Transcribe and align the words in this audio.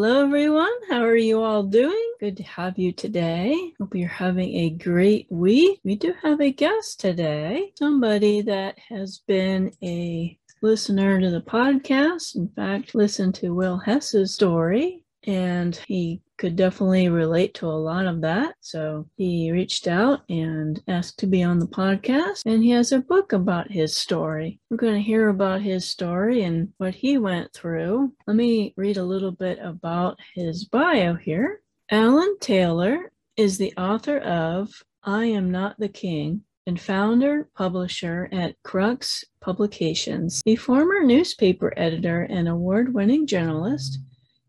Hello, 0.00 0.22
everyone. 0.22 0.70
How 0.88 1.02
are 1.02 1.16
you 1.16 1.42
all 1.42 1.64
doing? 1.64 2.14
Good 2.20 2.36
to 2.36 2.44
have 2.44 2.78
you 2.78 2.92
today. 2.92 3.72
Hope 3.80 3.96
you're 3.96 4.06
having 4.06 4.54
a 4.54 4.70
great 4.70 5.26
week. 5.28 5.80
We 5.82 5.96
do 5.96 6.14
have 6.22 6.40
a 6.40 6.52
guest 6.52 7.00
today, 7.00 7.72
somebody 7.76 8.42
that 8.42 8.78
has 8.78 9.22
been 9.26 9.72
a 9.82 10.38
listener 10.62 11.20
to 11.20 11.30
the 11.30 11.40
podcast. 11.40 12.36
In 12.36 12.46
fact, 12.46 12.94
listened 12.94 13.34
to 13.36 13.52
Will 13.52 13.76
Hess's 13.76 14.32
story, 14.32 15.04
and 15.24 15.74
he 15.88 16.22
could 16.38 16.56
definitely 16.56 17.08
relate 17.08 17.52
to 17.54 17.66
a 17.66 17.72
lot 17.72 18.06
of 18.06 18.20
that. 18.22 18.54
So 18.60 19.08
he 19.16 19.50
reached 19.50 19.88
out 19.88 20.20
and 20.28 20.80
asked 20.88 21.18
to 21.18 21.26
be 21.26 21.42
on 21.42 21.58
the 21.58 21.66
podcast, 21.66 22.42
and 22.46 22.62
he 22.62 22.70
has 22.70 22.92
a 22.92 23.00
book 23.00 23.32
about 23.32 23.70
his 23.70 23.96
story. 23.96 24.60
We're 24.70 24.76
going 24.76 24.94
to 24.94 25.00
hear 25.00 25.28
about 25.28 25.60
his 25.60 25.84
story 25.84 26.44
and 26.44 26.72
what 26.78 26.94
he 26.94 27.18
went 27.18 27.52
through. 27.52 28.12
Let 28.26 28.36
me 28.36 28.72
read 28.76 28.96
a 28.96 29.04
little 29.04 29.32
bit 29.32 29.58
about 29.60 30.18
his 30.34 30.64
bio 30.64 31.14
here. 31.14 31.60
Allen 31.90 32.36
Taylor 32.40 33.12
is 33.36 33.58
the 33.58 33.74
author 33.76 34.18
of 34.18 34.82
I 35.02 35.26
Am 35.26 35.50
Not 35.50 35.78
the 35.78 35.88
King 35.88 36.42
and 36.66 36.78
founder 36.78 37.48
publisher 37.56 38.28
at 38.30 38.54
Crux 38.62 39.24
Publications, 39.40 40.42
a 40.44 40.54
former 40.54 41.02
newspaper 41.02 41.72
editor 41.78 42.24
and 42.24 42.46
award 42.46 42.92
winning 42.92 43.26
journalist. 43.26 44.00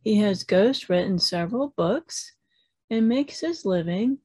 He 0.04 0.16
has 0.18 0.44
ghost 0.44 0.90
written 0.90 1.20
several 1.20 1.74
books 1.76 2.34
and 2.90 3.08
makes 3.08 3.42
his 3.42 3.66
living 3.66 4.20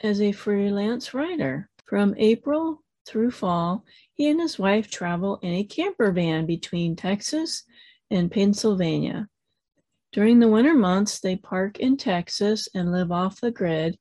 as 0.00 0.20
a 0.20 0.32
freelance 0.32 1.14
writer. 1.14 1.68
From 1.84 2.14
April 2.16 2.82
through 3.06 3.30
fall, 3.30 3.84
he 4.14 4.28
and 4.28 4.40
his 4.40 4.58
wife 4.58 4.90
travel 4.90 5.38
in 5.42 5.52
a 5.52 5.64
camper 5.64 6.10
van 6.12 6.46
between 6.46 6.96
Texas 6.96 7.64
and 8.10 8.30
Pennsylvania. 8.30 9.28
During 10.12 10.38
the 10.38 10.48
winter 10.48 10.74
months, 10.74 11.20
they 11.20 11.36
park 11.36 11.78
in 11.78 11.96
Texas 11.96 12.68
and 12.74 12.92
live 12.92 13.12
off 13.12 13.40
the 13.40 13.50
grid 13.50 13.98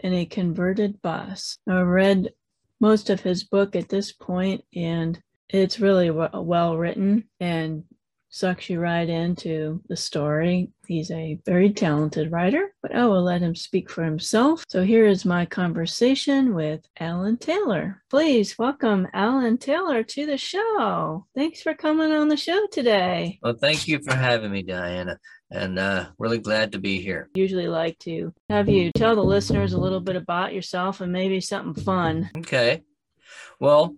in 0.00 0.12
a 0.12 0.26
converted 0.26 1.00
bus. 1.02 1.58
I 1.68 1.80
read 1.80 2.32
most 2.80 3.10
of 3.10 3.20
his 3.20 3.44
book 3.44 3.74
at 3.74 3.88
this 3.88 4.12
point, 4.12 4.64
and 4.74 5.20
it's 5.48 5.80
really 5.80 6.10
well 6.10 6.76
written 6.76 7.28
and 7.40 7.84
sucks 8.28 8.68
you 8.68 8.80
right 8.80 9.08
into 9.08 9.80
the 9.88 9.96
story. 9.96 10.70
He's 10.86 11.10
a 11.10 11.38
very 11.44 11.72
talented 11.72 12.30
writer, 12.30 12.74
but 12.82 12.94
I 12.94 13.06
will 13.06 13.22
let 13.22 13.40
him 13.40 13.54
speak 13.54 13.90
for 13.90 14.04
himself. 14.04 14.64
So 14.68 14.82
here 14.82 15.06
is 15.06 15.24
my 15.24 15.46
conversation 15.46 16.54
with 16.54 16.80
Allen 16.98 17.38
Taylor. 17.38 18.02
Please 18.10 18.58
welcome 18.58 19.08
Allen 19.12 19.58
Taylor 19.58 20.02
to 20.02 20.26
the 20.26 20.38
show. 20.38 21.26
Thanks 21.34 21.62
for 21.62 21.74
coming 21.74 22.12
on 22.12 22.28
the 22.28 22.36
show 22.36 22.66
today. 22.70 23.38
Well, 23.42 23.56
thank 23.60 23.88
you 23.88 24.00
for 24.02 24.14
having 24.14 24.50
me, 24.50 24.62
Diana, 24.62 25.18
and 25.50 25.78
uh, 25.78 26.06
really 26.18 26.38
glad 26.38 26.72
to 26.72 26.78
be 26.78 27.00
here. 27.00 27.30
Usually 27.34 27.68
like 27.68 27.98
to 28.00 28.32
have 28.50 28.68
you 28.68 28.90
tell 28.92 29.14
the 29.14 29.24
listeners 29.24 29.72
a 29.72 29.80
little 29.80 30.00
bit 30.00 30.16
about 30.16 30.54
yourself 30.54 31.00
and 31.00 31.12
maybe 31.12 31.40
something 31.40 31.82
fun. 31.82 32.30
Okay. 32.38 32.82
Well, 33.58 33.96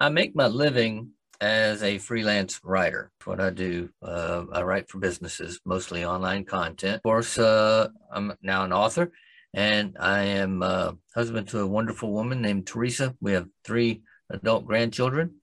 I 0.00 0.08
make 0.08 0.34
my 0.34 0.46
living 0.46 1.10
as 1.40 1.82
a 1.82 1.98
freelance 1.98 2.60
writer. 2.64 3.10
What 3.24 3.40
I 3.40 3.50
do, 3.50 3.90
uh, 4.02 4.44
I 4.52 4.62
write 4.62 4.88
for 4.88 4.98
businesses, 4.98 5.60
mostly 5.64 6.04
online 6.04 6.44
content. 6.44 6.96
Of 6.96 7.02
course, 7.02 7.38
uh, 7.38 7.88
I'm 8.12 8.32
now 8.42 8.64
an 8.64 8.72
author, 8.72 9.12
and 9.54 9.96
I 10.00 10.22
am 10.22 10.62
uh, 10.62 10.92
husband 11.14 11.48
to 11.48 11.60
a 11.60 11.66
wonderful 11.66 12.12
woman 12.12 12.42
named 12.42 12.66
Teresa. 12.66 13.14
We 13.20 13.32
have 13.32 13.46
three 13.64 14.02
adult 14.30 14.66
grandchildren, 14.66 15.36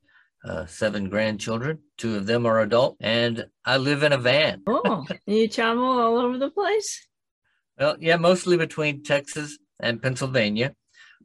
uh, 0.44 0.66
seven 0.66 1.10
grandchildren. 1.10 1.80
Two 1.98 2.16
of 2.16 2.26
them 2.26 2.46
are 2.46 2.62
adult, 2.62 2.98
and 3.00 3.46
I 3.64 3.78
live 3.78 4.04
in 4.04 4.14
a 4.14 4.18
van. 4.18 4.64
Oh, 4.68 5.06
you 5.26 5.48
travel 5.48 5.86
all 5.86 6.18
over 6.18 6.38
the 6.38 6.52
place? 6.52 7.08
Well, 7.80 7.98
yeah, 8.00 8.18
mostly 8.18 8.58
between 8.58 9.04
Texas 9.04 9.58
and 9.80 10.02
Pennsylvania. 10.02 10.74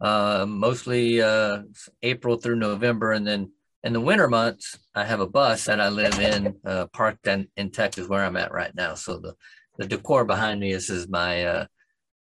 Uh, 0.00 0.46
mostly 0.48 1.20
uh, 1.20 1.62
April 2.02 2.36
through 2.36 2.56
November, 2.56 3.12
and 3.12 3.26
then 3.26 3.52
in 3.82 3.92
the 3.92 4.00
winter 4.00 4.28
months, 4.28 4.78
I 4.94 5.04
have 5.04 5.20
a 5.20 5.26
bus 5.26 5.64
that 5.64 5.80
I 5.80 5.88
live 5.88 6.18
in, 6.18 6.56
uh, 6.64 6.86
parked 6.92 7.26
in, 7.26 7.48
in 7.56 7.70
Texas, 7.70 8.08
where 8.08 8.24
I'm 8.24 8.36
at 8.36 8.52
right 8.52 8.74
now. 8.74 8.94
So 8.94 9.18
the, 9.18 9.34
the 9.78 9.86
decor 9.86 10.24
behind 10.24 10.60
me 10.60 10.72
is, 10.72 10.90
is 10.90 11.08
my 11.08 11.44
uh, 11.44 11.66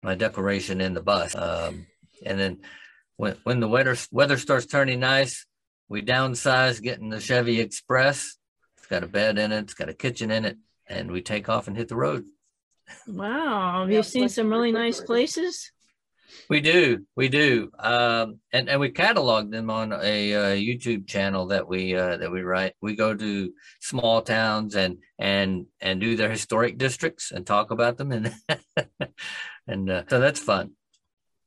my 0.01 0.15
decoration 0.15 0.79
in 0.79 0.93
the 0.93 1.01
bus. 1.01 1.35
Um, 1.35 1.85
and 2.25 2.39
then 2.39 2.59
when 3.17 3.35
when 3.43 3.59
the 3.59 3.67
weather 3.67 3.97
weather 4.11 4.37
starts 4.37 4.65
turning 4.65 5.01
nice, 5.01 5.45
we 5.89 6.01
downsize, 6.01 6.81
getting 6.81 7.09
the 7.09 7.19
Chevy 7.19 7.59
Express. 7.59 8.37
It's 8.77 8.87
got 8.87 9.03
a 9.03 9.07
bed 9.07 9.37
in 9.37 9.51
it, 9.51 9.59
it's 9.59 9.73
got 9.73 9.89
a 9.89 9.93
kitchen 9.93 10.31
in 10.31 10.45
it, 10.45 10.57
and 10.87 11.11
we 11.11 11.21
take 11.21 11.49
off 11.49 11.67
and 11.67 11.75
hit 11.75 11.89
the 11.89 11.97
road. 11.97 12.25
Wow, 13.07 13.81
have 13.81 13.91
you 13.91 14.01
seen 14.03 14.29
some 14.29 14.49
really 14.49 14.71
nice 14.71 15.01
places? 15.01 15.71
We 16.49 16.61
do, 16.61 17.05
we 17.15 17.27
do, 17.27 17.71
um, 17.79 18.39
and 18.51 18.69
and 18.69 18.79
we 18.79 18.89
catalog 18.89 19.51
them 19.51 19.69
on 19.69 19.93
a 19.93 20.33
uh, 20.33 20.55
YouTube 20.55 21.07
channel 21.07 21.47
that 21.47 21.67
we 21.67 21.95
uh, 21.95 22.17
that 22.17 22.31
we 22.31 22.41
write. 22.41 22.73
We 22.81 22.95
go 22.95 23.15
to 23.15 23.53
small 23.79 24.21
towns 24.21 24.75
and 24.75 24.97
and 25.17 25.65
and 25.79 25.99
do 25.99 26.15
their 26.15 26.29
historic 26.29 26.77
districts 26.77 27.31
and 27.31 27.45
talk 27.45 27.71
about 27.71 27.97
them, 27.97 28.11
and 28.11 28.33
and 29.67 29.89
uh, 29.89 30.03
so 30.09 30.19
that's 30.19 30.39
fun. 30.39 30.71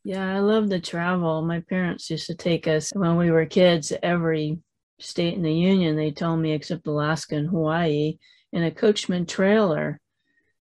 Yeah, 0.05 0.35
I 0.35 0.41
love 0.41 0.69
the 0.69 0.81
travel. 0.81 1.43
My 1.43 1.61
parents 1.61 2.11
used 2.11 2.27
to 2.27 2.35
take 2.35 2.67
us 2.67 2.91
when 2.95 3.17
we 3.17 3.31
were 3.31 3.47
kids. 3.47 3.93
Every 4.03 4.59
state 4.99 5.35
in 5.35 5.43
the 5.43 5.53
union, 5.53 5.97
they 5.97 6.11
told 6.11 6.41
me 6.41 6.53
except 6.53 6.87
Alaska 6.87 7.37
and 7.37 7.49
Hawaii, 7.49 8.19
in 8.53 8.63
a 8.63 8.71
coachman 8.71 9.27
trailer. 9.27 10.01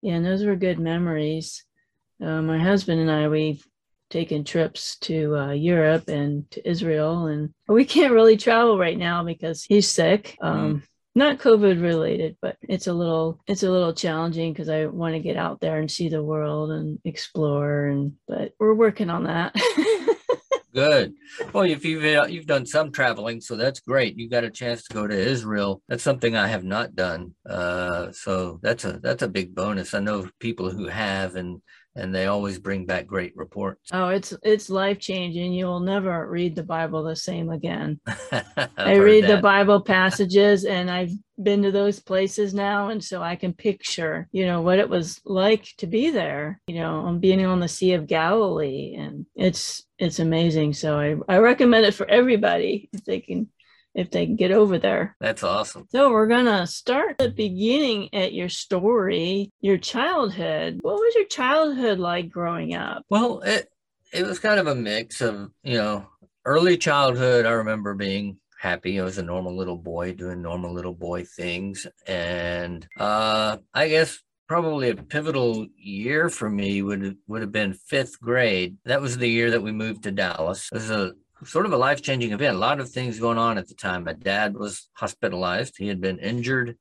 Yeah, 0.01 0.15
and 0.15 0.25
those 0.25 0.43
were 0.45 0.55
good 0.55 0.79
memories. 0.79 1.63
Uh, 2.21 2.41
my 2.41 2.57
husband 2.57 2.99
and 2.99 3.11
I, 3.11 3.27
we 3.27 3.61
taken 4.13 4.43
trips 4.43 4.95
to 4.97 5.35
uh, 5.35 5.51
Europe 5.51 6.07
and 6.07 6.49
to 6.51 6.69
Israel, 6.69 7.25
and 7.25 7.51
we 7.67 7.83
can't 7.83 8.13
really 8.13 8.37
travel 8.37 8.77
right 8.77 8.97
now 8.97 9.23
because 9.23 9.63
he's 9.63 9.89
sick. 9.89 10.37
Um, 10.41 10.75
mm. 10.75 10.83
Not 11.15 11.39
COVID 11.39 11.81
related, 11.81 12.37
but 12.41 12.57
it's 12.61 12.87
a 12.87 12.93
little 12.93 13.39
it's 13.47 13.63
a 13.63 13.69
little 13.69 13.93
challenging 13.93 14.53
because 14.53 14.69
I 14.69 14.85
want 14.85 15.13
to 15.13 15.19
get 15.19 15.37
out 15.37 15.59
there 15.59 15.79
and 15.79 15.89
see 15.89 16.09
the 16.09 16.23
world 16.23 16.71
and 16.71 16.99
explore, 17.05 17.85
and 17.85 18.13
but 18.27 18.53
we're 18.59 18.73
working 18.73 19.09
on 19.09 19.25
that. 19.25 19.55
Good. 20.73 21.13
Well, 21.51 21.65
if 21.65 21.85
you've 21.85 22.03
uh, 22.03 22.25
you've 22.25 22.47
done 22.47 22.65
some 22.65 22.91
traveling, 22.91 23.41
so 23.41 23.55
that's 23.55 23.79
great. 23.79 24.17
You 24.17 24.27
got 24.27 24.43
a 24.43 24.49
chance 24.49 24.83
to 24.83 24.93
go 24.93 25.05
to 25.05 25.15
Israel. 25.15 25.83
That's 25.87 26.01
something 26.01 26.35
I 26.35 26.47
have 26.47 26.63
not 26.63 26.95
done. 26.95 27.35
Uh, 27.47 28.11
so 28.11 28.59
that's 28.63 28.83
a 28.83 28.93
that's 28.93 29.21
a 29.21 29.27
big 29.27 29.53
bonus. 29.53 29.93
I 29.93 29.99
know 29.99 30.27
people 30.39 30.71
who 30.71 30.87
have, 30.87 31.35
and 31.35 31.61
and 31.95 32.13
they 32.13 32.25
always 32.25 32.59
bring 32.59 32.85
back 32.85 33.05
great 33.05 33.35
reports. 33.35 33.89
Oh, 33.93 34.09
it's 34.09 34.33
it's 34.43 34.69
life 34.69 34.99
changing. 34.99 35.53
You 35.53 35.65
will 35.65 35.79
never 35.79 36.29
read 36.29 36.55
the 36.55 36.63
Bible 36.63 37.03
the 37.03 37.15
same 37.15 37.49
again. 37.49 37.99
I 38.77 38.95
read 38.95 39.25
that. 39.25 39.35
the 39.35 39.41
Bible 39.41 39.81
passages 39.81 40.65
and 40.65 40.89
I've 40.89 41.11
been 41.41 41.63
to 41.63 41.71
those 41.71 41.99
places 41.99 42.53
now 42.53 42.89
and 42.89 43.03
so 43.03 43.21
I 43.21 43.35
can 43.35 43.53
picture, 43.53 44.27
you 44.31 44.45
know, 44.45 44.61
what 44.61 44.79
it 44.79 44.89
was 44.89 45.19
like 45.25 45.67
to 45.77 45.87
be 45.87 46.09
there, 46.09 46.61
you 46.67 46.75
know, 46.75 47.01
on 47.01 47.19
being 47.19 47.45
on 47.45 47.59
the 47.59 47.67
Sea 47.67 47.93
of 47.93 48.07
Galilee 48.07 48.95
and 48.97 49.25
it's 49.35 49.83
it's 49.99 50.19
amazing. 50.19 50.73
So 50.73 50.99
I, 50.99 51.15
I 51.27 51.37
recommend 51.37 51.85
it 51.85 51.93
for 51.93 52.07
everybody 52.07 52.89
if 52.93 53.03
they 53.05 53.19
can 53.19 53.49
if 53.95 54.11
they 54.11 54.25
can 54.25 54.35
get 54.35 54.51
over 54.51 54.79
there. 54.79 55.15
That's 55.19 55.43
awesome. 55.43 55.87
So 55.89 56.11
we're 56.11 56.27
gonna 56.27 56.67
start 56.67 57.17
the 57.17 57.29
beginning 57.29 58.13
at 58.13 58.33
your 58.33 58.49
story, 58.49 59.51
your 59.61 59.77
childhood. 59.77 60.79
What 60.81 60.95
was 60.95 61.15
your 61.15 61.27
childhood 61.27 61.99
like 61.99 62.29
growing 62.29 62.73
up? 62.73 63.03
Well, 63.09 63.41
it 63.41 63.69
it 64.11 64.25
was 64.25 64.39
kind 64.39 64.59
of 64.59 64.67
a 64.67 64.75
mix 64.75 65.21
of, 65.21 65.51
you 65.63 65.77
know, 65.77 66.07
early 66.45 66.77
childhood 66.77 67.45
I 67.45 67.51
remember 67.51 67.93
being 67.93 68.37
happy. 68.59 68.99
I 68.99 69.03
was 69.03 69.17
a 69.17 69.23
normal 69.23 69.55
little 69.55 69.77
boy 69.77 70.13
doing 70.13 70.41
normal 70.41 70.73
little 70.73 70.93
boy 70.93 71.25
things. 71.25 71.85
And 72.07 72.87
uh 72.99 73.57
I 73.73 73.89
guess 73.89 74.19
probably 74.47 74.89
a 74.89 74.95
pivotal 74.95 75.65
year 75.75 76.29
for 76.29 76.49
me 76.49 76.81
would 76.81 77.17
would 77.27 77.41
have 77.41 77.51
been 77.51 77.73
fifth 77.73 78.19
grade. 78.19 78.77
That 78.85 79.01
was 79.01 79.17
the 79.17 79.29
year 79.29 79.51
that 79.51 79.63
we 79.63 79.71
moved 79.71 80.03
to 80.03 80.11
Dallas. 80.11 80.69
It 80.71 80.75
was 80.75 80.91
a 80.91 81.13
sort 81.45 81.65
of 81.65 81.73
a 81.73 81.77
life 81.77 82.01
changing 82.01 82.31
event. 82.31 82.55
A 82.55 82.59
lot 82.59 82.79
of 82.79 82.89
things 82.89 83.19
going 83.19 83.37
on 83.37 83.57
at 83.57 83.67
the 83.67 83.75
time. 83.75 84.03
My 84.03 84.13
dad 84.13 84.55
was 84.55 84.89
hospitalized. 84.93 85.75
He 85.77 85.87
had 85.87 86.01
been 86.01 86.19
injured 86.19 86.77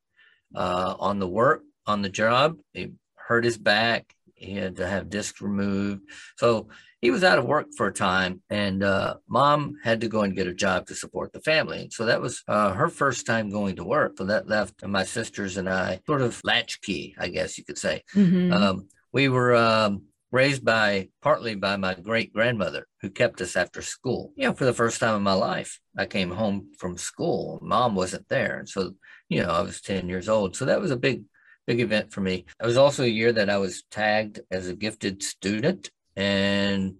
uh, 0.54 0.94
on 0.98 1.18
the 1.18 1.28
work 1.28 1.62
on 1.86 2.02
the 2.02 2.08
job. 2.08 2.58
He 2.72 2.92
hurt 3.14 3.44
his 3.44 3.58
back. 3.58 4.14
He 4.34 4.54
had 4.54 4.76
to 4.76 4.86
have 4.86 5.10
discs 5.10 5.40
removed. 5.40 6.02
So 6.36 6.68
he 7.00 7.10
was 7.10 7.24
out 7.24 7.38
of 7.38 7.44
work 7.44 7.66
for 7.76 7.88
a 7.88 7.92
time, 7.92 8.42
and 8.48 8.82
uh, 8.82 9.16
mom 9.28 9.76
had 9.82 10.00
to 10.02 10.08
go 10.08 10.22
and 10.22 10.36
get 10.36 10.46
a 10.46 10.54
job 10.54 10.86
to 10.86 10.94
support 10.94 11.32
the 11.32 11.40
family. 11.40 11.82
And 11.82 11.92
so 11.92 12.06
that 12.06 12.20
was 12.20 12.42
uh, 12.46 12.72
her 12.72 12.88
first 12.88 13.26
time 13.26 13.50
going 13.50 13.76
to 13.76 13.84
work. 13.84 14.18
So 14.18 14.24
that 14.24 14.48
left 14.48 14.86
my 14.86 15.04
sisters 15.04 15.56
and 15.56 15.68
I 15.68 16.00
sort 16.06 16.22
of 16.22 16.40
latchkey, 16.44 17.16
I 17.18 17.28
guess 17.28 17.58
you 17.58 17.64
could 17.64 17.78
say. 17.78 18.02
Mm-hmm. 18.14 18.52
Um, 18.52 18.88
we 19.12 19.28
were 19.28 19.54
um, 19.54 20.02
raised 20.32 20.64
by 20.64 21.08
partly 21.20 21.54
by 21.54 21.76
my 21.76 21.94
great 21.94 22.32
grandmother 22.32 22.86
who 23.02 23.10
kept 23.10 23.40
us 23.42 23.54
after 23.54 23.82
school. 23.82 24.32
You 24.34 24.48
know, 24.48 24.54
for 24.54 24.64
the 24.64 24.72
first 24.72 24.98
time 24.98 25.14
in 25.14 25.22
my 25.22 25.34
life, 25.34 25.78
I 25.96 26.06
came 26.06 26.30
home 26.30 26.72
from 26.78 26.96
school. 26.96 27.58
Mom 27.62 27.94
wasn't 27.94 28.28
there. 28.28 28.58
And 28.58 28.68
so, 28.68 28.94
you 29.28 29.42
know, 29.42 29.50
I 29.50 29.60
was 29.60 29.82
10 29.82 30.08
years 30.08 30.28
old. 30.30 30.56
So 30.56 30.64
that 30.64 30.80
was 30.80 30.90
a 30.90 30.96
big, 30.96 31.22
big 31.66 31.80
event 31.80 32.12
for 32.12 32.22
me. 32.22 32.46
It 32.60 32.66
was 32.66 32.78
also 32.78 33.04
a 33.04 33.08
year 33.08 33.32
that 33.32 33.50
I 33.50 33.58
was 33.58 33.84
tagged 33.90 34.40
as 34.50 34.68
a 34.68 34.74
gifted 34.74 35.22
student. 35.22 35.90
And 36.16 36.96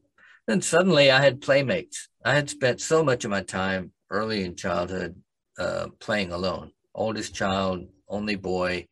then 0.46 0.61
suddenly 0.61 1.11
I 1.11 1.20
had 1.23 1.40
playmates. 1.40 2.08
I 2.23 2.35
had 2.35 2.50
spent 2.50 2.82
so 2.82 3.02
much 3.02 3.25
of 3.25 3.31
my 3.31 3.43
time 3.43 3.93
early 4.11 4.44
in 4.44 4.56
childhood 4.56 5.17
uh, 5.58 5.88
playing 6.00 6.32
alone. 6.32 6.73
Oldest 6.94 7.35
child, 7.35 7.88
only 8.08 8.37
boy. 8.37 8.88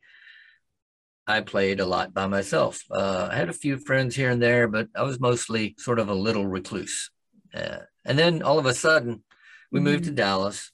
I 1.31 1.41
played 1.41 1.79
a 1.79 1.85
lot 1.85 2.13
by 2.13 2.27
myself. 2.27 2.83
Uh, 2.91 3.29
I 3.31 3.35
had 3.35 3.49
a 3.49 3.53
few 3.53 3.77
friends 3.77 4.15
here 4.15 4.29
and 4.29 4.41
there, 4.41 4.67
but 4.67 4.89
I 4.95 5.03
was 5.03 5.19
mostly 5.19 5.75
sort 5.77 5.97
of 5.97 6.09
a 6.09 6.13
little 6.13 6.45
recluse. 6.45 7.09
Uh, 7.53 7.79
and 8.05 8.19
then 8.19 8.43
all 8.43 8.59
of 8.59 8.65
a 8.65 8.73
sudden, 8.73 9.23
we 9.71 9.79
mm-hmm. 9.79 9.85
moved 9.85 10.03
to 10.05 10.11
Dallas. 10.11 10.71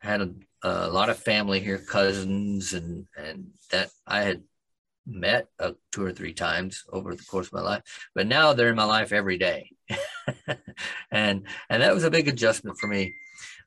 Had 0.00 0.20
a, 0.20 0.30
a, 0.62 0.88
lot 0.88 1.08
of 1.08 1.18
family 1.18 1.60
here, 1.60 1.78
cousins, 1.78 2.74
and 2.74 3.06
and 3.16 3.46
that 3.70 3.88
I 4.06 4.22
had 4.22 4.42
met 5.06 5.48
uh, 5.58 5.72
two 5.92 6.04
or 6.04 6.12
three 6.12 6.34
times 6.34 6.84
over 6.92 7.14
the 7.14 7.24
course 7.24 7.46
of 7.46 7.54
my 7.54 7.62
life. 7.62 7.82
But 8.14 8.26
now 8.26 8.52
they're 8.52 8.68
in 8.68 8.76
my 8.76 8.84
life 8.84 9.12
every 9.12 9.38
day, 9.38 9.70
and 11.10 11.46
and 11.70 11.82
that 11.82 11.94
was 11.94 12.04
a 12.04 12.10
big 12.10 12.28
adjustment 12.28 12.76
for 12.78 12.86
me. 12.86 13.14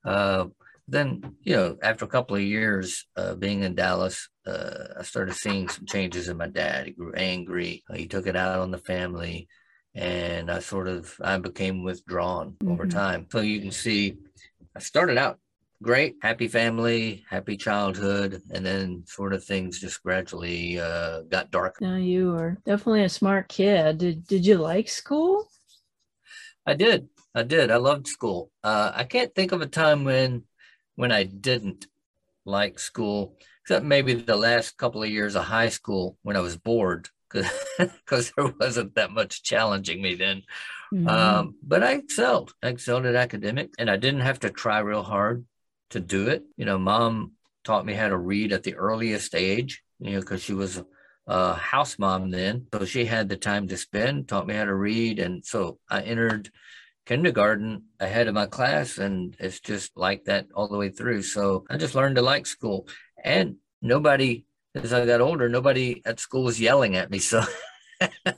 Uh, 0.06 0.45
then 0.88 1.36
you 1.42 1.56
know 1.56 1.78
after 1.81 2.06
a 2.06 2.07
couple 2.07 2.36
of 2.36 2.42
years 2.42 3.06
uh, 3.18 3.36
being 3.36 3.63
in 3.63 3.75
dallas 3.75 4.30
uh, 4.47 4.99
i 4.99 5.03
started 5.03 5.35
seeing 5.35 5.67
some 5.67 5.85
changes 5.85 6.29
in 6.29 6.38
my 6.38 6.47
dad. 6.47 6.85
He 6.85 6.91
grew 6.91 7.13
angry. 7.13 7.83
He 7.94 8.07
took 8.07 8.27
it 8.27 8.35
out 8.35 8.59
on 8.59 8.71
the 8.71 8.77
family. 8.77 9.47
And 9.95 10.51
i 10.51 10.59
sort 10.59 10.88
of 10.88 11.15
i 11.21 11.38
became 11.38 11.83
withdrawn 11.83 12.51
mm-hmm. 12.51 12.71
over 12.71 12.88
time. 12.88 13.27
So 13.31 13.41
you 13.41 13.59
can 13.59 13.71
see 13.71 14.17
i 14.75 14.79
started 14.79 15.17
out 15.17 15.39
great 15.83 16.15
happy 16.21 16.47
family 16.47 17.23
happy 17.29 17.57
childhood. 17.57 18.41
And 18.51 18.65
then 18.65 19.03
sort 19.07 19.33
of 19.33 19.44
things 19.44 19.79
just 19.79 20.01
gradually 20.03 20.79
uh, 20.79 21.21
got 21.23 21.51
dark 21.51 21.81
now 21.81 21.97
you 21.97 22.31
were 22.31 22.57
definitely 22.65 23.03
a 23.03 23.09
smart 23.09 23.50
kid. 23.50 23.97
Did, 24.00 24.27
did 24.27 24.45
you 24.45 24.57
like 24.57 24.89
school? 24.89 25.50
I 26.65 26.73
did. 26.73 27.09
I 27.33 27.43
did. 27.43 27.71
I 27.71 27.77
loved 27.77 28.07
school. 28.07 28.51
Uh, 28.63 28.91
i 28.95 29.03
can't 29.03 29.33
think 29.35 29.51
of 29.51 29.61
a 29.61 29.67
time 29.67 30.03
when 30.03 30.43
when 30.97 31.11
I 31.11 31.23
didn't 31.23 31.85
like 32.43 32.79
school, 32.79 33.38
except 33.67 33.85
maybe 33.85 34.13
the 34.13 34.37
last 34.37 34.77
couple 34.77 35.03
of 35.03 35.09
years 35.09 35.35
of 35.35 35.43
high 35.43 35.67
school 35.67 36.17
when 36.21 36.37
I 36.37 36.39
was 36.39 36.55
bored 36.55 37.09
because 37.29 38.31
there 38.37 38.53
wasn't 38.57 38.95
that 38.95 39.11
much 39.11 39.43
challenging 39.43 40.01
me 40.01 40.15
then. 40.15 40.43
Mm-hmm. 40.93 41.09
Um, 41.09 41.55
but 41.61 41.83
I 41.83 41.95
excelled. 41.95 42.53
I 42.63 42.69
excelled 42.69 43.05
at 43.05 43.15
academics, 43.15 43.75
and 43.77 43.89
I 43.89 43.97
didn't 43.97 44.21
have 44.21 44.39
to 44.39 44.49
try 44.51 44.79
real 44.79 45.03
hard 45.03 45.45
to 45.89 45.99
do 45.99 46.29
it. 46.29 46.43
You 46.55 46.63
know, 46.63 46.77
mom 46.77 47.33
taught 47.65 47.85
me 47.85 47.91
how 47.91 48.07
to 48.07 48.17
read 48.17 48.53
at 48.53 48.63
the 48.63 48.75
earliest 48.75 49.35
age, 49.35 49.83
you 49.99 50.11
know, 50.11 50.21
because 50.21 50.41
she 50.41 50.53
was 50.53 50.81
a 51.27 51.53
house 51.53 51.99
mom 51.99 52.31
then. 52.31 52.67
So 52.73 52.85
she 52.85 53.03
had 53.03 53.27
the 53.27 53.35
time 53.35 53.67
to 53.67 53.75
spend, 53.75 54.29
taught 54.29 54.47
me 54.47 54.53
how 54.53 54.63
to 54.63 54.73
read. 54.73 55.19
And 55.19 55.45
so 55.45 55.77
I 55.89 56.03
entered 56.03 56.49
kindergarten 57.05 57.83
ahead 57.99 58.27
of 58.27 58.33
my 58.33 58.45
class 58.45 58.97
and 58.97 59.35
it's 59.39 59.61
just 59.61 59.95
like 59.95 60.25
that 60.25 60.45
all 60.53 60.67
the 60.67 60.77
way 60.77 60.89
through 60.89 61.21
so 61.21 61.63
i 61.69 61.77
just 61.77 61.95
learned 61.95 62.17
to 62.17 62.21
like 62.21 62.45
school 62.45 62.85
and 63.23 63.55
nobody 63.81 64.45
as 64.75 64.93
i 64.93 65.05
got 65.05 65.21
older 65.21 65.49
nobody 65.49 66.01
at 66.05 66.19
school 66.19 66.43
was 66.43 66.59
yelling 66.59 66.95
at 66.95 67.09
me 67.09 67.19
so 67.19 67.41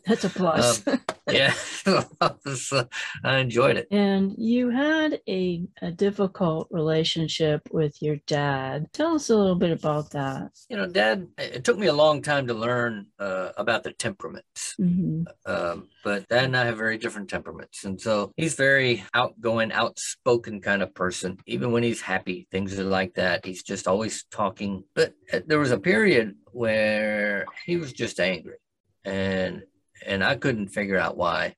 That's 0.05 0.23
a 0.23 0.29
plus. 0.29 0.87
um, 0.87 0.99
yeah, 1.31 1.53
I 3.23 3.37
enjoyed 3.37 3.77
it. 3.77 3.87
And 3.91 4.35
you 4.37 4.69
had 4.69 5.19
a, 5.27 5.65
a 5.81 5.91
difficult 5.91 6.67
relationship 6.71 7.61
with 7.71 8.01
your 8.01 8.17
dad. 8.27 8.87
Tell 8.93 9.15
us 9.15 9.29
a 9.29 9.35
little 9.35 9.55
bit 9.55 9.71
about 9.71 10.11
that. 10.11 10.51
You 10.69 10.77
know, 10.77 10.87
dad, 10.87 11.27
it 11.37 11.63
took 11.63 11.77
me 11.77 11.87
a 11.87 11.93
long 11.93 12.21
time 12.21 12.47
to 12.47 12.53
learn 12.53 13.07
uh, 13.19 13.49
about 13.57 13.83
the 13.83 13.91
temperaments. 13.91 14.75
Mm-hmm. 14.79 15.23
Um, 15.45 15.89
but 16.03 16.27
dad 16.29 16.45
and 16.45 16.57
I 16.57 16.65
have 16.65 16.77
very 16.77 16.97
different 16.97 17.29
temperaments. 17.29 17.83
And 17.83 17.99
so 17.99 18.31
he's 18.37 18.55
very 18.55 19.03
outgoing, 19.13 19.71
outspoken 19.71 20.61
kind 20.61 20.81
of 20.81 20.93
person. 20.93 21.37
Even 21.45 21.71
when 21.71 21.83
he's 21.83 22.01
happy, 22.01 22.47
things 22.51 22.79
are 22.79 22.83
like 22.83 23.15
that. 23.15 23.45
He's 23.45 23.63
just 23.63 23.87
always 23.87 24.25
talking. 24.31 24.83
But 24.95 25.13
uh, 25.33 25.39
there 25.45 25.59
was 25.59 25.71
a 25.71 25.79
period 25.79 26.35
where 26.51 27.45
he 27.65 27.77
was 27.77 27.93
just 27.93 28.19
angry 28.19 28.57
and 29.05 29.63
and 30.06 30.24
I 30.24 30.36
couldn't 30.36 30.69
figure 30.69 30.98
out 30.98 31.18
why. 31.18 31.56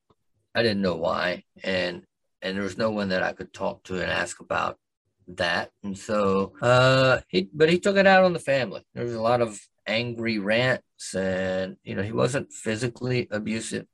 I 0.54 0.62
didn't 0.62 0.82
know 0.82 0.96
why, 0.96 1.44
and 1.64 2.04
and 2.42 2.56
there 2.56 2.64
was 2.64 2.76
no 2.76 2.90
one 2.90 3.10
that 3.10 3.22
I 3.22 3.32
could 3.32 3.52
talk 3.52 3.84
to 3.84 4.00
and 4.00 4.10
ask 4.10 4.40
about 4.40 4.78
that. 5.28 5.70
And 5.82 5.96
so, 5.96 6.52
uh, 6.60 7.20
he 7.28 7.48
but 7.52 7.70
he 7.70 7.78
took 7.78 7.96
it 7.96 8.06
out 8.06 8.24
on 8.24 8.32
the 8.32 8.38
family. 8.38 8.82
There 8.94 9.04
was 9.04 9.14
a 9.14 9.22
lot 9.22 9.40
of 9.40 9.60
angry 9.86 10.38
rants, 10.38 11.14
and 11.14 11.76
you 11.84 11.94
know 11.94 12.02
he 12.02 12.12
wasn't 12.12 12.52
physically 12.52 13.28
abusive, 13.30 13.86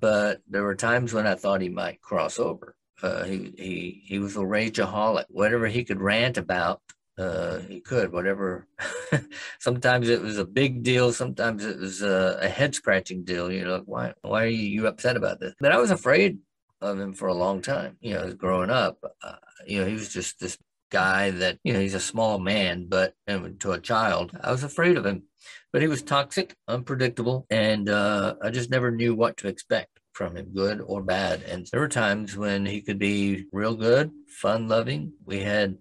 but 0.00 0.40
there 0.48 0.64
were 0.64 0.74
times 0.74 1.12
when 1.12 1.26
I 1.26 1.34
thought 1.34 1.60
he 1.60 1.68
might 1.68 2.00
cross 2.00 2.38
over. 2.38 2.76
Uh, 3.02 3.24
he 3.24 3.52
he 3.56 4.02
he 4.04 4.18
was 4.18 4.36
a 4.36 4.40
rageaholic. 4.40 5.24
Whatever 5.28 5.66
he 5.66 5.84
could 5.84 6.00
rant 6.00 6.36
about, 6.38 6.80
uh, 7.18 7.58
he 7.60 7.80
could 7.80 8.12
whatever. 8.12 8.66
sometimes 9.58 10.08
it 10.08 10.22
was 10.22 10.38
a 10.38 10.44
big 10.44 10.82
deal. 10.82 11.12
Sometimes 11.12 11.64
it 11.64 11.78
was 11.78 12.02
a, 12.02 12.38
a 12.42 12.48
head 12.48 12.74
scratching 12.74 13.24
deal. 13.24 13.50
You 13.50 13.64
know, 13.64 13.82
why 13.84 14.14
why 14.22 14.44
are 14.44 14.48
you 14.48 14.86
upset 14.86 15.16
about 15.16 15.40
this? 15.40 15.54
But 15.60 15.72
I 15.72 15.78
was 15.78 15.90
afraid 15.90 16.38
of 16.80 16.98
him 16.98 17.12
for 17.12 17.28
a 17.28 17.34
long 17.34 17.62
time. 17.62 17.96
You 18.00 18.14
know, 18.14 18.32
growing 18.32 18.70
up, 18.70 18.98
uh, 19.22 19.36
you 19.66 19.80
know, 19.80 19.86
he 19.86 19.94
was 19.94 20.12
just 20.12 20.40
this 20.40 20.58
guy 20.90 21.30
that 21.30 21.58
you 21.64 21.72
know 21.72 21.80
he's 21.80 21.94
a 21.94 22.00
small 22.00 22.38
man, 22.38 22.86
but 22.88 23.14
to 23.26 23.72
a 23.72 23.80
child, 23.80 24.36
I 24.42 24.52
was 24.52 24.62
afraid 24.62 24.96
of 24.96 25.06
him. 25.06 25.24
But 25.72 25.82
he 25.82 25.88
was 25.88 26.02
toxic, 26.02 26.54
unpredictable, 26.68 27.46
and 27.50 27.88
uh, 27.88 28.34
I 28.42 28.50
just 28.50 28.70
never 28.70 28.90
knew 28.90 29.14
what 29.14 29.38
to 29.38 29.48
expect 29.48 30.00
from 30.12 30.36
him, 30.36 30.50
good 30.54 30.82
or 30.82 31.02
bad. 31.02 31.42
And 31.42 31.66
there 31.66 31.80
were 31.80 31.88
times 31.88 32.36
when 32.36 32.66
he 32.66 32.82
could 32.82 32.98
be 32.98 33.46
real 33.52 33.74
good, 33.74 34.10
fun 34.28 34.68
loving. 34.68 35.12
We 35.24 35.40
had 35.40 35.78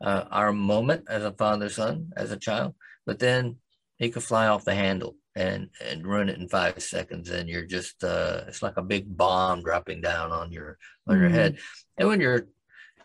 uh, 0.00 0.24
our 0.30 0.52
moment 0.52 1.04
as 1.08 1.24
a 1.24 1.32
father 1.32 1.68
son, 1.68 2.12
as 2.16 2.32
a 2.32 2.36
child, 2.36 2.74
but 3.06 3.18
then 3.18 3.56
he 3.98 4.10
could 4.10 4.22
fly 4.22 4.46
off 4.46 4.64
the 4.64 4.74
handle 4.74 5.16
and 5.38 5.70
and 5.84 6.06
ruin 6.06 6.28
it 6.28 6.38
in 6.38 6.48
five 6.48 6.82
seconds 6.82 7.30
and 7.30 7.48
you're 7.48 7.64
just 7.64 8.02
uh, 8.02 8.42
it's 8.48 8.62
like 8.62 8.76
a 8.76 8.82
big 8.82 9.16
bomb 9.16 9.62
dropping 9.62 10.00
down 10.00 10.32
on 10.32 10.50
your 10.50 10.78
on 11.06 11.14
mm-hmm. 11.14 11.22
your 11.22 11.30
head 11.30 11.58
and 11.96 12.08
when 12.08 12.20
you're 12.20 12.48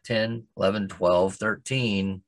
10 0.06 0.44
11 0.58 0.88
12 0.88 1.36
13 1.36 2.22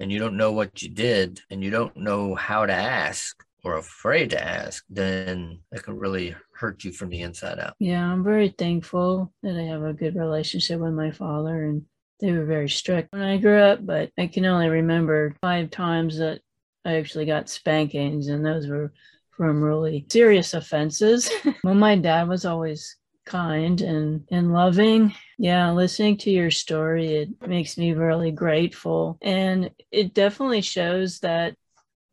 and 0.00 0.12
you 0.12 0.18
don't 0.18 0.36
know 0.36 0.52
what 0.52 0.82
you 0.82 0.90
did 0.90 1.40
and 1.50 1.64
you 1.64 1.70
don't 1.70 1.96
know 1.96 2.34
how 2.34 2.66
to 2.66 2.72
ask 2.72 3.42
or 3.64 3.78
afraid 3.78 4.30
to 4.30 4.42
ask 4.44 4.84
then 4.90 5.58
it 5.72 5.82
can 5.82 5.98
really 5.98 6.36
hurt 6.52 6.84
you 6.84 6.92
from 6.92 7.08
the 7.08 7.22
inside 7.22 7.58
out 7.58 7.74
yeah 7.78 8.04
i'm 8.04 8.22
very 8.22 8.48
thankful 8.50 9.32
that 9.42 9.56
i 9.56 9.62
have 9.62 9.82
a 9.82 9.94
good 9.94 10.16
relationship 10.16 10.80
with 10.80 10.92
my 10.92 11.10
father 11.10 11.64
and 11.64 11.84
they 12.20 12.32
were 12.32 12.44
very 12.44 12.68
strict 12.68 13.12
when 13.12 13.22
I 13.22 13.38
grew 13.38 13.60
up, 13.60 13.84
but 13.84 14.10
I 14.18 14.26
can 14.26 14.44
only 14.44 14.68
remember 14.68 15.36
five 15.40 15.70
times 15.70 16.18
that 16.18 16.40
I 16.84 16.94
actually 16.94 17.26
got 17.26 17.48
spankings, 17.48 18.28
and 18.28 18.44
those 18.44 18.66
were 18.66 18.92
from 19.36 19.62
really 19.62 20.04
serious 20.10 20.54
offenses. 20.54 21.30
well, 21.64 21.74
my 21.74 21.96
dad 21.96 22.28
was 22.28 22.44
always 22.44 22.96
kind 23.24 23.80
and, 23.82 24.24
and 24.30 24.52
loving. 24.52 25.14
Yeah, 25.38 25.70
listening 25.70 26.16
to 26.18 26.30
your 26.30 26.50
story, 26.50 27.14
it 27.14 27.46
makes 27.46 27.78
me 27.78 27.92
really 27.92 28.32
grateful. 28.32 29.18
And 29.22 29.70
it 29.92 30.14
definitely 30.14 30.62
shows 30.62 31.20
that 31.20 31.54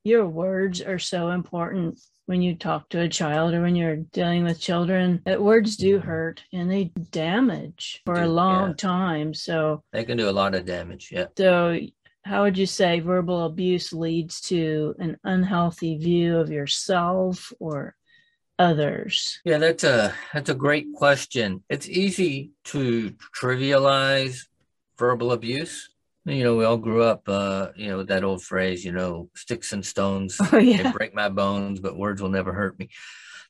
your 0.04 0.28
words 0.28 0.82
are 0.82 1.00
so 1.00 1.30
important 1.30 2.00
when 2.26 2.42
you 2.42 2.56
talk 2.56 2.90
to 2.90 3.02
a 3.02 3.10
child 3.10 3.54
or 3.54 3.62
when 3.62 3.76
you're 3.76 3.98
dealing 3.98 4.44
with 4.44 4.60
children 4.60 5.22
that 5.26 5.42
words 5.42 5.78
do 5.78 6.00
hurt 6.00 6.44
and 6.54 6.70
they 6.72 6.86
damage 7.12 8.02
for 8.06 8.22
a 8.22 8.28
long 8.28 8.70
yeah. 8.70 8.76
time. 8.76 9.34
So 9.34 9.84
they 9.92 10.04
can 10.04 10.18
do 10.18 10.30
a 10.30 10.32
lot 10.32 10.56
of 10.56 10.66
damage 10.66 11.12
yeah. 11.12 11.28
So 11.38 11.80
how 12.24 12.44
would 12.44 12.58
you 12.58 12.66
say 12.66 13.00
verbal 13.00 13.46
abuse 13.46 13.94
leads 13.94 14.42
to 14.42 14.96
an 14.98 15.18
unhealthy 15.24 15.98
view 15.98 16.38
of 16.38 16.50
yourself 16.50 17.54
or 17.60 17.96
others? 18.58 19.40
Yeah 19.46 19.60
that's 19.60 19.84
a 19.84 20.14
that's 20.34 20.50
a 20.50 20.56
great 20.56 20.94
question. 20.94 21.64
It's 21.70 21.88
easy 21.88 22.52
to 22.66 23.14
trivialize 23.36 24.48
verbal 24.98 25.32
abuse 25.34 25.90
You 26.26 26.44
know, 26.44 26.56
we 26.56 26.66
all 26.66 26.78
grew 26.78 27.04
up, 27.04 27.22
uh, 27.28 27.70
you 27.76 27.88
know, 27.88 27.98
with 27.98 28.08
that 28.08 28.24
old 28.24 28.44
phrase, 28.44 28.84
you 28.84 28.92
know, 28.92 29.30
sticks 29.36 29.74
and 29.74 29.86
stones 29.86 30.38
Oh, 30.52 30.58
yeah. 30.58 30.92
break 30.92 31.14
my 31.14 31.30
bones, 31.30 31.80
but 31.80 31.98
words 31.98 32.22
will 32.22 32.30
never 32.30 32.52
hurt 32.52 32.80
me. 32.80 32.90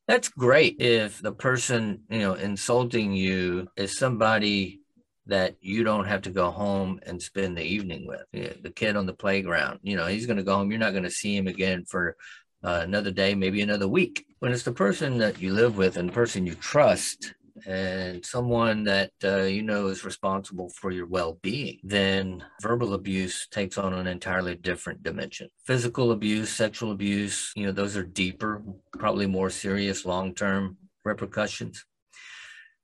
That's 0.08 0.28
great 0.30 0.82
if 0.82 1.22
the 1.22 1.32
person, 1.32 2.02
you 2.10 2.20
know, 2.20 2.34
insulting 2.34 3.14
you 3.14 3.70
is 3.78 3.98
somebody 3.98 4.82
that 5.28 5.56
you 5.62 5.84
don't 5.84 6.06
have 6.06 6.22
to 6.24 6.30
go 6.30 6.52
home 6.52 7.00
and 7.06 7.20
spend 7.22 7.58
the 7.58 7.64
evening 7.64 8.06
with. 8.06 8.24
Yeah, 8.32 8.54
The 8.62 8.70
kid 8.72 8.96
on 8.96 9.06
the 9.06 9.14
playground, 9.14 9.80
you 9.82 9.96
know, 9.96 10.06
he's 10.06 10.26
going 10.28 10.38
to 10.38 10.44
go 10.44 10.56
home. 10.56 10.70
You're 10.70 10.80
not 10.80 10.92
going 10.92 11.04
to 11.06 11.10
see 11.12 11.36
him 11.36 11.48
again 11.48 11.86
for 11.86 12.16
uh, 12.64 12.82
another 12.84 13.10
day, 13.12 13.34
maybe 13.36 13.62
another 13.62 13.88
week. 13.88 14.26
When 14.40 14.52
it's 14.52 14.64
the 14.64 14.72
person 14.74 15.18
that 15.20 15.42
you 15.42 15.54
live 15.54 15.78
with 15.78 15.98
and 15.98 16.10
the 16.10 16.14
person 16.14 16.46
you 16.46 16.56
trust, 16.56 17.34
and 17.66 18.26
someone 18.26 18.84
that 18.84 19.12
uh, 19.24 19.44
you 19.44 19.62
know 19.62 19.88
is 19.88 20.04
responsible 20.04 20.70
for 20.70 20.92
your 20.92 21.06
well-being 21.06 21.80
then 21.84 22.44
verbal 22.62 22.94
abuse 22.94 23.48
takes 23.50 23.78
on 23.78 23.94
an 23.94 24.08
entirely 24.08 24.56
different 24.56 25.02
dimension. 25.04 25.50
Physical 25.66 26.12
abuse 26.12 26.50
sexual 26.50 26.92
abuse 26.92 27.52
you 27.56 27.66
know 27.66 27.72
those 27.72 27.96
are 27.96 28.04
deeper 28.04 28.62
probably 28.98 29.28
more 29.28 29.50
serious 29.50 30.06
long-term 30.06 30.78
repercussions. 31.04 31.86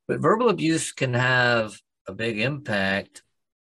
But 0.07 0.19
verbal 0.19 0.49
abuse 0.49 0.91
can 0.91 1.13
have 1.13 1.77
a 2.07 2.13
big 2.13 2.39
impact. 2.39 3.23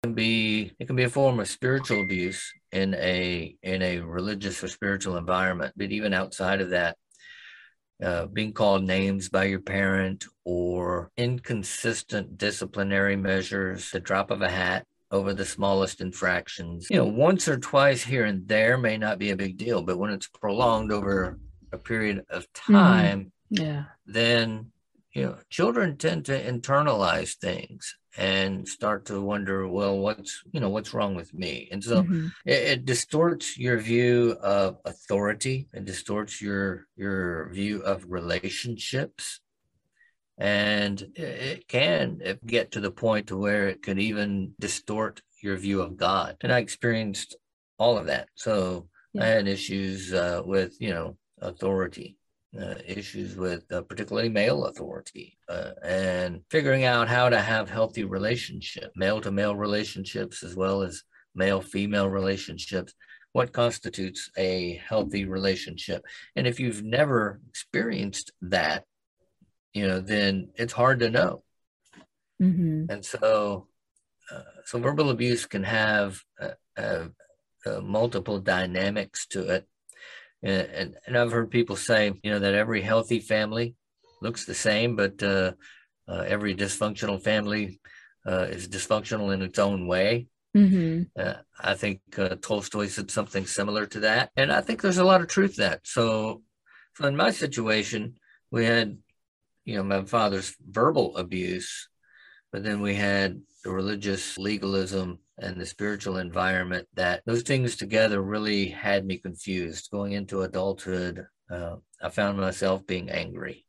It 0.03 0.07
can 0.07 0.13
be 0.13 0.71
it 0.79 0.85
can 0.87 0.95
be 0.95 1.03
a 1.03 1.09
form 1.09 1.39
of 1.39 1.47
spiritual 1.47 2.01
abuse 2.01 2.51
in 2.71 2.93
a 2.95 3.55
in 3.63 3.81
a 3.81 3.99
religious 3.99 4.63
or 4.63 4.67
spiritual 4.67 5.17
environment 5.17 5.73
but 5.75 5.91
even 5.91 6.13
outside 6.13 6.61
of 6.61 6.69
that 6.69 6.95
uh, 8.01 8.25
being 8.27 8.53
called 8.53 8.83
names 8.83 9.29
by 9.29 9.45
your 9.45 9.59
parent 9.59 10.25
or 10.43 11.11
inconsistent 11.17 12.37
disciplinary 12.37 13.15
measures, 13.15 13.91
the 13.91 13.99
drop 13.99 14.31
of 14.31 14.41
a 14.41 14.49
hat 14.49 14.85
over 15.11 15.33
the 15.33 15.45
smallest 15.45 16.01
infractions. 16.01 16.87
You 16.89 16.97
know, 16.97 17.05
once 17.05 17.47
or 17.47 17.57
twice 17.57 18.03
here 18.03 18.25
and 18.25 18.47
there 18.47 18.77
may 18.77 18.97
not 18.97 19.19
be 19.19 19.31
a 19.31 19.35
big 19.35 19.57
deal, 19.57 19.81
but 19.83 19.97
when 19.99 20.09
it's 20.11 20.27
prolonged 20.27 20.91
over 20.91 21.37
a 21.71 21.77
period 21.77 22.23
of 22.29 22.51
time, 22.53 23.31
Yeah. 23.49 23.85
then 24.05 24.71
you 25.13 25.23
know 25.25 25.37
children 25.49 25.97
tend 25.97 26.25
to 26.25 26.41
internalize 26.51 27.35
things 27.35 27.97
and 28.17 28.67
start 28.67 29.05
to 29.05 29.21
wonder 29.21 29.67
well 29.67 29.97
what's 29.97 30.43
you 30.51 30.59
know 30.59 30.69
what's 30.69 30.93
wrong 30.93 31.15
with 31.15 31.33
me? 31.33 31.69
And 31.71 31.83
so 31.83 32.03
Mhm. 32.03 32.31
it, 32.45 32.63
it 32.73 32.85
distorts 32.85 33.57
your 33.57 33.77
view 33.77 34.37
of 34.41 34.77
authority. 34.85 35.67
It 35.73 35.85
distorts 35.85 36.41
your 36.41 36.87
your 36.95 37.49
view 37.51 37.81
of 37.83 38.05
relationships. 38.09 39.39
And 40.37 41.01
it, 41.15 41.67
can 41.67 42.19
get 42.45 42.71
to 42.71 42.79
the 42.79 42.91
point 42.91 43.27
to 43.27 43.37
where 43.37 43.67
it 43.69 43.83
could 43.83 43.99
even 43.99 44.55
distort 44.59 45.21
your 45.41 45.55
view 45.55 45.81
of 45.81 45.97
god. 45.97 46.37
And 46.41 46.51
i 46.51 46.59
experienced 46.59 47.35
all 47.77 47.97
of 47.97 48.07
that. 48.07 48.29
So 48.35 48.89
i 49.19 49.25
had 49.25 49.47
issues 49.47 50.13
uh, 50.13 50.41
with 50.45 50.79
you 50.79 50.89
know 50.89 51.17
authority 51.41 52.17
uh, 52.59 52.75
issues 52.85 53.35
with 53.35 53.63
uh, 53.71 53.81
particularly 53.81 54.29
male 54.29 54.65
authority 54.65 55.37
uh, 55.47 55.71
and 55.83 56.41
figuring 56.49 56.83
out 56.83 57.07
how 57.07 57.29
to 57.29 57.39
have 57.39 57.69
healthy 57.69 58.03
relationship 58.03 58.91
male 58.95 59.21
to 59.21 59.31
male 59.31 59.55
relationships 59.55 60.43
as 60.43 60.55
well 60.55 60.81
as 60.81 61.03
male 61.33 61.61
female 61.61 62.09
relationships. 62.09 62.93
What 63.31 63.53
constitutes 63.53 64.29
a 64.37 64.81
healthy 64.85 65.23
relationship? 65.23 66.03
And 66.35 66.45
if 66.45 66.59
you've 66.59 66.83
never 66.83 67.39
experienced 67.47 68.31
that 68.41 68.83
you 69.73 69.87
know 69.87 70.01
then 70.01 70.49
it's 70.55 70.73
hard 70.73 70.99
to 70.99 71.09
know. 71.09 71.43
Mhm. 72.41 72.89
and 72.89 73.05
so 73.05 73.67
uh, 74.31 74.41
so 74.65 74.79
verbal 74.79 75.09
abuse 75.09 75.45
can 75.45 75.63
have 75.63 76.21
uh, 76.41 76.49
uh, 76.77 77.07
uh, 77.65 77.81
multiple 77.81 78.39
dynamics 78.39 79.27
to 79.27 79.47
it 79.49 79.67
and, 80.43 80.67
and 80.69 80.95
and 81.05 81.17
i've 81.17 81.31
heard 81.31 81.49
people 81.51 81.75
say 81.75 82.11
you 82.23 82.31
know 82.31 82.39
that 82.39 82.53
every 82.53 82.81
healthy 82.81 83.19
family 83.19 83.75
looks 84.21 84.45
the 84.45 84.53
same 84.53 84.95
but 84.95 85.21
uh, 85.23 85.51
uh, 86.07 86.23
every 86.27 86.55
dysfunctional 86.55 87.21
family 87.21 87.79
uh, 88.25 88.45
is 88.49 88.67
dysfunctional 88.67 89.33
in 89.33 89.41
its 89.41 89.59
own 89.59 89.87
way 89.87 90.27
Mhm. 90.55 91.07
uh, 91.17 91.35
I 91.59 91.75
think 91.75 92.01
uh, 92.17 92.35
Tolstoy 92.41 92.87
said 92.87 93.09
something 93.09 93.45
similar 93.45 93.85
to 93.87 93.99
that, 94.01 94.31
and 94.35 94.51
I 94.51 94.59
think 94.61 94.81
there's 94.81 94.97
a 94.97 95.03
lot 95.03 95.21
of 95.21 95.27
truth 95.27 95.55
to 95.55 95.61
that. 95.61 95.79
So, 95.83 96.41
so 96.95 97.07
in 97.07 97.15
my 97.15 97.31
situation, 97.31 98.15
we 98.51 98.65
had, 98.65 98.97
you 99.63 99.75
know, 99.75 99.83
my 99.83 100.03
father's 100.03 100.55
verbal 100.59 101.15
abuse, 101.15 101.87
but 102.51 102.63
then 102.63 102.81
we 102.81 102.95
had 102.95 103.39
the 103.63 103.71
religious 103.71 104.37
legalism 104.37 105.19
and 105.41 105.59
the 105.59 105.65
spiritual 105.65 106.17
environment. 106.17 106.87
That 106.93 107.23
those 107.25 107.41
things 107.43 107.75
together 107.75 108.21
really 108.21 108.69
had 108.69 109.05
me 109.05 109.17
confused. 109.17 109.91
Going 109.91 110.13
into 110.13 110.43
adulthood, 110.43 111.25
uh, 111.49 111.77
I 112.01 112.09
found 112.09 112.37
myself 112.37 112.85
being 112.87 113.09
angry, 113.09 113.65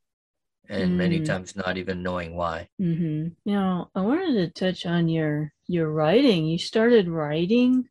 and 0.68 0.96
many 0.96 1.20
Mm. 1.20 1.24
times 1.24 1.56
not 1.56 1.76
even 1.78 2.02
knowing 2.02 2.36
why. 2.36 2.68
hmm 2.78 3.28
You 3.44 3.54
know, 3.54 3.90
I 3.94 4.02
wanted 4.02 4.34
to 4.34 4.48
touch 4.50 4.86
on 4.86 5.08
your 5.08 5.52
your 5.66 5.90
writing. 5.90 6.46
You 6.46 6.58
started 6.58 7.08
writing. 7.08 7.88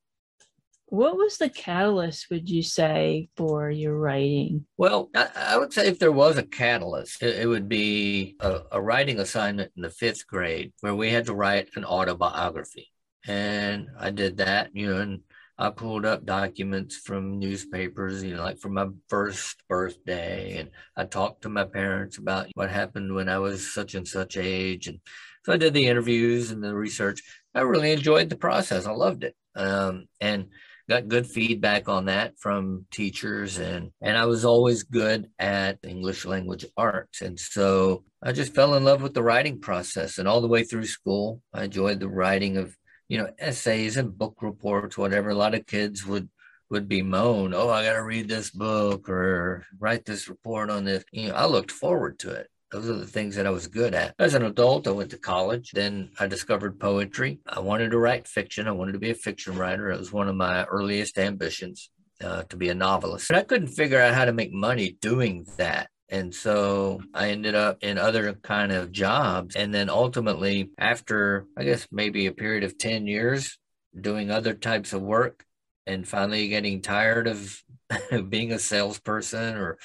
What 0.88 1.16
was 1.16 1.38
the 1.38 1.50
catalyst, 1.50 2.30
would 2.30 2.50
you 2.50 2.62
say, 2.62 3.30
for 3.38 3.72
your 3.72 3.98
writing? 3.98 4.66
Well, 4.78 5.10
I, 5.16 5.30
I 5.36 5.58
would 5.58 5.72
say 5.72 5.88
if 5.88 6.00
there 6.00 6.12
was 6.12 6.38
a 6.38 6.44
catalyst, 6.44 7.24
it, 7.24 7.40
it 7.40 7.48
would 7.48 7.70
be 7.70 8.36
a, 8.42 8.64
a 8.74 8.82
writing 8.82 9.20
assignment 9.20 9.72
in 9.78 9.84
the 9.84 9.90
fifth 9.90 10.28
grade 10.28 10.74
where 10.82 10.94
we 10.94 11.10
had 11.10 11.26
to 11.28 11.34
write 11.34 11.70
an 11.78 11.86
autobiography. 11.86 12.91
And 13.28 13.88
I 14.00 14.12
did 14.12 14.38
that, 14.38 14.70
you 14.74 14.88
know, 14.88 15.02
and 15.02 15.22
I 15.58 15.70
pulled 15.70 16.06
up 16.06 16.26
documents 16.26 16.98
from 16.98 17.38
newspapers, 17.40 18.24
you 18.24 18.36
know, 18.36 18.42
like 18.42 18.58
for 18.58 18.70
my 18.70 18.88
first 19.10 19.62
birthday. 19.70 20.58
And 20.58 20.72
I 20.98 21.06
talked 21.06 21.44
to 21.44 21.50
my 21.50 21.66
parents 21.66 22.18
about 22.18 22.48
what 22.56 22.72
happened 22.72 23.14
when 23.14 23.30
I 23.30 23.38
was 23.38 23.72
such 23.72 23.94
and 23.94 24.08
such 24.08 24.38
age. 24.38 24.88
And 24.88 25.00
so 25.46 25.54
I 25.54 25.58
did 25.58 25.74
the 25.74 25.88
interviews 25.88 26.52
and 26.52 26.64
the 26.64 26.74
research. 26.74 27.22
I 27.54 27.62
really 27.62 27.92
enjoyed 27.92 28.30
the 28.30 28.38
process. 28.38 28.88
I 28.88 28.92
loved 28.92 29.24
it. 29.24 29.36
Um, 29.56 30.08
and 30.20 30.48
got 30.92 31.08
good 31.08 31.26
feedback 31.26 31.88
on 31.88 32.06
that 32.06 32.38
from 32.38 32.86
teachers 32.92 33.60
and 33.60 33.92
and 34.02 34.18
I 34.18 34.26
was 34.26 34.44
always 34.44 34.84
good 34.84 35.30
at 35.40 35.80
English 35.84 36.26
language 36.26 36.66
arts 36.76 37.22
and 37.22 37.40
so 37.40 38.04
I 38.22 38.34
just 38.34 38.54
fell 38.54 38.76
in 38.76 38.84
love 38.84 39.02
with 39.02 39.14
the 39.14 39.24
writing 39.24 39.62
process 39.62 40.18
and 40.18 40.28
all 40.28 40.42
the 40.42 40.50
way 40.50 40.66
through 40.66 40.86
school 40.86 41.42
I 41.54 41.64
enjoyed 41.64 42.02
the 42.02 42.10
writing 42.10 42.58
of 42.58 42.76
you 43.12 43.18
know 43.18 43.30
essays 43.40 43.98
and 43.98 44.18
book 44.18 44.38
reports 44.42 44.98
whatever 44.98 45.32
a 45.32 45.36
lot 45.36 45.54
of 45.54 45.68
kids 45.68 46.06
would 46.06 46.30
would 46.70 46.88
be 46.88 47.02
bemoan 47.02 47.54
oh 47.54 47.70
I 47.70 47.84
got 47.84 47.94
to 47.94 48.04
read 48.04 48.30
this 48.30 48.50
book 48.52 49.10
or 49.10 49.66
write 49.78 50.06
this 50.06 50.30
report 50.30 50.70
on 50.70 50.86
this 50.86 51.04
you 51.12 51.28
know 51.28 51.36
I 51.36 51.46
looked 51.46 51.72
forward 51.72 52.20
to 52.20 52.32
it 52.32 52.48
those 52.72 52.90
are 52.90 52.94
the 52.94 53.06
things 53.06 53.36
that 53.36 53.46
I 53.46 53.50
was 53.50 53.68
good 53.68 53.94
at. 53.94 54.16
As 54.18 54.34
an 54.34 54.46
adult, 54.46 54.88
I 54.88 54.92
went 54.92 55.10
to 55.10 55.18
college. 55.18 55.72
Then 55.72 56.10
I 56.18 56.28
discovered 56.28 56.80
poetry. 56.80 57.40
I 57.46 57.60
wanted 57.60 57.92
to 57.92 57.98
write 58.00 58.30
fiction. 58.30 58.66
I 58.66 58.72
wanted 58.72 58.94
to 58.94 59.00
be 59.00 59.10
a 59.10 59.14
fiction 59.14 59.58
writer. 59.58 59.92
It 59.92 60.00
was 60.00 60.14
one 60.14 60.30
of 60.30 60.38
my 60.38 60.64
earliest 60.64 61.18
ambitions 61.18 61.90
uh, 62.24 62.44
to 62.44 62.56
be 62.56 62.70
a 62.70 62.74
novelist. 62.74 63.28
But 63.28 63.40
I 63.40 63.44
couldn't 63.44 63.76
figure 63.76 64.00
out 64.00 64.14
how 64.14 64.24
to 64.24 64.32
make 64.32 64.54
money 64.54 64.98
doing 65.02 65.46
that. 65.58 65.90
And 66.12 66.36
so 66.36 67.02
I 67.14 67.30
ended 67.30 67.56
up 67.56 67.78
in 67.82 67.98
other 67.98 68.34
kind 68.34 68.74
of 68.74 68.92
jobs. 68.92 69.56
And 69.56 69.74
then 69.74 69.90
ultimately, 69.90 70.70
after 70.78 71.46
I 71.58 71.64
guess 71.64 71.88
maybe 71.90 72.28
a 72.28 72.34
period 72.34 72.66
of 72.66 72.78
10 72.78 73.08
years 73.08 73.58
doing 74.00 74.30
other 74.30 74.54
types 74.54 74.92
of 74.92 75.02
work 75.02 75.46
and 75.88 76.06
finally 76.06 76.50
getting 76.50 76.82
tired 76.82 77.28
of 77.28 77.64
being 78.30 78.52
a 78.52 78.60
salesperson 78.60 79.56
or 79.56 79.78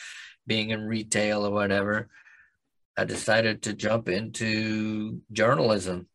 being 0.48 0.70
in 0.70 0.84
retail 0.84 1.46
or 1.46 1.52
whatever, 1.52 2.08
I 2.96 3.04
decided 3.04 3.62
to 3.62 3.74
jump 3.74 4.08
into 4.08 5.20
journalism. 5.30 6.08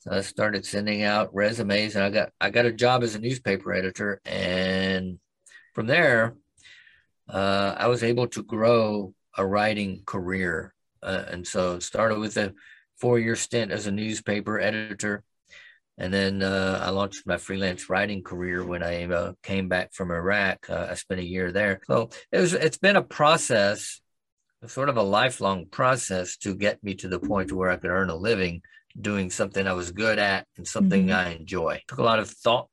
So 0.00 0.12
I 0.12 0.20
started 0.20 0.64
sending 0.64 1.02
out 1.02 1.34
resumes 1.34 1.96
and 1.96 2.04
I 2.04 2.10
got 2.10 2.30
I 2.40 2.50
got 2.50 2.66
a 2.66 2.72
job 2.72 3.02
as 3.02 3.16
a 3.16 3.18
newspaper 3.18 3.72
editor 3.72 4.20
and 4.24 5.18
from 5.74 5.88
there 5.88 6.36
uh, 7.28 7.74
I 7.76 7.88
was 7.88 8.04
able 8.04 8.28
to 8.28 8.44
grow 8.44 9.14
a 9.36 9.46
writing 9.46 10.02
career. 10.06 10.74
Uh, 11.02 11.24
and 11.28 11.46
so 11.46 11.76
it 11.76 11.82
started 11.82 12.18
with 12.18 12.36
a 12.36 12.54
four-year 13.00 13.36
stint 13.36 13.70
as 13.72 13.86
a 13.86 13.92
newspaper 13.92 14.58
editor. 14.58 15.22
And 15.98 16.12
then 16.12 16.42
uh, 16.42 16.80
I 16.82 16.90
launched 16.90 17.26
my 17.26 17.38
freelance 17.38 17.88
writing 17.88 18.22
career 18.22 18.64
when 18.64 18.82
I 18.82 19.04
uh, 19.04 19.32
came 19.42 19.68
back 19.68 19.94
from 19.94 20.10
Iraq. 20.10 20.68
Uh, 20.68 20.88
I 20.90 20.94
spent 20.94 21.20
a 21.20 21.24
year 21.24 21.52
there. 21.52 21.80
So 21.86 22.10
it 22.30 22.40
was, 22.40 22.52
it's 22.52 22.78
been 22.78 22.96
a 22.96 23.02
process 23.02 24.00
sort 24.66 24.88
of 24.88 24.96
a 24.96 25.02
lifelong 25.02 25.66
process 25.66 26.36
to 26.38 26.54
get 26.54 26.82
me 26.82 26.94
to 26.94 27.08
the 27.08 27.20
point 27.20 27.52
where 27.52 27.70
I 27.70 27.76
could 27.76 27.90
earn 27.90 28.10
a 28.10 28.16
living 28.16 28.62
doing 28.98 29.30
something 29.30 29.66
I 29.66 29.74
was 29.74 29.92
good 29.92 30.18
at 30.18 30.46
and 30.56 30.66
something 30.66 31.08
Mhm. 31.08 31.14
I 31.14 31.28
enjoy. 31.30 31.82
took 31.86 31.98
a 31.98 32.02
lot 32.02 32.18
of 32.18 32.30
thought 32.30 32.68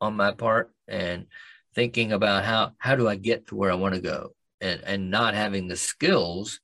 on 0.00 0.16
my 0.16 0.32
part 0.32 0.72
and 0.86 1.26
thinking 1.74 2.12
about 2.12 2.44
how 2.44 2.72
how 2.78 2.94
do 2.94 3.08
I 3.08 3.16
get 3.16 3.48
to 3.48 3.56
where 3.56 3.70
I 3.72 3.74
want 3.74 3.94
to 3.94 4.00
go 4.00 4.35
and 4.66 4.82
and 4.84 5.10
not 5.10 5.34
having 5.34 5.68
the 5.68 5.76
skills 5.76 6.60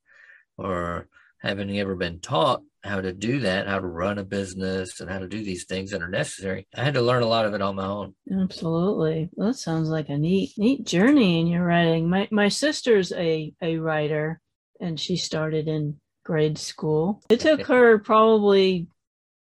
or 0.59 1.09
having 1.41 1.79
ever 1.79 1.95
been 1.95 2.21
taught 2.21 2.63
how 2.85 3.01
to 3.01 3.13
do 3.13 3.41
that, 3.41 3.69
how 3.69 3.79
to 3.79 3.87
run 3.87 4.19
a 4.19 4.25
business, 4.25 5.01
and 5.01 5.09
how 5.09 5.19
to 5.19 5.29
do 5.29 5.45
these 5.45 5.65
things 5.65 5.91
that 5.91 6.03
are 6.03 6.09
necessary. 6.09 6.67
I 6.77 6.83
had 6.83 6.95
to 6.95 7.03
learn 7.03 7.23
a 7.23 7.29
lot 7.29 7.47
of 7.47 7.55
it 7.55 7.63
on 7.63 7.77
my 7.77 7.87
own. 7.87 8.15
Absolutely. 8.41 9.29
Well, 9.35 9.49
that 9.49 9.55
sounds 9.55 9.89
like 9.89 10.09
a 10.09 10.19
neat, 10.19 10.53
neat 10.59 10.85
journey 10.85 11.41
in 11.41 11.47
your 11.47 11.65
writing. 11.65 12.09
My 12.09 12.29
my 12.31 12.49
sister's 12.49 13.13
a 13.13 13.53
a 13.63 13.79
writer, 13.79 14.41
and 14.81 14.99
she 14.99 15.17
started 15.17 15.69
in 15.69 16.01
grade 16.25 16.59
school. 16.59 17.23
It 17.29 17.41
took 17.41 17.67
her 17.67 17.99
probably 17.99 18.89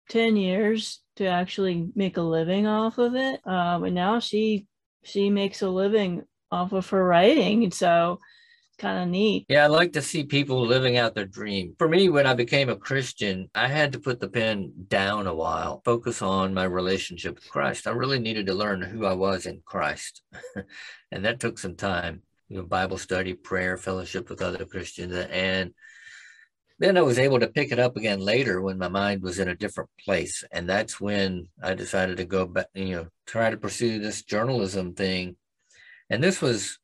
ten 0.08 0.36
years 0.36 1.00
to 1.16 1.26
actually 1.26 1.90
make 1.94 2.16
a 2.16 2.22
living 2.22 2.66
off 2.66 2.98
of 2.98 3.14
it, 3.14 3.40
um, 3.46 3.84
and 3.84 3.94
now 3.94 4.18
she 4.18 4.66
she 5.04 5.30
makes 5.30 5.62
a 5.62 5.68
living 5.68 6.24
off 6.50 6.72
of 6.72 6.88
her 6.90 7.04
writing. 7.04 7.70
So 7.70 8.18
kind 8.78 9.02
of 9.02 9.08
neat. 9.08 9.44
Yeah, 9.48 9.64
I 9.64 9.66
like 9.66 9.92
to 9.92 10.02
see 10.02 10.24
people 10.24 10.64
living 10.64 10.96
out 10.96 11.14
their 11.14 11.26
dream. 11.26 11.74
For 11.78 11.88
me, 11.88 12.08
when 12.08 12.26
I 12.26 12.34
became 12.34 12.68
a 12.68 12.76
Christian, 12.76 13.50
I 13.54 13.68
had 13.68 13.92
to 13.92 14.00
put 14.00 14.20
the 14.20 14.28
pen 14.28 14.72
down 14.88 15.26
a 15.26 15.34
while, 15.34 15.82
focus 15.84 16.22
on 16.22 16.54
my 16.54 16.64
relationship 16.64 17.34
with 17.34 17.50
Christ. 17.50 17.86
I 17.86 17.90
really 17.90 18.18
needed 18.18 18.46
to 18.46 18.54
learn 18.54 18.80
who 18.80 19.04
I 19.04 19.14
was 19.14 19.46
in 19.46 19.60
Christ. 19.64 20.22
and 21.10 21.24
that 21.24 21.40
took 21.40 21.58
some 21.58 21.74
time, 21.74 22.22
you 22.48 22.58
know, 22.58 22.62
Bible 22.62 22.98
study, 22.98 23.34
prayer, 23.34 23.76
fellowship 23.76 24.30
with 24.30 24.40
other 24.40 24.64
Christians. 24.64 25.14
And 25.14 25.74
then 26.78 26.96
I 26.96 27.02
was 27.02 27.18
able 27.18 27.40
to 27.40 27.48
pick 27.48 27.72
it 27.72 27.80
up 27.80 27.96
again 27.96 28.20
later 28.20 28.62
when 28.62 28.78
my 28.78 28.88
mind 28.88 29.22
was 29.22 29.40
in 29.40 29.48
a 29.48 29.56
different 29.56 29.90
place. 30.04 30.44
And 30.52 30.68
that's 30.68 31.00
when 31.00 31.48
I 31.60 31.74
decided 31.74 32.18
to 32.18 32.24
go 32.24 32.46
back, 32.46 32.66
you 32.74 32.94
know, 32.94 33.06
try 33.26 33.50
to 33.50 33.56
pursue 33.56 33.98
this 33.98 34.22
journalism 34.22 34.94
thing. 34.94 35.36
And 36.08 36.22
this 36.22 36.40
was 36.40 36.78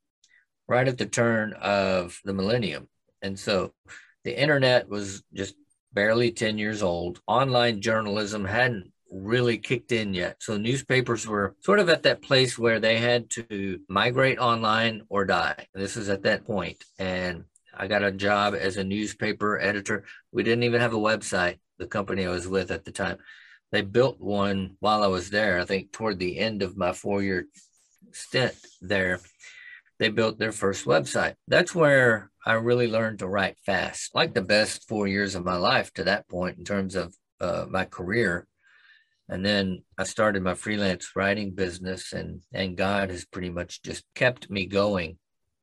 right 0.68 0.88
at 0.88 0.98
the 0.98 1.06
turn 1.06 1.52
of 1.54 2.20
the 2.24 2.32
millennium. 2.32 2.88
And 3.22 3.38
so 3.38 3.72
the 4.24 4.38
internet 4.38 4.88
was 4.88 5.22
just 5.32 5.54
barely 5.92 6.30
10 6.30 6.58
years 6.58 6.82
old. 6.82 7.20
Online 7.26 7.80
journalism 7.80 8.44
hadn't 8.44 8.92
really 9.10 9.58
kicked 9.58 9.92
in 9.92 10.12
yet. 10.12 10.36
So 10.40 10.56
newspapers 10.56 11.26
were 11.26 11.54
sort 11.60 11.78
of 11.78 11.88
at 11.88 12.02
that 12.02 12.22
place 12.22 12.58
where 12.58 12.80
they 12.80 12.98
had 12.98 13.30
to 13.30 13.78
migrate 13.88 14.38
online 14.38 15.02
or 15.08 15.24
die. 15.24 15.66
This 15.74 15.96
is 15.96 16.08
at 16.08 16.22
that 16.22 16.44
point. 16.44 16.82
And 16.98 17.44
I 17.76 17.86
got 17.86 18.02
a 18.02 18.10
job 18.10 18.54
as 18.54 18.76
a 18.76 18.84
newspaper 18.84 19.60
editor. 19.60 20.04
We 20.32 20.42
didn't 20.42 20.64
even 20.64 20.80
have 20.80 20.94
a 20.94 20.98
website, 20.98 21.58
the 21.78 21.86
company 21.86 22.26
I 22.26 22.30
was 22.30 22.48
with 22.48 22.70
at 22.70 22.84
the 22.84 22.92
time. 22.92 23.18
They 23.70 23.82
built 23.82 24.20
one 24.20 24.76
while 24.80 25.02
I 25.02 25.08
was 25.08 25.30
there, 25.30 25.60
I 25.60 25.64
think 25.64 25.92
toward 25.92 26.18
the 26.18 26.38
end 26.38 26.62
of 26.62 26.76
my 26.76 26.92
four 26.92 27.22
year 27.22 27.46
stint 28.12 28.54
there 28.80 29.20
they 29.98 30.08
built 30.08 30.38
their 30.38 30.52
first 30.52 30.84
website. 30.84 31.34
That's 31.48 31.74
where 31.74 32.30
I 32.44 32.54
really 32.54 32.88
learned 32.88 33.20
to 33.20 33.28
write 33.28 33.56
fast, 33.64 34.14
like 34.14 34.34
the 34.34 34.42
best 34.42 34.88
four 34.88 35.06
years 35.06 35.34
of 35.34 35.44
my 35.44 35.56
life 35.56 35.92
to 35.94 36.04
that 36.04 36.28
point 36.28 36.58
in 36.58 36.64
terms 36.64 36.94
of 36.94 37.14
uh, 37.40 37.66
my 37.68 37.84
career. 37.84 38.46
And 39.28 39.44
then 39.44 39.82
I 39.96 40.04
started 40.04 40.42
my 40.42 40.54
freelance 40.54 41.16
writing 41.16 41.52
business, 41.52 42.12
and 42.12 42.42
and 42.52 42.76
God 42.76 43.10
has 43.10 43.24
pretty 43.24 43.48
much 43.50 43.82
just 43.82 44.04
kept 44.14 44.50
me 44.50 44.66
going. 44.66 45.18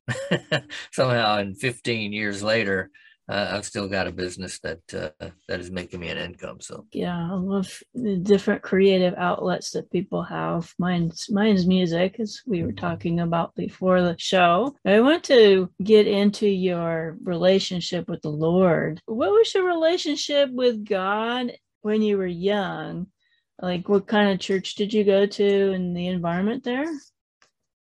Somehow, 0.92 1.38
and 1.38 1.58
15 1.58 2.12
years 2.12 2.42
later, 2.42 2.90
uh, 3.32 3.52
I've 3.54 3.66
still 3.66 3.88
got 3.88 4.08
a 4.08 4.12
business 4.12 4.60
that 4.60 4.82
uh, 4.94 5.30
that 5.48 5.62
is 5.62 5.72
making 5.72 6.02
me 6.02 6.10
an 6.10 6.18
income. 6.18 6.60
So 6.60 6.86
yeah, 6.92 7.30
I 7.32 7.34
love 7.34 7.82
the 7.94 8.18
different 8.18 8.62
creative 8.62 9.14
outlets 9.18 9.72
that 9.72 9.90
people 9.90 10.22
have. 10.24 10.74
Mine's 10.78 11.30
mine's 11.30 11.66
music, 11.66 12.20
as 12.20 12.42
we 12.46 12.62
were 12.62 12.70
mm-hmm. 12.70 12.86
talking 12.86 13.22
about 13.22 13.56
before 13.56 14.02
the 14.02 14.16
show. 14.18 14.76
I 14.86 15.00
want 15.00 15.24
to 15.26 15.70
get 15.82 16.08
into 16.08 16.48
your 16.48 17.18
relationship 17.24 18.10
with 18.10 18.22
the 18.22 18.30
Lord. 18.30 19.00
What 19.06 19.32
was 19.32 19.54
your 19.54 19.66
relationship 19.66 20.50
with 20.52 20.86
God 20.86 21.54
when 21.82 22.02
you 22.02 22.18
were 22.18 22.28
young? 22.28 23.08
Like, 23.62 23.88
what 23.88 24.08
kind 24.08 24.32
of 24.32 24.40
church 24.40 24.76
did 24.76 24.94
you 24.94 25.06
go 25.06 25.26
to, 25.26 25.72
and 25.72 25.96
the 25.96 26.08
environment 26.08 26.66
there? 26.66 26.86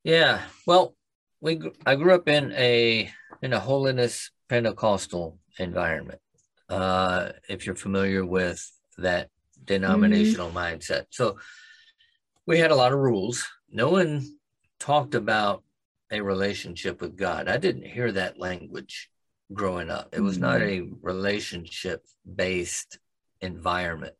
Yeah, 0.03 0.41
well, 0.67 0.95
we 1.39 1.59
I 1.83 1.95
grew 1.95 2.13
up 2.13 2.27
in 2.27 2.51
a 2.51 3.11
in 3.41 3.53
a 3.53 3.59
holiness 3.59 4.29
Pentecostal 4.51 5.39
environment. 5.59 6.19
Uh, 6.67 7.29
if 7.47 7.65
you're 7.65 7.73
familiar 7.73 8.25
with 8.25 8.61
that 8.97 9.29
denominational 9.63 10.49
mm-hmm. 10.49 10.57
mindset. 10.57 11.05
So 11.09 11.37
we 12.45 12.59
had 12.59 12.71
a 12.71 12.75
lot 12.75 12.91
of 12.91 12.99
rules. 12.99 13.47
No 13.71 13.91
one 13.91 14.27
talked 14.77 15.15
about 15.15 15.63
a 16.11 16.19
relationship 16.19 16.99
with 16.99 17.15
God. 17.15 17.47
I 17.47 17.55
didn't 17.55 17.87
hear 17.87 18.11
that 18.11 18.39
language 18.39 19.09
growing 19.53 19.89
up. 19.89 20.09
It 20.11 20.19
was 20.19 20.37
mm-hmm. 20.37 20.43
not 20.43 20.61
a 20.61 20.83
relationship 21.01 22.03
based 22.35 22.99
environment. 23.39 24.15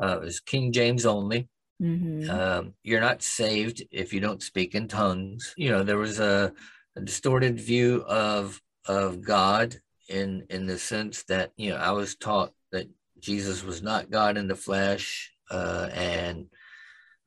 Uh, 0.00 0.18
it 0.18 0.20
was 0.20 0.38
King 0.38 0.70
James 0.70 1.04
only. 1.04 1.48
Mm-hmm. 1.82 2.30
Um, 2.30 2.74
you're 2.84 3.00
not 3.00 3.20
saved 3.20 3.82
if 3.90 4.12
you 4.12 4.20
don't 4.20 4.44
speak 4.44 4.76
in 4.76 4.86
tongues. 4.86 5.54
You 5.56 5.70
know, 5.70 5.82
there 5.82 5.98
was 5.98 6.20
a, 6.20 6.52
a 6.94 7.00
distorted 7.00 7.58
view 7.58 8.04
of 8.06 8.60
of 8.90 9.22
God 9.22 9.76
in 10.08 10.44
in 10.50 10.66
the 10.66 10.78
sense 10.78 11.22
that 11.24 11.52
you 11.56 11.70
know 11.70 11.76
I 11.76 11.92
was 11.92 12.16
taught 12.16 12.52
that 12.72 12.88
Jesus 13.20 13.62
was 13.62 13.82
not 13.82 14.10
God 14.10 14.36
in 14.36 14.48
the 14.48 14.56
flesh 14.56 15.32
uh, 15.50 15.88
and 15.92 16.46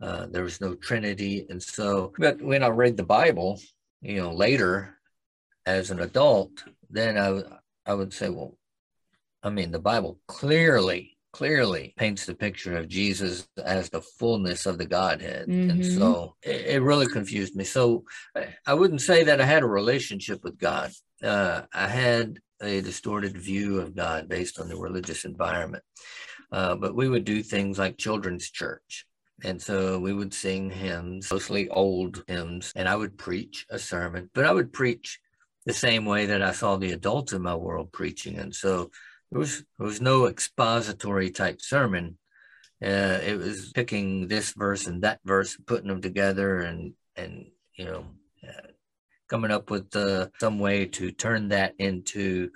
uh, 0.02 0.26
there 0.30 0.44
was 0.44 0.60
no 0.60 0.76
Trinity, 0.76 1.46
and 1.50 1.64
so 1.64 2.12
but 2.18 2.42
when 2.42 2.64
I 2.64 2.68
read 2.68 2.98
the 2.98 3.04
Bible, 3.04 3.62
you 4.02 4.18
know, 4.18 4.34
later 4.34 4.98
as 5.66 5.92
an 5.92 6.02
adult, 6.02 6.52
then 6.90 7.18
I 7.18 7.42
I 7.90 7.94
would 7.94 8.14
say, 8.14 8.28
well, 8.30 8.58
I 9.42 9.50
mean, 9.50 9.72
the 9.72 9.80
Bible 9.80 10.20
clearly 10.28 11.13
clearly 11.34 11.94
paints 11.98 12.26
the 12.26 12.36
picture 12.36 12.78
of 12.78 12.88
Jesus 12.88 13.48
as 13.66 13.90
the 13.90 14.02
fullness 14.02 14.66
of 14.66 14.78
the 14.78 14.86
Godhead. 14.86 15.48
Mm-hmm. 15.48 15.70
And 15.72 15.86
so 15.86 16.36
it, 16.42 16.76
it, 16.76 16.82
really 16.82 17.08
confused 17.08 17.56
me. 17.56 17.64
So 17.64 18.06
I 18.66 18.74
wouldn't 18.74 19.02
say 19.02 19.24
that 19.24 19.42
I 19.42 19.46
had 19.46 19.64
a 19.64 19.68
relationship 19.68 20.44
with 20.44 20.58
God 20.58 20.92
uh, 21.24 21.62
I 21.74 21.88
had 21.88 22.40
a 22.62 22.82
distorted 22.82 23.38
view 23.38 23.80
of 23.80 23.96
God 23.96 24.28
based 24.28 24.60
on 24.60 24.68
the 24.68 24.76
religious 24.76 25.26
environment. 25.26 25.84
Uh, 26.52 26.76
but 26.76 26.96
we 26.96 27.10
would 27.10 27.26
do 27.26 27.42
things 27.42 27.80
like 27.80 27.98
children's 27.98 28.50
church. 28.52 29.06
And 29.44 29.62
so 29.62 30.00
we 30.00 30.14
would 30.14 30.34
sing 30.34 30.70
hymns, 30.70 31.32
mostly 31.32 31.68
old 31.70 32.24
hymns, 32.28 32.72
and 32.76 32.88
I 32.88 32.96
would 32.96 33.18
preach 33.18 33.66
a 33.70 33.80
sermon, 33.80 34.30
but 34.34 34.46
I 34.46 34.52
would 34.52 34.72
preach 34.72 35.20
the 35.66 35.74
same 35.74 36.06
way 36.06 36.28
that 36.28 36.42
I 36.42 36.52
saw 36.52 36.76
the 36.76 36.92
adults 36.92 37.34
in 37.34 37.42
my 37.42 37.56
world 37.56 37.92
preaching. 37.92 38.38
And 38.38 38.54
so 38.54 38.92
there 39.34 39.40
was, 39.40 39.64
there 39.78 39.88
was 39.88 40.02
no 40.02 40.28
expository 40.28 41.32
type 41.32 41.62
sermon. 41.62 42.18
Uh, 42.84 43.20
it 43.26 43.38
was 43.38 43.72
picking 43.74 44.28
this 44.28 44.54
verse 44.54 44.88
and 44.88 45.04
that 45.04 45.20
verse, 45.26 45.58
putting 45.66 45.88
them 45.88 46.02
together 46.02 46.60
and, 46.60 46.94
and, 47.16 47.48
you 47.76 47.86
know, 47.86 48.06
uh, 48.48 48.68
coming 49.28 49.52
up 49.52 49.70
with 49.70 49.96
uh, 49.96 50.28
some 50.40 50.60
way 50.60 50.86
to 50.86 51.12
turn 51.12 51.50
that 51.50 51.74
into 51.80 52.50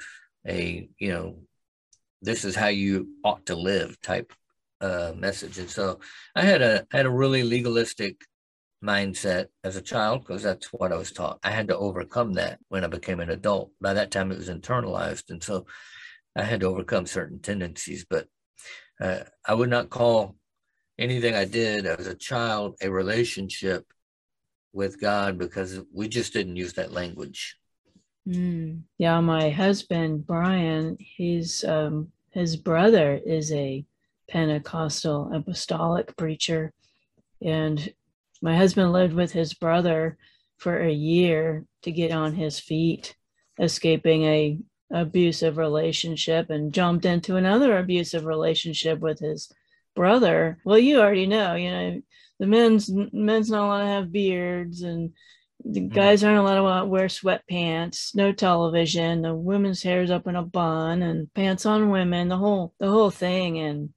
a 0.48 0.88
you 0.98 1.10
know 1.10 1.36
this 2.22 2.46
is 2.46 2.56
how 2.56 2.68
you 2.68 3.08
ought 3.24 3.46
to 3.46 3.56
live 3.56 4.00
type 4.02 4.34
uh, 4.82 5.12
message. 5.16 5.58
And 5.58 5.70
so 5.70 6.00
i 6.36 6.44
had 6.44 6.62
a 6.62 6.86
had 6.92 7.06
a 7.06 7.10
really 7.10 7.44
legalistic 7.44 8.22
mindset 8.84 9.48
as 9.64 9.76
a 9.76 9.82
child 9.82 10.22
because 10.22 10.44
that's 10.44 10.72
what 10.72 10.92
i 10.92 10.98
was 10.98 11.12
taught. 11.12 11.40
I 11.44 11.50
had 11.52 11.68
to 11.70 11.78
overcome 11.78 12.34
that 12.34 12.60
when 12.70 12.84
i 12.84 12.88
became 12.88 13.20
an 13.20 13.32
adult. 13.32 13.72
By 13.82 13.94
that 13.94 14.12
time 14.12 14.32
it 14.32 14.38
was 14.38 14.50
internalized. 14.50 15.30
And 15.30 15.44
so 15.44 15.66
i 16.38 16.44
had 16.44 16.60
to 16.62 16.68
overcome 16.68 17.06
certain 17.06 17.40
tendencies 17.40 18.06
but 18.10 18.28
uh, 19.02 19.20
i 19.46 19.54
would 19.54 19.70
not 19.70 19.90
call 19.90 20.36
anything 20.98 21.36
i 21.36 21.46
did 21.46 21.86
as 21.86 22.08
a 22.08 22.16
child 22.16 22.76
a 22.82 22.90
relationship 22.90 23.86
with 24.78 25.02
God 25.02 25.38
because 25.38 25.82
we 25.92 26.08
just 26.08 26.34
didn't 26.34 26.56
use 26.56 26.74
that 26.74 26.92
language. 26.92 27.58
Mm. 28.28 28.82
Yeah, 28.98 29.20
my 29.22 29.50
husband 29.50 30.26
Brian, 30.26 30.98
his 31.00 31.64
um, 31.64 32.12
his 32.32 32.56
brother 32.56 33.20
is 33.26 33.52
a 33.52 33.86
Pentecostal 34.30 35.32
apostolic 35.34 36.16
preacher, 36.18 36.74
and 37.42 37.92
my 38.42 38.56
husband 38.56 38.92
lived 38.92 39.14
with 39.14 39.32
his 39.32 39.54
brother 39.54 40.18
for 40.58 40.80
a 40.80 40.92
year 40.92 41.66
to 41.82 41.92
get 41.92 42.12
on 42.12 42.34
his 42.36 42.60
feet, 42.60 43.16
escaping 43.60 44.24
a 44.24 44.60
abusive 44.92 45.58
relationship, 45.58 46.50
and 46.50 46.74
jumped 46.74 47.06
into 47.06 47.36
another 47.36 47.78
abusive 47.78 48.26
relationship 48.26 49.00
with 49.00 49.20
his 49.20 49.52
brother. 49.96 50.60
Well, 50.64 50.78
you 50.78 51.00
already 51.00 51.28
know, 51.28 51.56
you 51.56 51.72
know, 51.72 52.02
the 52.40 52.48
men's 52.48 52.90
men's 52.90 53.50
not 53.50 53.66
allowed 53.66 53.82
to 53.82 53.88
have 53.88 54.12
beards 54.12 54.82
and 54.82 55.14
the 55.64 55.82
mm. 55.82 55.94
guys 55.94 56.24
aren't 56.24 56.38
allowed 56.38 56.82
to 56.82 56.86
wear 56.86 57.08
sweatpants 57.08 58.16
no 58.16 58.32
television 58.32 59.22
the 59.22 59.34
women's 59.34 59.82
hair's 59.82 60.12
up 60.12 60.28
in 60.28 60.36
a 60.36 60.44
bun 60.44 61.02
and 61.02 61.34
pants 61.34 61.66
on 61.66 61.90
women 61.90 62.28
the 62.28 62.38
whole 62.38 62.74
the 62.80 62.90
whole 62.90 63.10
thing 63.10 63.58
and 63.58 63.90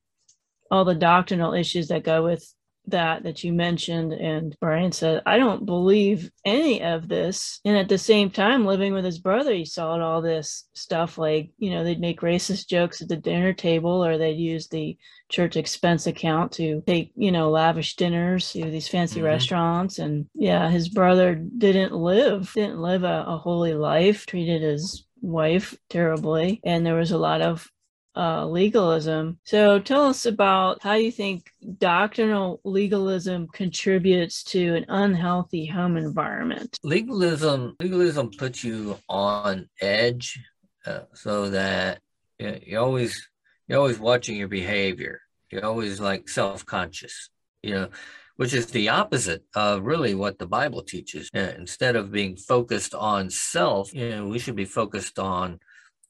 all 0.70 0.84
the 0.84 0.94
doctrinal 0.94 1.52
issues 1.52 1.88
that 1.88 2.04
go 2.04 2.24
with 2.24 2.54
that 2.90 3.22
that 3.22 3.44
you 3.44 3.52
mentioned 3.52 4.12
and 4.12 4.56
brian 4.60 4.92
said 4.92 5.22
i 5.26 5.36
don't 5.36 5.66
believe 5.66 6.30
any 6.44 6.82
of 6.82 7.08
this. 7.08 7.60
And 7.64 7.76
at 7.76 7.88
the 7.88 7.98
same 7.98 8.30
time 8.30 8.64
living 8.64 8.92
with 8.92 9.04
his 9.04 9.18
brother 9.18 9.52
he 9.54 9.64
saw 9.64 9.98
all 9.98 10.22
this 10.22 10.68
stuff 10.74 11.18
like 11.18 11.50
you 11.58 11.70
know 11.70 11.84
they'd 11.84 12.00
make 12.00 12.20
racist 12.20 12.68
jokes 12.68 13.00
at 13.00 13.08
the 13.08 13.16
dinner 13.16 13.52
table 13.52 14.04
or 14.04 14.18
they'd 14.18 14.38
use 14.38 14.68
the 14.68 14.96
church 15.28 15.56
expense 15.56 16.06
account 16.06 16.52
to 16.52 16.82
take 16.86 17.12
you 17.16 17.30
know 17.30 17.50
lavish 17.50 17.96
dinners 17.96 18.52
to 18.52 18.70
these 18.70 18.88
fancy 18.88 19.16
mm-hmm. 19.16 19.26
restaurants. 19.26 19.98
And 19.98 20.26
yeah 20.34 20.70
his 20.70 20.88
brother 20.88 21.34
didn't 21.34 21.92
live 21.94 22.52
didn't 22.54 22.80
live 22.80 23.04
a, 23.04 23.24
a 23.26 23.36
holy 23.36 23.74
life 23.74 24.26
treated 24.26 24.62
his 24.62 25.04
wife 25.20 25.76
terribly. 25.88 26.60
And 26.64 26.84
there 26.84 26.96
was 26.96 27.10
a 27.10 27.18
lot 27.18 27.42
of 27.42 27.68
uh, 28.16 28.46
legalism. 28.46 29.38
So 29.44 29.78
tell 29.78 30.06
us 30.06 30.26
about 30.26 30.82
how 30.82 30.94
you 30.94 31.10
think 31.10 31.50
doctrinal 31.78 32.60
legalism 32.64 33.48
contributes 33.48 34.42
to 34.44 34.74
an 34.74 34.86
unhealthy 34.88 35.66
home 35.66 35.96
environment. 35.96 36.78
Legalism, 36.82 37.76
legalism 37.80 38.30
puts 38.36 38.64
you 38.64 38.98
on 39.08 39.68
edge, 39.80 40.40
uh, 40.86 41.00
so 41.14 41.50
that 41.50 42.00
you 42.38 42.50
know, 42.50 42.58
you're 42.66 42.82
always 42.82 43.28
you're 43.68 43.78
always 43.78 43.98
watching 43.98 44.36
your 44.36 44.48
behavior. 44.48 45.20
You're 45.50 45.64
always 45.64 46.00
like 46.00 46.28
self-conscious, 46.28 47.30
you 47.62 47.74
know, 47.74 47.88
which 48.36 48.54
is 48.54 48.66
the 48.66 48.88
opposite 48.88 49.44
of 49.54 49.84
really 49.84 50.14
what 50.14 50.38
the 50.38 50.46
Bible 50.46 50.82
teaches. 50.82 51.28
Uh, 51.34 51.52
instead 51.58 51.96
of 51.96 52.12
being 52.12 52.36
focused 52.36 52.94
on 52.94 53.30
self, 53.30 53.92
you 53.92 54.10
know, 54.10 54.26
we 54.26 54.38
should 54.38 54.56
be 54.56 54.64
focused 54.64 55.18
on 55.18 55.60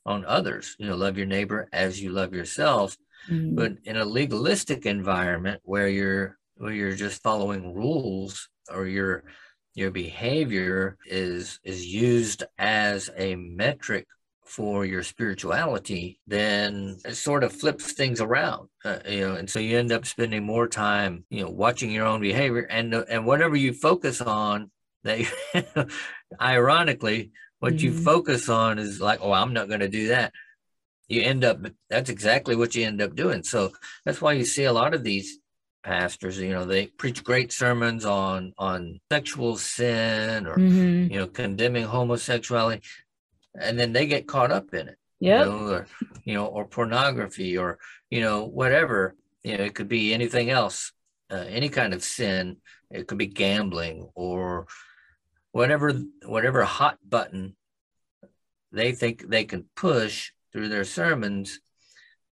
on 0.07 0.25
others. 0.25 0.77
You 0.79 0.87
know, 0.87 0.97
love 0.97 1.17
your 1.17 1.27
neighbor 1.27 1.69
as 1.73 2.01
you 2.01 2.11
love 2.11 2.33
yourself. 2.33 2.97
Mm-hmm. 3.29 3.55
But 3.55 3.73
in 3.85 3.97
a 3.97 4.05
legalistic 4.05 4.87
environment 4.87 5.61
where 5.65 5.89
you're 5.89 6.39
where 6.57 6.73
you're 6.73 6.95
just 6.95 7.23
following 7.23 7.75
rules 7.75 8.49
or 8.71 8.87
your 8.87 9.25
your 9.75 9.91
behavior 9.91 10.97
is 11.07 11.61
is 11.65 11.87
used 11.87 12.45
as 12.59 13.11
a 13.17 13.35
metric 13.37 14.07
for 14.45 14.85
your 14.85 15.03
spirituality, 15.05 16.19
then 16.27 16.99
it 17.05 17.15
sort 17.15 17.45
of 17.45 17.53
flips 17.53 17.93
things 17.93 18.21
around, 18.21 18.69
uh, 18.85 18.99
you 19.09 19.21
know, 19.21 19.37
and 19.37 19.49
so 19.49 19.61
you 19.61 19.79
end 19.79 19.93
up 19.93 20.05
spending 20.05 20.45
more 20.45 20.67
time, 20.67 21.25
you 21.31 21.45
know, 21.45 21.51
watching 21.51 21.89
your 21.93 22.05
own 22.05 22.21
behavior 22.21 22.63
and 22.63 22.93
and 22.93 23.25
whatever 23.25 23.55
you 23.55 23.73
focus 23.73 24.21
on, 24.21 24.71
that 25.05 25.21
ironically 26.41 27.31
what 27.61 27.75
mm-hmm. 27.75 27.87
you 27.87 27.93
focus 27.93 28.49
on 28.49 28.79
is 28.79 29.01
like, 29.01 29.21
oh, 29.23 29.33
I'm 29.33 29.53
not 29.53 29.69
going 29.69 29.81
to 29.81 29.89
do 29.89 30.09
that. 30.09 30.33
You 31.09 31.23
end 31.23 31.45
up, 31.45 31.59
that's 31.89 32.11
exactly 32.11 32.57
what 32.57 32.75
you 32.75 32.87
end 32.87 33.01
up 33.01 33.15
doing. 33.15 33.43
So 33.43 33.73
that's 34.05 34.21
why 34.21 34.33
you 34.33 34.45
see 34.45 34.65
a 34.65 34.73
lot 34.73 34.95
of 34.95 35.03
these 35.03 35.39
pastors, 35.83 36.39
you 36.39 36.51
know, 36.51 36.65
they 36.65 36.87
preach 36.87 37.25
great 37.25 37.53
sermons 37.53 38.05
on 38.05 38.53
on 38.59 39.01
sexual 39.11 39.57
sin 39.57 40.47
or 40.47 40.57
mm-hmm. 40.57 41.13
you 41.13 41.19
know, 41.19 41.27
condemning 41.27 41.85
homosexuality, 41.85 42.83
and 43.59 43.79
then 43.79 43.93
they 43.93 44.07
get 44.07 44.29
caught 44.29 44.51
up 44.51 44.75
in 44.75 44.89
it. 44.89 44.99
Yeah. 45.19 45.45
You 45.45 45.51
know, 45.51 45.69
or 45.69 45.87
you 46.25 46.35
know, 46.35 46.47
or 46.47 46.67
pornography 46.67 47.57
or 47.57 47.79
you 48.11 48.21
know, 48.21 48.45
whatever. 48.45 49.15
You 49.43 49.57
know, 49.57 49.65
it 49.65 49.75
could 49.75 49.89
be 49.89 50.13
anything 50.13 50.51
else, 50.51 50.93
uh, 51.31 51.45
any 51.49 51.71
kind 51.71 51.95
of 51.95 52.05
sin. 52.05 52.59
It 52.91 53.07
could 53.07 53.19
be 53.19 53.27
gambling 53.27 54.09
or 54.15 54.67
whatever 55.53 55.93
whatever 56.25 56.65
hot 56.65 56.99
button 57.07 57.57
they 58.73 58.93
think 58.93 59.29
they 59.29 59.45
can 59.45 59.67
push 59.75 60.31
through 60.53 60.69
their 60.69 60.85
sermons, 60.85 61.61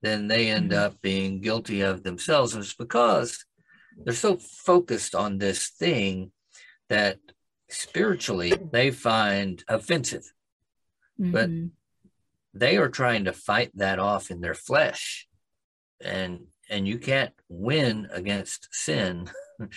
then 0.03 0.29
they 0.29 0.51
end 0.51 0.71
mm-hmm. 0.71 0.81
up 0.81 1.01
being 1.01 1.41
guilty 1.41 1.81
of 1.81 2.03
themselves. 2.03 2.55
And 2.55 2.63
it's 2.63 2.75
because 2.75 3.45
they're 3.97 4.15
so 4.15 4.37
focused 4.37 5.15
on 5.15 5.39
this 5.39 5.69
thing 5.69 6.33
that 6.89 7.19
spiritually 7.69 8.53
they 8.71 8.91
find 8.91 9.65
offensive. 9.69 10.31
Mm-hmm. 11.21 11.33
But 11.33 11.51
they 12.53 12.77
are 12.77 12.89
trying 12.89 13.25
to 13.25 13.33
fight 13.33 13.71
that 13.75 13.99
off 13.99 14.31
in 14.31 14.41
their 14.41 14.55
flesh. 14.55 15.27
And 16.03 16.47
and 16.69 16.87
you 16.87 16.99
can't 16.99 17.33
win 17.49 18.09
against 18.11 18.69
sin 18.73 19.31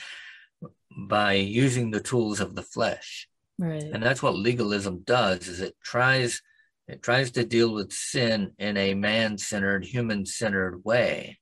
by 1.08 1.34
using 1.34 1.92
the 1.92 2.02
tools 2.02 2.40
of 2.40 2.56
the 2.56 2.64
flesh. 2.64 3.29
Right. 3.60 3.84
And 3.84 4.02
that's 4.02 4.24
what 4.24 4.38
legalism 4.38 5.02
does 5.06 5.50
is 5.50 5.60
it 5.60 5.76
tries 5.84 6.42
it 6.88 7.04
tries 7.04 7.30
to 7.32 7.46
deal 7.46 7.72
with 7.72 7.94
sin 7.94 8.54
in 8.58 8.76
a 8.76 8.96
man-centered, 8.96 9.86
human-centered 9.86 10.84
way. 10.84 11.38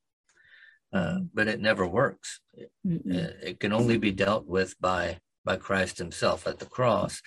Uh, 0.91 0.97
mm-hmm. 0.97 1.23
but 1.33 1.47
it 1.47 1.61
never 1.61 1.87
works. 1.87 2.41
It, 2.53 2.71
it, 2.83 3.59
can 3.59 3.71
only 3.71 3.97
be 3.97 4.11
dealt 4.11 4.45
with 4.45 4.79
by 4.79 5.19
by 5.45 5.57
Christ 5.57 5.97
Himself 5.97 6.47
at 6.47 6.59
the 6.59 6.65
cross, 6.65 7.21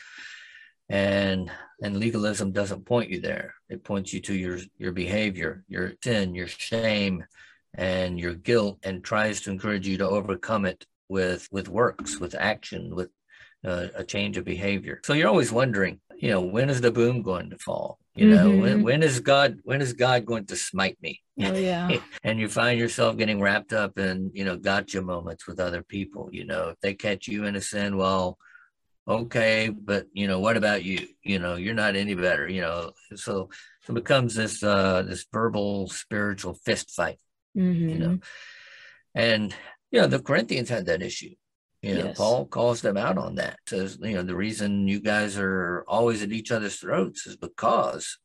and 0.88 1.50
and 1.82 1.98
legalism 1.98 2.52
doesn't 2.52 2.86
point 2.86 3.10
you 3.10 3.20
there. 3.20 3.54
It 3.68 3.84
points 3.84 4.12
you 4.12 4.20
to 4.22 4.34
your 4.34 4.58
your 4.78 4.92
behavior, 4.92 5.62
your 5.68 5.92
sin, 6.02 6.34
your 6.34 6.48
shame, 6.48 7.24
and 7.74 8.18
your 8.18 8.34
guilt, 8.34 8.78
and 8.82 9.04
tries 9.04 9.42
to 9.42 9.50
encourage 9.50 9.86
you 9.86 9.98
to 9.98 10.08
overcome 10.08 10.64
it 10.64 10.86
with 11.08 11.46
with 11.52 11.68
works, 11.68 12.18
with 12.18 12.34
action, 12.34 12.94
with 12.94 13.10
uh, 13.64 13.88
a 13.94 14.04
change 14.04 14.36
of 14.36 14.44
behavior. 14.44 15.00
So 15.04 15.12
you're 15.12 15.28
always 15.28 15.52
wondering, 15.52 16.00
you 16.18 16.30
know, 16.30 16.40
when 16.40 16.70
is 16.70 16.80
the 16.80 16.90
boom 16.90 17.22
going 17.22 17.50
to 17.50 17.58
fall? 17.58 17.98
You 18.14 18.28
know, 18.34 18.48
mm-hmm. 18.48 18.60
when, 18.60 18.82
when 18.82 19.02
is 19.02 19.20
God 19.20 19.60
when 19.62 19.80
is 19.80 19.92
God 19.92 20.26
going 20.26 20.44
to 20.46 20.56
smite 20.56 20.98
me? 21.00 21.22
Oh 21.40 21.54
yeah. 21.54 21.96
and 22.24 22.40
you 22.40 22.48
find 22.48 22.78
yourself 22.78 23.16
getting 23.16 23.40
wrapped 23.40 23.72
up 23.72 23.98
in, 23.98 24.30
you 24.34 24.44
know, 24.44 24.56
gotcha 24.56 25.00
moments 25.00 25.46
with 25.46 25.60
other 25.60 25.82
people. 25.82 26.28
You 26.32 26.44
know, 26.44 26.70
if 26.70 26.80
they 26.80 26.94
catch 26.94 27.28
you 27.28 27.44
in 27.44 27.56
a 27.56 27.60
sin, 27.60 27.96
well, 27.96 28.36
okay, 29.06 29.68
but 29.68 30.06
you 30.12 30.26
know, 30.26 30.40
what 30.40 30.56
about 30.56 30.84
you? 30.84 31.06
You 31.22 31.38
know, 31.38 31.54
you're 31.54 31.72
not 31.72 31.96
any 31.96 32.14
better, 32.14 32.48
you 32.48 32.60
know. 32.60 32.92
So 33.14 33.48
it 33.88 33.94
becomes 33.94 34.34
this 34.34 34.62
uh 34.62 35.02
this 35.02 35.24
verbal 35.32 35.88
spiritual 35.88 36.54
fist 36.54 36.90
fight. 36.90 37.18
Mm-hmm. 37.56 37.88
You 37.88 37.98
know. 37.98 38.08
Mm-hmm. 38.08 39.20
And 39.20 39.54
you 39.92 40.00
know, 40.00 40.08
the 40.08 40.20
Corinthians 40.20 40.68
had 40.68 40.86
that 40.86 41.02
issue. 41.02 41.34
You 41.82 41.94
know, 41.94 42.04
yes. 42.06 42.18
Paul 42.18 42.46
calls 42.46 42.82
them 42.82 42.96
out 42.96 43.16
on 43.16 43.36
that. 43.36 43.58
Says, 43.66 43.98
you 44.02 44.14
know, 44.14 44.22
the 44.22 44.36
reason 44.36 44.86
you 44.86 45.00
guys 45.00 45.38
are 45.38 45.84
always 45.88 46.22
at 46.22 46.32
each 46.32 46.52
other's 46.52 46.76
throats 46.76 47.26
is 47.26 47.36
because, 47.36 48.18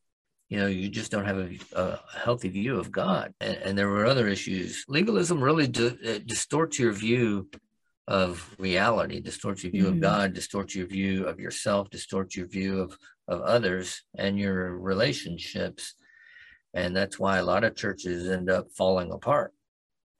you 0.50 0.58
know, 0.58 0.66
you 0.66 0.90
just 0.90 1.10
don't 1.10 1.24
have 1.24 1.38
a, 1.38 1.58
a 1.74 2.00
healthy 2.18 2.50
view 2.50 2.78
of 2.78 2.92
God. 2.92 3.32
And, 3.40 3.56
and, 3.56 3.78
there 3.78 3.88
were 3.88 4.04
other 4.04 4.28
issues. 4.28 4.84
Legalism 4.88 5.42
really 5.42 5.68
di- 5.68 6.20
distorts 6.26 6.78
your 6.78 6.92
view 6.92 7.48
of 8.06 8.54
reality, 8.58 9.20
distorts 9.20 9.64
your 9.64 9.72
view 9.72 9.84
mm-hmm. 9.84 9.94
of 9.94 10.00
God, 10.00 10.34
distorts 10.34 10.74
your 10.74 10.86
view 10.86 11.26
of 11.26 11.40
yourself, 11.40 11.88
distorts 11.88 12.36
your 12.36 12.46
view 12.46 12.80
of, 12.80 12.98
of 13.26 13.40
others 13.40 14.02
and 14.16 14.38
your 14.38 14.76
relationships. 14.76 15.94
And 16.74 16.94
that's 16.94 17.18
why 17.18 17.38
a 17.38 17.44
lot 17.44 17.64
of 17.64 17.74
churches 17.74 18.28
end 18.28 18.50
up 18.50 18.70
falling 18.76 19.10
apart. 19.12 19.54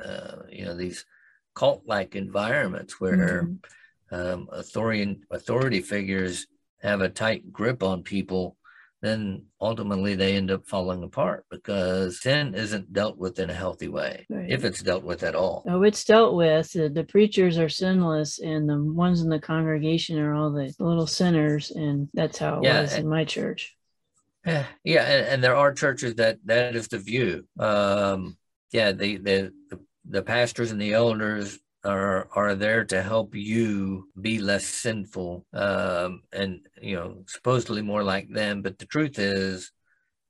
Uh, 0.03 0.38
you 0.51 0.64
know, 0.64 0.75
these 0.75 1.05
cult 1.57 1.83
like 1.87 2.14
environments 2.14 3.01
where 3.01 3.49
mm-hmm. 3.49 4.14
um, 4.14 4.49
authority 4.53 5.19
authority 5.33 5.81
figures 5.81 6.47
have 6.83 7.01
a 7.01 7.09
tight 7.09 7.53
grip 7.53 7.83
on 7.83 8.03
people 8.03 8.57
then 9.03 9.45
ultimately 9.61 10.14
they 10.14 10.37
end 10.37 10.51
up 10.51 10.66
falling 10.66 11.03
apart 11.03 11.45
because 11.51 12.21
sin 12.21 12.55
isn't 12.55 12.92
dealt 12.92 13.16
with 13.19 13.38
in 13.38 13.51
a 13.51 13.55
healthy 13.55 13.88
way 13.88 14.27
right. 14.31 14.51
if 14.51 14.64
it's 14.64 14.83
dealt 14.83 15.03
with 15.03 15.23
at 15.23 15.35
all 15.35 15.64
oh 15.69 15.83
it's 15.83 16.05
dealt 16.05 16.35
with 16.35 16.73
the 16.73 17.07
preachers 17.09 17.59
are 17.59 17.69
sinless 17.69 18.38
and 18.38 18.69
the 18.69 18.79
ones 18.79 19.23
in 19.23 19.29
the 19.29 19.40
congregation 19.40 20.19
are 20.19 20.35
all 20.35 20.51
the 20.51 20.73
little 20.79 21.07
sinners 21.07 21.71
and 21.71 22.09
that's 22.14 22.38
how 22.38 22.59
it 22.59 22.64
yeah, 22.64 22.83
was 22.83 22.92
and, 22.92 23.05
in 23.05 23.09
my 23.09 23.25
church 23.25 23.77
yeah 24.45 24.66
and, 24.85 25.27
and, 25.27 25.45
there 25.45 25.57
are 25.57 25.73
churches 25.73 26.14
that 26.14 26.38
that 26.45 26.77
is 26.77 26.87
the 26.88 26.99
view 26.99 27.45
um 27.59 28.37
yeah 28.73 28.92
the 28.92 29.16
the, 29.16 29.53
the 30.09 30.23
pastors 30.23 30.71
and 30.71 30.81
the 30.81 30.92
elders 30.92 31.59
are 31.85 32.29
are 32.33 32.55
there 32.55 32.85
to 32.85 33.03
help 33.03 33.35
you 33.35 34.09
be 34.21 34.38
less 34.38 34.66
sinful 34.66 35.47
um, 35.53 36.23
and 36.33 36.61
you 36.81 36.97
know 36.97 37.23
supposedly 37.27 37.83
more 37.83 38.03
like 38.03 38.29
them 38.29 38.62
but 38.62 38.79
the 38.79 38.87
truth 38.87 39.19
is 39.19 39.71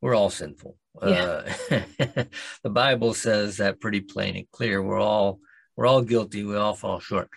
we're 0.01 0.15
all 0.15 0.31
sinful. 0.31 0.77
Yeah. 1.03 1.43
uh, 1.71 1.85
the 2.63 2.71
bible 2.71 3.13
says 3.13 3.59
that 3.59 3.81
pretty 3.81 4.01
plain 4.01 4.37
and 4.37 4.51
clear. 4.51 4.83
We're 4.83 5.01
all 5.01 5.41
we're 5.77 5.87
all 5.87 6.03
guilty. 6.03 6.45
We 6.45 6.57
all 6.57 6.75
fall 6.75 7.01
short. 7.01 7.29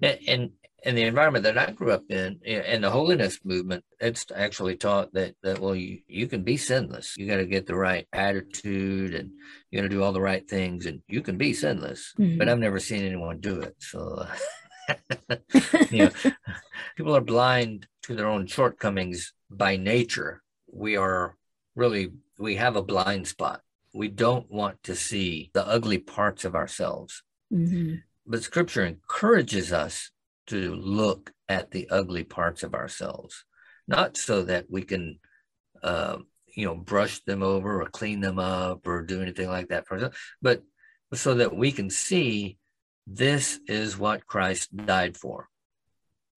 And, 0.00 0.18
and 0.26 0.50
in 0.84 0.94
the 0.94 1.02
environment 1.02 1.44
that 1.44 1.58
I 1.58 1.70
grew 1.70 1.92
up 1.92 2.02
in, 2.08 2.40
in 2.44 2.82
the 2.82 2.90
holiness 2.90 3.38
movement, 3.44 3.84
it's 4.00 4.26
actually 4.34 4.76
taught 4.76 5.12
that 5.14 5.34
that 5.42 5.58
well, 5.58 5.74
you 5.74 6.00
you 6.08 6.26
can 6.26 6.42
be 6.42 6.56
sinless. 6.56 7.16
You 7.16 7.26
got 7.26 7.36
to 7.36 7.46
get 7.46 7.66
the 7.66 7.76
right 7.76 8.06
attitude, 8.12 9.14
and 9.14 9.30
you 9.70 9.78
got 9.78 9.82
to 9.82 9.88
do 9.88 10.02
all 10.02 10.12
the 10.12 10.20
right 10.20 10.48
things, 10.48 10.86
and 10.86 11.00
you 11.08 11.22
can 11.22 11.36
be 11.36 11.52
sinless. 11.52 12.12
Mm-hmm. 12.18 12.38
But 12.38 12.48
I've 12.48 12.58
never 12.58 12.80
seen 12.80 13.04
anyone 13.04 13.38
do 13.38 13.60
it. 13.60 13.76
So, 13.78 14.26
you 15.90 16.04
know, 16.04 16.10
people 16.96 17.16
are 17.16 17.20
blind 17.20 17.86
to 18.02 18.14
their 18.14 18.28
own 18.28 18.46
shortcomings 18.46 19.32
by 19.50 19.76
nature. 19.76 20.42
We 20.72 20.96
are 20.96 21.36
really 21.76 22.10
we 22.38 22.56
have 22.56 22.76
a 22.76 22.82
blind 22.82 23.28
spot. 23.28 23.60
We 23.94 24.08
don't 24.08 24.50
want 24.50 24.82
to 24.84 24.96
see 24.96 25.50
the 25.52 25.66
ugly 25.66 25.98
parts 25.98 26.44
of 26.44 26.54
ourselves. 26.54 27.22
Mm-hmm 27.52 27.96
but 28.26 28.42
Scripture 28.42 28.84
encourages 28.84 29.72
us 29.72 30.10
to 30.48 30.74
look 30.74 31.32
at 31.48 31.70
the 31.70 31.88
ugly 31.90 32.24
parts 32.24 32.62
of 32.62 32.74
ourselves, 32.74 33.44
not 33.86 34.16
so 34.16 34.42
that 34.42 34.66
we 34.70 34.82
can, 34.82 35.18
uh, 35.82 36.18
you 36.54 36.66
know, 36.66 36.74
brush 36.74 37.20
them 37.24 37.42
over 37.42 37.82
or 37.82 37.88
clean 37.88 38.20
them 38.20 38.38
up 38.38 38.86
or 38.86 39.02
do 39.02 39.22
anything 39.22 39.48
like 39.48 39.68
that 39.68 39.86
for 39.86 39.96
us, 39.96 40.14
but 40.40 40.62
so 41.14 41.34
that 41.34 41.54
we 41.54 41.72
can 41.72 41.90
see 41.90 42.56
this 43.06 43.58
is 43.66 43.98
what 43.98 44.26
Christ 44.26 44.74
died 44.76 45.16
for. 45.16 45.48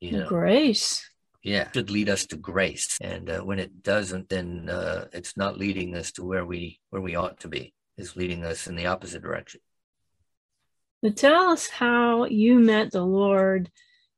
You 0.01 0.19
know? 0.19 0.27
Grace. 0.27 1.09
Yeah, 1.43 1.71
should 1.71 1.91
lead 1.91 2.09
us 2.09 2.25
to 2.27 2.37
grace, 2.37 2.97
and 3.01 3.29
uh, 3.29 3.39
when 3.41 3.59
it 3.59 3.83
doesn't, 3.83 4.29
then 4.29 4.67
uh, 4.67 5.05
it's 5.13 5.37
not 5.37 5.59
leading 5.59 5.95
us 5.95 6.11
to 6.13 6.25
where 6.25 6.43
we 6.43 6.79
where 6.89 7.03
we 7.03 7.15
ought 7.15 7.39
to 7.41 7.47
be. 7.47 7.71
It's 7.99 8.15
leading 8.15 8.43
us 8.43 8.65
in 8.65 8.75
the 8.75 8.87
opposite 8.87 9.21
direction. 9.21 9.61
But 11.03 11.17
tell 11.17 11.51
us 11.51 11.67
how 11.67 12.25
you 12.25 12.57
met 12.57 12.91
the 12.91 13.05
Lord 13.05 13.69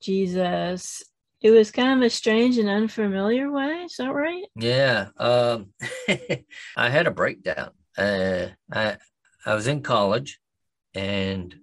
Jesus. 0.01 1.03
It 1.41 1.51
was 1.51 1.71
kind 1.71 1.99
of 1.99 2.05
a 2.05 2.09
strange 2.09 2.57
and 2.57 2.69
unfamiliar 2.69 3.51
way. 3.51 3.83
Is 3.83 3.95
that 3.97 4.11
right? 4.11 4.45
Yeah. 4.55 5.09
Um, 5.17 5.73
I 6.77 6.89
had 6.89 7.07
a 7.07 7.11
breakdown. 7.11 7.71
Uh, 7.97 8.47
I 8.71 8.97
I 9.45 9.55
was 9.55 9.67
in 9.67 9.81
college, 9.81 10.39
and 10.93 11.55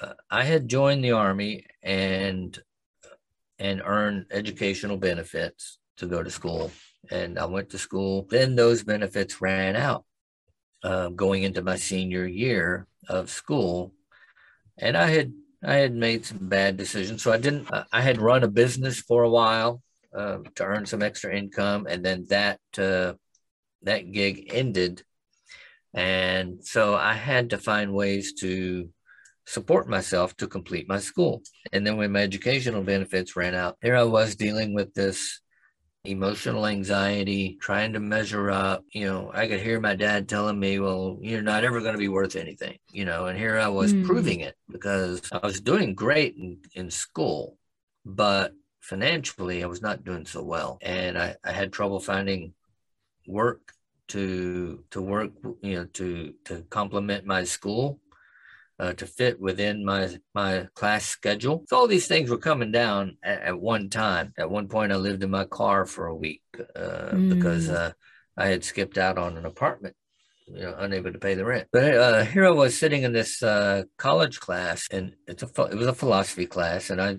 uh, 0.00 0.14
I 0.30 0.44
had 0.44 0.68
joined 0.68 1.04
the 1.04 1.12
army 1.12 1.66
and 1.82 2.58
and 3.58 3.82
earned 3.84 4.26
educational 4.30 4.96
benefits 4.96 5.78
to 5.98 6.06
go 6.06 6.22
to 6.22 6.30
school. 6.30 6.70
And 7.10 7.38
I 7.38 7.46
went 7.46 7.70
to 7.70 7.78
school. 7.78 8.26
Then 8.30 8.54
those 8.54 8.82
benefits 8.82 9.40
ran 9.40 9.76
out 9.76 10.04
uh, 10.82 11.08
going 11.08 11.42
into 11.42 11.62
my 11.62 11.76
senior 11.76 12.26
year 12.26 12.86
of 13.08 13.30
school, 13.30 13.92
and 14.78 14.96
I 14.96 15.08
had 15.08 15.32
I 15.64 15.76
had 15.76 15.94
made 15.94 16.26
some 16.26 16.48
bad 16.48 16.76
decisions. 16.76 17.22
So 17.22 17.32
I 17.32 17.38
didn't. 17.38 17.72
Uh, 17.72 17.84
I 17.92 18.00
had 18.00 18.20
run 18.20 18.42
a 18.42 18.48
business 18.48 19.00
for 19.00 19.22
a 19.22 19.30
while 19.30 19.82
uh, 20.16 20.38
to 20.56 20.64
earn 20.64 20.86
some 20.86 21.02
extra 21.02 21.36
income, 21.36 21.86
and 21.88 22.04
then 22.04 22.26
that 22.30 22.60
uh, 22.78 23.14
that 23.82 24.12
gig 24.12 24.50
ended, 24.52 25.02
and 25.94 26.64
so 26.64 26.94
I 26.94 27.14
had 27.14 27.50
to 27.50 27.58
find 27.58 27.94
ways 27.94 28.34
to 28.40 28.88
support 29.46 29.88
myself 29.88 30.36
to 30.36 30.46
complete 30.46 30.88
my 30.88 30.98
school. 30.98 31.42
And 31.72 31.86
then 31.86 31.96
when 31.96 32.12
my 32.12 32.22
educational 32.22 32.82
benefits 32.82 33.36
ran 33.36 33.54
out, 33.54 33.76
here 33.82 33.96
I 33.96 34.04
was 34.04 34.36
dealing 34.36 34.74
with 34.74 34.94
this 34.94 35.41
emotional 36.04 36.66
anxiety, 36.66 37.56
trying 37.60 37.92
to 37.92 38.00
measure 38.00 38.50
up. 38.50 38.84
You 38.92 39.06
know, 39.06 39.30
I 39.32 39.46
could 39.46 39.60
hear 39.60 39.80
my 39.80 39.94
dad 39.94 40.28
telling 40.28 40.58
me, 40.58 40.78
well, 40.80 41.18
you're 41.20 41.42
not 41.42 41.64
ever 41.64 41.80
going 41.80 41.92
to 41.92 41.98
be 41.98 42.08
worth 42.08 42.36
anything, 42.36 42.78
you 42.90 43.04
know, 43.04 43.26
and 43.26 43.38
here 43.38 43.58
I 43.58 43.68
was 43.68 43.94
mm. 43.94 44.04
proving 44.04 44.40
it 44.40 44.56
because 44.70 45.22
I 45.30 45.44
was 45.44 45.60
doing 45.60 45.94
great 45.94 46.36
in, 46.36 46.58
in 46.74 46.90
school, 46.90 47.56
but 48.04 48.52
financially 48.80 49.62
I 49.62 49.66
was 49.66 49.82
not 49.82 50.04
doing 50.04 50.26
so 50.26 50.42
well. 50.42 50.78
And 50.82 51.16
I, 51.16 51.36
I 51.44 51.52
had 51.52 51.72
trouble 51.72 52.00
finding 52.00 52.54
work 53.26 53.72
to 54.08 54.84
to 54.90 55.00
work 55.00 55.30
you 55.62 55.76
know 55.76 55.84
to 55.84 56.34
to 56.44 56.62
complement 56.68 57.24
my 57.24 57.44
school 57.44 58.00
uh, 58.82 58.92
to 58.94 59.06
fit 59.06 59.40
within 59.40 59.84
my 59.84 60.08
my 60.34 60.66
class 60.74 61.06
schedule. 61.06 61.64
So 61.68 61.76
all 61.76 61.86
these 61.86 62.08
things 62.08 62.28
were 62.28 62.36
coming 62.36 62.72
down 62.72 63.16
at, 63.22 63.42
at 63.42 63.60
one 63.60 63.88
time. 63.88 64.34
At 64.36 64.50
one 64.50 64.66
point, 64.66 64.90
I 64.90 64.96
lived 64.96 65.22
in 65.22 65.30
my 65.30 65.44
car 65.44 65.86
for 65.86 66.06
a 66.06 66.16
week 66.16 66.42
uh, 66.74 67.12
mm. 67.12 67.28
because 67.28 67.70
uh, 67.70 67.92
I 68.36 68.48
had 68.48 68.64
skipped 68.64 68.98
out 68.98 69.18
on 69.18 69.36
an 69.36 69.46
apartment. 69.46 69.94
You 70.48 70.62
know, 70.62 70.74
unable 70.76 71.12
to 71.12 71.20
pay 71.20 71.34
the 71.34 71.44
rent. 71.44 71.68
But 71.72 71.94
uh, 71.94 72.24
here 72.24 72.44
I 72.44 72.50
was 72.50 72.76
sitting 72.76 73.04
in 73.04 73.12
this 73.12 73.40
uh, 73.40 73.84
college 73.98 74.40
class, 74.40 74.88
and 74.90 75.14
it's 75.28 75.44
a 75.44 75.62
it 75.66 75.76
was 75.76 75.86
a 75.86 75.94
philosophy 75.94 76.46
class, 76.46 76.90
and 76.90 77.00
I 77.00 77.18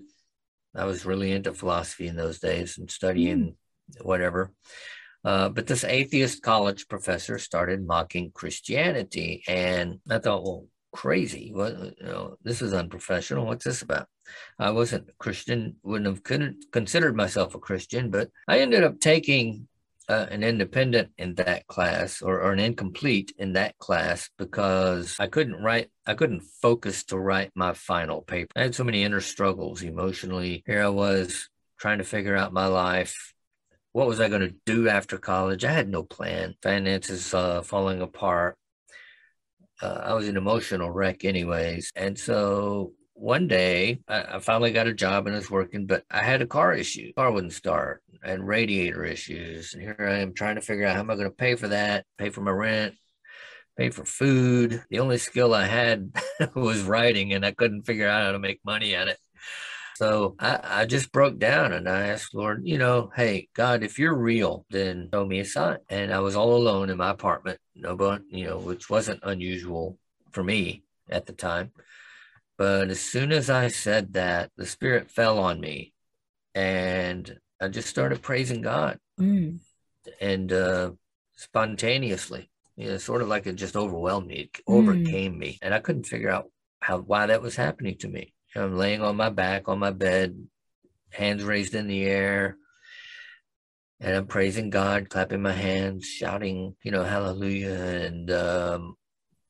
I 0.75 0.83
was 0.83 1.05
really 1.05 1.31
into 1.31 1.53
philosophy 1.53 2.07
in 2.07 2.17
those 2.17 2.39
days 2.39 2.77
and 2.77 2.91
studying 2.91 3.55
mm. 3.95 4.05
whatever. 4.05 4.51
Uh, 5.23 5.47
but 5.47 5.67
this 5.67 5.85
atheist 5.85 6.43
college 6.43 6.89
professor 6.89 7.39
started 7.39 7.87
mocking 7.87 8.31
Christianity, 8.31 9.43
and 9.47 10.01
I 10.09 10.19
thought, 10.19 10.43
well, 10.43 10.65
crazy. 10.93 11.51
What 11.51 11.73
you 11.99 12.05
know, 12.05 12.37
this 12.43 12.61
is 12.61 12.71
unprofessional. 12.71 13.45
What's 13.45 13.65
this 13.65 13.81
about? 13.81 14.07
I 14.57 14.71
wasn't 14.71 15.09
a 15.09 15.13
Christian, 15.19 15.75
wouldn't 15.83 16.07
have 16.07 16.23
considered 16.71 17.15
myself 17.15 17.55
a 17.55 17.59
Christian, 17.59 18.09
but 18.09 18.29
I 18.47 18.59
ended 18.59 18.83
up 18.83 18.99
taking 18.99 19.67
uh, 20.07 20.27
an 20.29 20.43
independent 20.43 21.09
in 21.17 21.35
that 21.35 21.65
class 21.67 22.21
or, 22.21 22.41
or, 22.41 22.51
an 22.51 22.59
incomplete 22.59 23.33
in 23.37 23.53
that 23.53 23.77
class 23.77 24.29
because 24.37 25.15
I 25.17 25.27
couldn't 25.27 25.63
write, 25.63 25.89
I 26.05 26.13
couldn't 26.13 26.43
focus 26.61 27.05
to 27.05 27.17
write 27.17 27.51
my 27.55 27.73
final 27.73 28.21
paper. 28.21 28.51
I 28.55 28.63
had 28.63 28.75
so 28.75 28.83
many 28.83 29.03
inner 29.03 29.21
struggles 29.21 29.81
emotionally. 29.81 30.61
Here 30.65 30.83
I 30.83 30.89
was 30.89 31.49
trying 31.79 31.99
to 31.99 32.03
figure 32.03 32.35
out 32.35 32.51
my 32.51 32.67
life. 32.67 33.33
What 33.93 34.07
was 34.07 34.19
I 34.19 34.27
going 34.27 34.41
to 34.41 34.55
do 34.65 34.89
after 34.89 35.17
college? 35.17 35.63
I 35.63 35.71
had 35.71 35.87
no 35.87 36.03
plan. 36.03 36.55
Finances 36.61 37.33
uh, 37.33 37.61
falling 37.61 38.01
apart 38.01 38.57
uh, 39.81 40.01
I 40.03 40.13
was 40.13 40.27
an 40.27 40.37
emotional 40.37 40.91
wreck, 40.91 41.25
anyways. 41.25 41.91
And 41.95 42.17
so 42.17 42.93
one 43.13 43.47
day 43.47 43.99
I, 44.07 44.35
I, 44.35 44.39
finally 44.39 44.71
got 44.71 44.87
a 44.87 44.93
job 44.93 45.27
and 45.27 45.35
I 45.35 45.39
was 45.39 45.51
working, 45.51 45.85
but 45.85 46.03
I 46.09 46.23
had 46.23 46.41
a 46.41 46.47
car 46.47 46.73
issue. 46.73 47.13
Car 47.13 47.31
wouldn't 47.31 47.53
start 47.53 48.01
and 48.23 48.45
radiator 48.45 49.03
issues. 49.03 49.73
And 49.73 49.83
here 49.83 49.95
I 49.99 50.19
am 50.19 50.33
trying 50.33 50.55
to 50.55 50.61
figure 50.61 50.85
out 50.85 50.95
how 50.95 51.01
am 51.01 51.11
I 51.11 51.15
going 51.15 51.29
to 51.29 51.35
pay 51.35 51.55
for 51.55 51.69
that, 51.69 52.05
pay 52.17 52.29
for 52.29 52.41
my 52.41 52.51
rent, 52.51 52.95
pay 53.77 53.89
for 53.89 54.05
food. 54.05 54.83
The 54.89 54.99
only 54.99 55.17
skill 55.17 55.53
I 55.53 55.65
had 55.65 56.11
was 56.55 56.81
writing, 56.81 57.33
and 57.33 57.45
I 57.45 57.51
couldn't 57.51 57.83
figure 57.83 58.07
out 58.07 58.25
how 58.25 58.31
to 58.31 58.39
make 58.39 58.59
money 58.65 58.95
at 58.95 59.07
it. 59.07 59.17
So 59.95 60.35
I, 60.39 60.59
I 60.63 60.85
just 60.85 61.11
broke 61.11 61.37
down 61.37 61.71
and 61.71 61.87
I 61.87 62.07
asked 62.07 62.33
Lord, 62.33 62.61
you 62.65 62.77
know, 62.77 63.11
hey, 63.15 63.47
God, 63.53 63.83
if 63.83 63.99
you're 63.99 64.15
real, 64.15 64.65
then 64.69 65.09
show 65.13 65.25
me 65.25 65.39
a 65.39 65.45
sign. 65.45 65.77
And 65.89 66.11
I 66.11 66.19
was 66.19 66.35
all 66.35 66.55
alone 66.55 66.89
in 66.89 66.97
my 66.97 67.11
apartment, 67.11 67.59
nobody, 67.75 68.23
you 68.29 68.45
know, 68.45 68.57
which 68.57 68.89
wasn't 68.89 69.19
unusual 69.23 69.97
for 70.31 70.43
me 70.43 70.83
at 71.09 71.25
the 71.25 71.33
time. 71.33 71.71
But 72.57 72.89
as 72.89 72.99
soon 72.99 73.31
as 73.31 73.49
I 73.49 73.67
said 73.67 74.13
that, 74.13 74.51
the 74.57 74.65
Spirit 74.65 75.09
fell 75.09 75.39
on 75.39 75.59
me 75.59 75.93
and 76.53 77.39
I 77.59 77.67
just 77.67 77.89
started 77.89 78.21
praising 78.21 78.61
God. 78.61 78.99
Mm. 79.19 79.59
And 80.19 80.51
uh, 80.51 80.91
spontaneously, 81.35 82.49
you 82.75 82.89
know, 82.89 82.97
sort 82.97 83.21
of 83.21 83.27
like 83.27 83.47
it 83.47 83.55
just 83.55 83.75
overwhelmed 83.75 84.27
me, 84.27 84.35
it 84.35 84.53
mm. 84.53 84.61
overcame 84.67 85.37
me. 85.37 85.57
And 85.61 85.73
I 85.73 85.79
couldn't 85.79 86.05
figure 86.05 86.29
out 86.29 86.49
how 86.79 86.99
why 86.99 87.27
that 87.27 87.41
was 87.41 87.55
happening 87.55 87.97
to 87.99 88.07
me. 88.07 88.33
I'm 88.55 88.77
laying 88.77 89.01
on 89.01 89.15
my 89.15 89.29
back 89.29 89.67
on 89.67 89.79
my 89.79 89.91
bed, 89.91 90.47
hands 91.09 91.43
raised 91.43 91.73
in 91.73 91.87
the 91.87 92.03
air, 92.03 92.57
and 93.99 94.15
I'm 94.15 94.27
praising 94.27 94.69
God, 94.69 95.09
clapping 95.09 95.41
my 95.41 95.53
hands, 95.53 96.05
shouting, 96.05 96.75
you 96.83 96.91
know, 96.91 97.03
hallelujah. 97.03 97.73
And 97.73 98.31
um, 98.31 98.95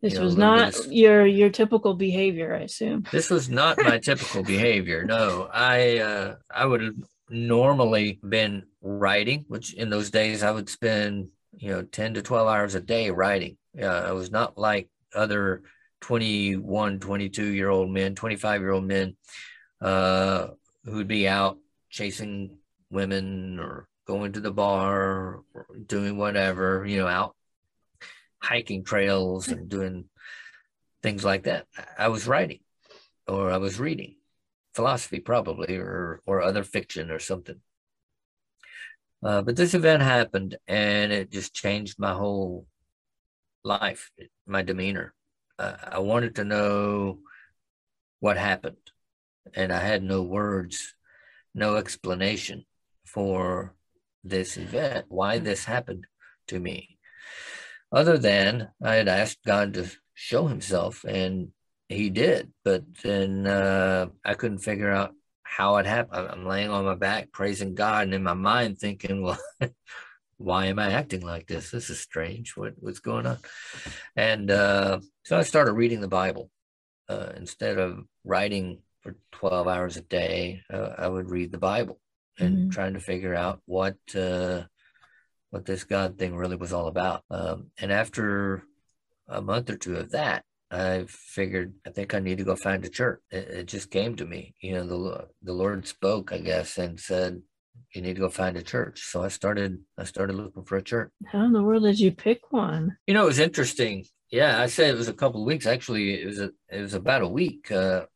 this 0.01 0.13
you 0.13 0.19
know, 0.19 0.25
was 0.25 0.37
not 0.37 0.91
your 0.91 1.25
your 1.25 1.49
typical 1.49 1.93
behavior, 1.93 2.55
I 2.55 2.63
assume. 2.63 3.05
This 3.11 3.29
was 3.29 3.49
not 3.49 3.77
my 3.77 3.99
typical 3.99 4.43
behavior. 4.55 5.05
No, 5.05 5.49
I 5.51 5.99
uh, 5.99 6.35
I 6.53 6.65
would 6.65 6.81
have 6.81 6.95
normally 7.29 8.19
been 8.27 8.63
writing, 8.81 9.45
which 9.47 9.73
in 9.73 9.89
those 9.89 10.11
days 10.11 10.43
I 10.43 10.51
would 10.51 10.69
spend 10.69 11.29
you 11.55 11.69
know 11.69 11.83
10 11.83 12.15
to 12.15 12.21
12 12.21 12.47
hours 12.47 12.75
a 12.75 12.81
day 12.81 13.11
writing. 13.11 13.57
Yeah, 13.73 13.93
I 13.93 14.11
was 14.11 14.29
not 14.29 14.57
like 14.57 14.89
other 15.15 15.63
21, 16.01 16.99
22 16.99 17.45
year 17.45 17.69
old 17.69 17.89
men, 17.89 18.13
25 18.13 18.61
year 18.61 18.71
old 18.71 18.83
men 18.83 19.15
uh, 19.81 20.47
who'd 20.83 21.07
be 21.07 21.27
out 21.27 21.57
chasing 21.89 22.57
women 22.89 23.59
or 23.59 23.87
going 24.05 24.33
to 24.33 24.39
the 24.39 24.51
bar 24.51 25.41
doing 25.85 26.17
whatever, 26.17 26.85
you 26.85 26.97
know, 26.97 27.07
out 27.07 27.35
hiking 28.39 28.83
trails 28.83 29.47
and 29.47 29.69
doing 29.69 30.05
things 31.01 31.23
like 31.23 31.43
that. 31.43 31.67
I 31.97 32.09
was 32.09 32.27
writing 32.27 32.59
or 33.27 33.51
I 33.51 33.57
was 33.57 33.79
reading 33.79 34.15
philosophy 34.73 35.19
probably 35.19 35.77
or 35.77 36.21
or 36.25 36.41
other 36.41 36.63
fiction 36.63 37.11
or 37.11 37.19
something. 37.19 37.59
Uh, 39.23 39.41
but 39.41 39.55
this 39.55 39.73
event 39.73 40.01
happened 40.01 40.57
and 40.67 41.13
it 41.13 41.31
just 41.31 41.53
changed 41.53 41.97
my 41.97 42.11
whole 42.11 42.65
life, 43.63 44.11
my 44.45 44.61
demeanor 44.61 45.13
uh, 45.59 45.75
I 45.91 45.99
wanted 45.99 46.35
to 46.35 46.43
know 46.43 47.19
what 48.19 48.37
happened, 48.37 48.91
and 49.53 49.71
I 49.71 49.79
had 49.79 50.03
no 50.03 50.23
words, 50.23 50.95
no 51.53 51.75
explanation 51.75 52.65
for 53.05 53.75
this 54.23 54.57
event, 54.57 55.05
why 55.09 55.39
this 55.39 55.65
happened 55.65 56.05
to 56.47 56.59
me, 56.59 56.97
other 57.91 58.17
than 58.17 58.69
I 58.83 58.95
had 58.95 59.07
asked 59.07 59.39
God 59.45 59.73
to 59.75 59.89
show 60.13 60.47
Himself, 60.47 61.03
and 61.03 61.49
He 61.89 62.09
did. 62.09 62.51
But 62.63 62.83
then 63.03 63.47
uh, 63.47 64.07
I 64.23 64.33
couldn't 64.35 64.59
figure 64.59 64.91
out 64.91 65.13
how 65.43 65.77
it 65.77 65.85
happened. 65.85 66.29
I'm 66.31 66.45
laying 66.45 66.69
on 66.69 66.85
my 66.85 66.95
back 66.95 67.31
praising 67.31 67.75
God, 67.75 68.05
and 68.05 68.13
in 68.13 68.23
my 68.23 68.33
mind 68.33 68.79
thinking, 68.79 69.23
well. 69.23 69.39
why 70.37 70.65
am 70.65 70.79
I 70.79 70.91
acting 70.91 71.21
like 71.21 71.47
this? 71.47 71.71
This 71.71 71.89
is 71.89 71.99
strange. 72.01 72.57
What, 72.57 72.73
what's 72.77 72.99
going 72.99 73.25
on? 73.25 73.37
And 74.15 74.51
uh, 74.51 74.99
so 75.23 75.37
I 75.37 75.43
started 75.43 75.73
reading 75.73 76.01
the 76.01 76.07
Bible. 76.09 76.49
uh, 77.09 77.29
instead 77.35 77.77
of 77.77 77.99
writing 78.23 78.79
for 79.01 79.15
12 79.31 79.67
hours 79.67 79.97
a 79.97 80.01
day, 80.01 80.61
uh, 80.71 80.95
I 80.97 81.07
would 81.07 81.29
read 81.29 81.51
the 81.51 81.57
Bible 81.57 81.99
and 82.39 82.57
mm-hmm. 82.57 82.69
trying 82.69 82.93
to 82.93 82.99
figure 82.99 83.35
out 83.35 83.61
what 83.65 83.97
uh, 84.15 84.63
what 85.49 85.65
this 85.65 85.83
God 85.83 86.17
thing 86.17 86.35
really 86.35 86.55
was 86.55 86.73
all 86.73 86.87
about. 86.87 87.23
Um, 87.29 87.67
and 87.79 87.91
after 87.91 88.63
a 89.27 89.41
month 89.41 89.69
or 89.69 89.77
two 89.77 89.95
of 89.97 90.11
that, 90.11 90.43
I 90.71 91.05
figured 91.07 91.75
I 91.85 91.91
think 91.91 92.13
I 92.13 92.19
need 92.19 92.39
to 92.39 92.43
go 92.43 92.55
find 92.55 92.83
a 92.83 92.89
church. 92.89 93.19
It, 93.29 93.47
it, 93.49 93.65
just 93.67 93.91
came 93.91 94.15
to 94.15 94.25
me, 94.25 94.55
you 94.61 94.73
know, 94.73 94.85
the 94.85 95.27
the 95.43 95.53
Lord 95.53 95.87
spoke, 95.87 96.33
I 96.33 96.39
guess, 96.39 96.79
and 96.79 96.99
said, 96.99 97.41
"You 97.93 98.01
need 98.01 98.15
to 98.15 98.21
go 98.21 98.29
find 98.29 98.57
a 98.57 98.63
church." 98.63 99.03
So 99.03 99.23
I 99.23 99.27
started. 99.27 99.79
I 99.97 100.05
started 100.05 100.35
looking 100.35 100.63
for 100.63 100.77
a 100.77 100.81
church. 100.81 101.11
How 101.27 101.45
in 101.45 101.53
the 101.53 101.61
world 101.61 101.83
did 101.83 101.99
you 101.99 102.11
pick 102.11 102.51
one? 102.51 102.97
You 103.05 103.13
know, 103.13 103.23
it 103.23 103.27
was 103.27 103.39
interesting. 103.39 104.05
Yeah, 104.31 104.59
I 104.59 104.65
said 104.65 104.89
it 104.89 104.97
was 104.97 105.09
a 105.09 105.13
couple 105.13 105.41
of 105.41 105.47
weeks. 105.47 105.67
Actually, 105.67 106.19
it 106.19 106.25
was 106.25 106.39
a, 106.39 106.49
it 106.71 106.81
was 106.81 106.95
about 106.95 107.21
a 107.21 107.27
week, 107.27 107.71
uh, 107.71 108.07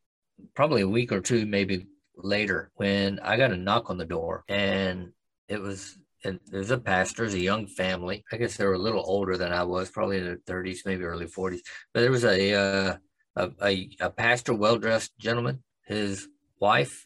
probably 0.55 0.81
a 0.81 0.87
week 0.87 1.11
or 1.11 1.21
two, 1.21 1.45
maybe 1.45 1.85
later, 2.17 2.71
when 2.75 3.19
I 3.19 3.37
got 3.37 3.51
a 3.51 3.57
knock 3.57 3.89
on 3.89 3.97
the 3.97 4.05
door, 4.05 4.43
and 4.47 5.11
it 5.47 5.61
was 5.61 5.97
and 6.23 6.39
there's 6.47 6.71
a 6.71 6.77
pastor, 6.77 7.25
a 7.25 7.31
young 7.31 7.67
family. 7.67 8.25
I 8.31 8.37
guess 8.37 8.57
they 8.57 8.65
were 8.65 8.73
a 8.73 8.79
little 8.79 9.03
older 9.05 9.37
than 9.37 9.53
I 9.53 9.63
was, 9.63 9.89
probably 9.89 10.17
in 10.17 10.25
their 10.25 10.37
30s, 10.37 10.79
maybe 10.85 11.03
early 11.03 11.27
40s. 11.27 11.59
But 11.93 12.01
there 12.01 12.11
was 12.11 12.25
a 12.25 12.53
uh, 12.53 12.97
a, 13.35 13.51
a, 13.63 13.89
a 13.99 14.09
pastor, 14.09 14.53
well 14.53 14.77
dressed 14.77 15.17
gentleman, 15.19 15.63
his 15.85 16.27
wife, 16.59 17.05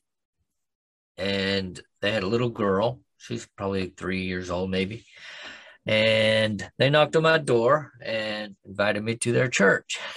and 1.17 1.79
they 2.01 2.11
had 2.11 2.23
a 2.23 2.27
little 2.27 2.49
girl. 2.49 2.99
She's 3.17 3.47
probably 3.57 3.87
three 3.87 4.23
years 4.23 4.49
old, 4.49 4.71
maybe. 4.71 5.05
And 5.85 6.69
they 6.77 6.89
knocked 6.89 7.15
on 7.15 7.23
my 7.23 7.37
door 7.37 7.91
and 8.03 8.55
invited 8.65 9.03
me 9.03 9.15
to 9.17 9.31
their 9.31 9.47
church. 9.47 9.99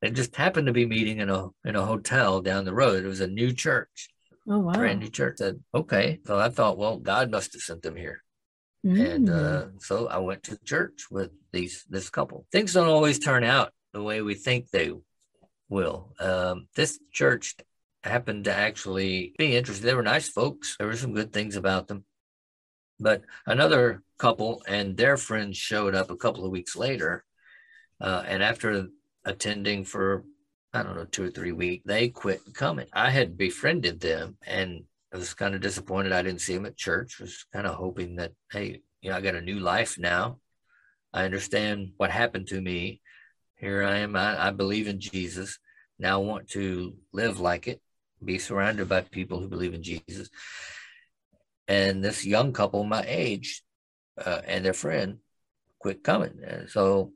they 0.00 0.10
just 0.10 0.36
happened 0.36 0.66
to 0.66 0.72
be 0.72 0.86
meeting 0.86 1.18
in 1.18 1.28
a 1.28 1.48
in 1.64 1.76
a 1.76 1.84
hotel 1.84 2.40
down 2.40 2.64
the 2.64 2.74
road. 2.74 3.04
It 3.04 3.08
was 3.08 3.20
a 3.20 3.26
new 3.26 3.52
church. 3.52 4.08
Oh 4.48 4.60
wow! 4.60 4.72
Brand 4.72 5.00
new 5.00 5.08
church. 5.08 5.38
Said 5.38 5.60
okay. 5.74 6.20
So 6.26 6.38
I 6.38 6.48
thought, 6.50 6.78
well, 6.78 6.98
God 6.98 7.30
must 7.30 7.52
have 7.54 7.62
sent 7.62 7.82
them 7.82 7.96
here. 7.96 8.22
Mm. 8.86 9.14
And 9.14 9.30
uh, 9.30 9.66
so 9.78 10.06
I 10.06 10.18
went 10.18 10.44
to 10.44 10.58
church 10.64 11.06
with 11.10 11.30
these 11.52 11.84
this 11.88 12.10
couple. 12.10 12.46
Things 12.52 12.74
don't 12.74 12.88
always 12.88 13.18
turn 13.18 13.44
out 13.44 13.72
the 13.92 14.02
way 14.02 14.22
we 14.22 14.34
think 14.34 14.70
they 14.70 14.92
will. 15.68 16.14
Um, 16.20 16.68
this 16.76 16.98
church 17.12 17.56
happened 18.04 18.44
to 18.44 18.54
actually 18.54 19.34
be 19.36 19.56
interesting. 19.56 19.86
They 19.86 19.94
were 19.94 20.02
nice 20.02 20.28
folks. 20.28 20.76
There 20.78 20.86
were 20.86 20.96
some 20.96 21.12
good 21.14 21.32
things 21.32 21.56
about 21.56 21.88
them. 21.88 22.04
But 23.00 23.22
another 23.46 24.02
couple 24.18 24.62
and 24.66 24.96
their 24.96 25.16
friends 25.16 25.56
showed 25.56 25.94
up 25.94 26.10
a 26.10 26.16
couple 26.16 26.44
of 26.44 26.50
weeks 26.50 26.76
later. 26.76 27.24
Uh, 28.00 28.22
and 28.26 28.42
after 28.42 28.88
attending 29.24 29.84
for 29.84 30.24
I 30.72 30.82
don't 30.82 30.96
know, 30.96 31.06
two 31.06 31.24
or 31.24 31.30
three 31.30 31.52
weeks, 31.52 31.84
they 31.86 32.08
quit 32.08 32.40
coming. 32.54 32.86
I 32.92 33.10
had 33.10 33.38
befriended 33.38 34.00
them 34.00 34.36
and 34.46 34.84
I 35.12 35.16
was 35.16 35.32
kind 35.32 35.54
of 35.54 35.62
disappointed 35.62 36.12
I 36.12 36.22
didn't 36.22 36.42
see 36.42 36.54
them 36.54 36.66
at 36.66 36.76
church. 36.76 37.18
Was 37.20 37.46
kind 37.52 37.66
of 37.66 37.74
hoping 37.74 38.16
that, 38.16 38.32
hey, 38.52 38.82
you 39.00 39.10
know, 39.10 39.16
I 39.16 39.20
got 39.20 39.34
a 39.34 39.40
new 39.40 39.60
life 39.60 39.98
now. 39.98 40.38
I 41.12 41.24
understand 41.24 41.92
what 41.96 42.10
happened 42.10 42.48
to 42.48 42.60
me. 42.60 43.00
Here 43.56 43.82
I 43.82 43.98
am. 43.98 44.14
I, 44.14 44.48
I 44.48 44.50
believe 44.50 44.88
in 44.88 45.00
Jesus. 45.00 45.58
Now 45.98 46.20
I 46.20 46.24
want 46.24 46.48
to 46.50 46.94
live 47.12 47.40
like 47.40 47.66
it, 47.66 47.80
be 48.22 48.38
surrounded 48.38 48.88
by 48.88 49.00
people 49.00 49.40
who 49.40 49.48
believe 49.48 49.74
in 49.74 49.82
Jesus. 49.82 50.28
And 51.66 52.04
this 52.04 52.26
young 52.26 52.52
couple 52.52 52.84
my 52.84 53.04
age 53.06 53.62
uh, 54.22 54.42
and 54.46 54.64
their 54.64 54.74
friend 54.74 55.18
quit 55.78 56.04
coming. 56.04 56.40
And 56.46 56.68
so 56.68 57.12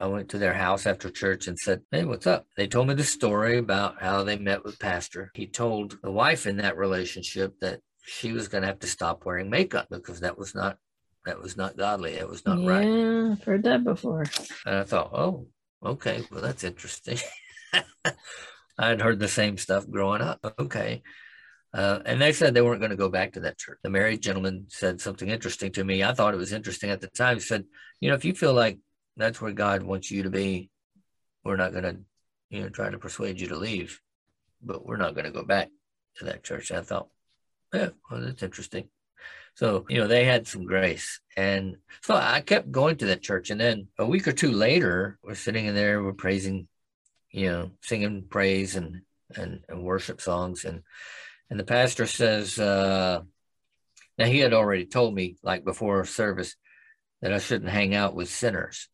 I 0.00 0.06
went 0.06 0.28
to 0.30 0.38
their 0.38 0.54
house 0.54 0.86
after 0.86 1.10
church 1.10 1.48
and 1.48 1.58
said, 1.58 1.82
Hey, 1.90 2.04
what's 2.04 2.26
up? 2.26 2.46
They 2.56 2.68
told 2.68 2.88
me 2.88 2.94
the 2.94 3.04
story 3.04 3.58
about 3.58 4.00
how 4.00 4.22
they 4.22 4.38
met 4.38 4.64
with 4.64 4.78
Pastor. 4.78 5.30
He 5.34 5.46
told 5.46 5.98
the 6.02 6.12
wife 6.12 6.46
in 6.46 6.58
that 6.58 6.76
relationship 6.76 7.58
that 7.60 7.80
she 8.04 8.32
was 8.32 8.48
going 8.48 8.62
to 8.62 8.68
have 8.68 8.78
to 8.80 8.86
stop 8.86 9.24
wearing 9.24 9.50
makeup 9.50 9.88
because 9.90 10.20
that 10.20 10.38
was 10.38 10.54
not 10.54 10.78
that 11.26 11.42
was 11.42 11.56
not 11.56 11.76
godly. 11.76 12.14
It 12.14 12.28
was 12.28 12.46
not 12.46 12.60
yeah, 12.60 12.70
right. 12.70 12.86
Yeah, 12.86 13.32
I've 13.32 13.44
heard 13.44 13.64
that 13.64 13.84
before. 13.84 14.24
And 14.64 14.76
I 14.76 14.84
thought, 14.84 15.10
oh, 15.12 15.48
okay, 15.84 16.22
well 16.30 16.40
that's 16.40 16.64
interesting. 16.64 17.18
I 18.78 18.88
had 18.88 19.02
heard 19.02 19.18
the 19.18 19.28
same 19.28 19.58
stuff 19.58 19.88
growing 19.90 20.22
up. 20.22 20.54
Okay. 20.58 21.02
Uh, 21.74 21.98
and 22.06 22.20
they 22.20 22.32
said 22.32 22.54
they 22.54 22.62
weren't 22.62 22.80
going 22.80 22.90
to 22.90 22.96
go 22.96 23.10
back 23.10 23.32
to 23.32 23.40
that 23.40 23.58
church. 23.58 23.78
The 23.82 23.90
married 23.90 24.22
gentleman 24.22 24.66
said 24.68 25.00
something 25.00 25.28
interesting 25.28 25.70
to 25.72 25.84
me. 25.84 26.02
I 26.02 26.14
thought 26.14 26.32
it 26.32 26.38
was 26.38 26.52
interesting 26.52 26.88
at 26.90 27.00
the 27.00 27.08
time. 27.08 27.36
He 27.36 27.40
said, 27.40 27.64
you 28.00 28.08
know, 28.08 28.14
if 28.14 28.24
you 28.24 28.32
feel 28.32 28.54
like 28.54 28.78
that's 29.18 29.40
where 29.40 29.52
God 29.52 29.82
wants 29.82 30.10
you 30.10 30.22
to 30.22 30.30
be. 30.30 30.70
We're 31.44 31.56
not 31.56 31.72
going 31.72 31.84
to, 31.84 31.96
you 32.50 32.62
know, 32.62 32.68
try 32.68 32.88
to 32.88 32.98
persuade 32.98 33.40
you 33.40 33.48
to 33.48 33.56
leave, 33.56 34.00
but 34.62 34.86
we're 34.86 34.96
not 34.96 35.14
going 35.14 35.26
to 35.26 35.32
go 35.32 35.44
back 35.44 35.68
to 36.16 36.26
that 36.26 36.44
church. 36.44 36.70
I 36.70 36.82
thought, 36.82 37.08
yeah, 37.74 37.90
well, 38.10 38.20
that's 38.20 38.42
interesting. 38.42 38.88
So, 39.54 39.84
you 39.88 39.98
know, 39.98 40.06
they 40.06 40.24
had 40.24 40.46
some 40.46 40.64
grace. 40.64 41.20
And 41.36 41.78
so 42.02 42.14
I 42.14 42.40
kept 42.40 42.70
going 42.70 42.96
to 42.98 43.06
that 43.06 43.22
church. 43.22 43.50
And 43.50 43.60
then 43.60 43.88
a 43.98 44.06
week 44.06 44.28
or 44.28 44.32
two 44.32 44.52
later, 44.52 45.18
we're 45.22 45.34
sitting 45.34 45.66
in 45.66 45.74
there, 45.74 46.02
we're 46.02 46.12
praising, 46.12 46.68
you 47.32 47.50
know, 47.50 47.70
singing 47.82 48.24
praise 48.30 48.76
and, 48.76 49.02
and, 49.34 49.60
and 49.68 49.82
worship 49.82 50.20
songs. 50.20 50.64
And, 50.64 50.82
and 51.50 51.58
the 51.58 51.64
pastor 51.64 52.06
says, 52.06 52.56
uh, 52.58 53.22
now 54.16 54.26
he 54.26 54.38
had 54.38 54.54
already 54.54 54.86
told 54.86 55.12
me, 55.12 55.36
like 55.42 55.64
before 55.64 56.04
service, 56.04 56.54
that 57.20 57.32
I 57.32 57.38
shouldn't 57.38 57.70
hang 57.70 57.96
out 57.96 58.14
with 58.14 58.28
sinners 58.28 58.88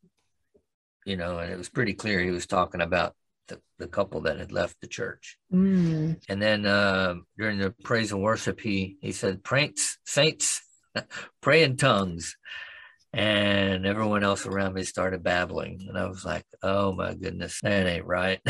you 1.05 1.17
know, 1.17 1.39
and 1.39 1.53
it 1.53 1.59
was 1.59 1.69
pretty 1.69 1.95
clear 1.95 2.21
he 2.21 2.31
was 2.31 2.47
talking 2.47 2.81
about 2.81 3.15
the, 3.49 3.61
the 3.79 3.87
couple 3.87 4.23
that 4.23 4.39
had 4.39 4.53
left 4.53 4.81
the 4.81 4.87
church. 4.87 5.37
Mm. 5.53 6.23
And 6.29 6.43
then 6.43 6.67
uh, 6.67 7.17
during 7.37 7.59
the 7.59 7.75
praise 7.85 8.13
and 8.13 8.23
worship, 8.23 8.61
he 8.61 8.97
he 9.01 9.13
said, 9.13 9.45
"Pranks, 9.45 9.99
saints, 10.05 10.63
pray 11.41 11.63
in 11.63 11.77
tongues." 11.77 12.37
And 13.13 13.87
everyone 13.87 14.25
else 14.25 14.45
around 14.45 14.75
me 14.75 14.83
started 14.83 15.23
babbling. 15.23 15.87
And 15.89 15.97
I 15.97 16.09
was 16.09 16.25
like, 16.25 16.45
oh 16.65 16.93
my 16.93 17.15
goodness, 17.15 17.61
that 17.61 17.87
ain't 17.87 18.07
right. 18.07 18.41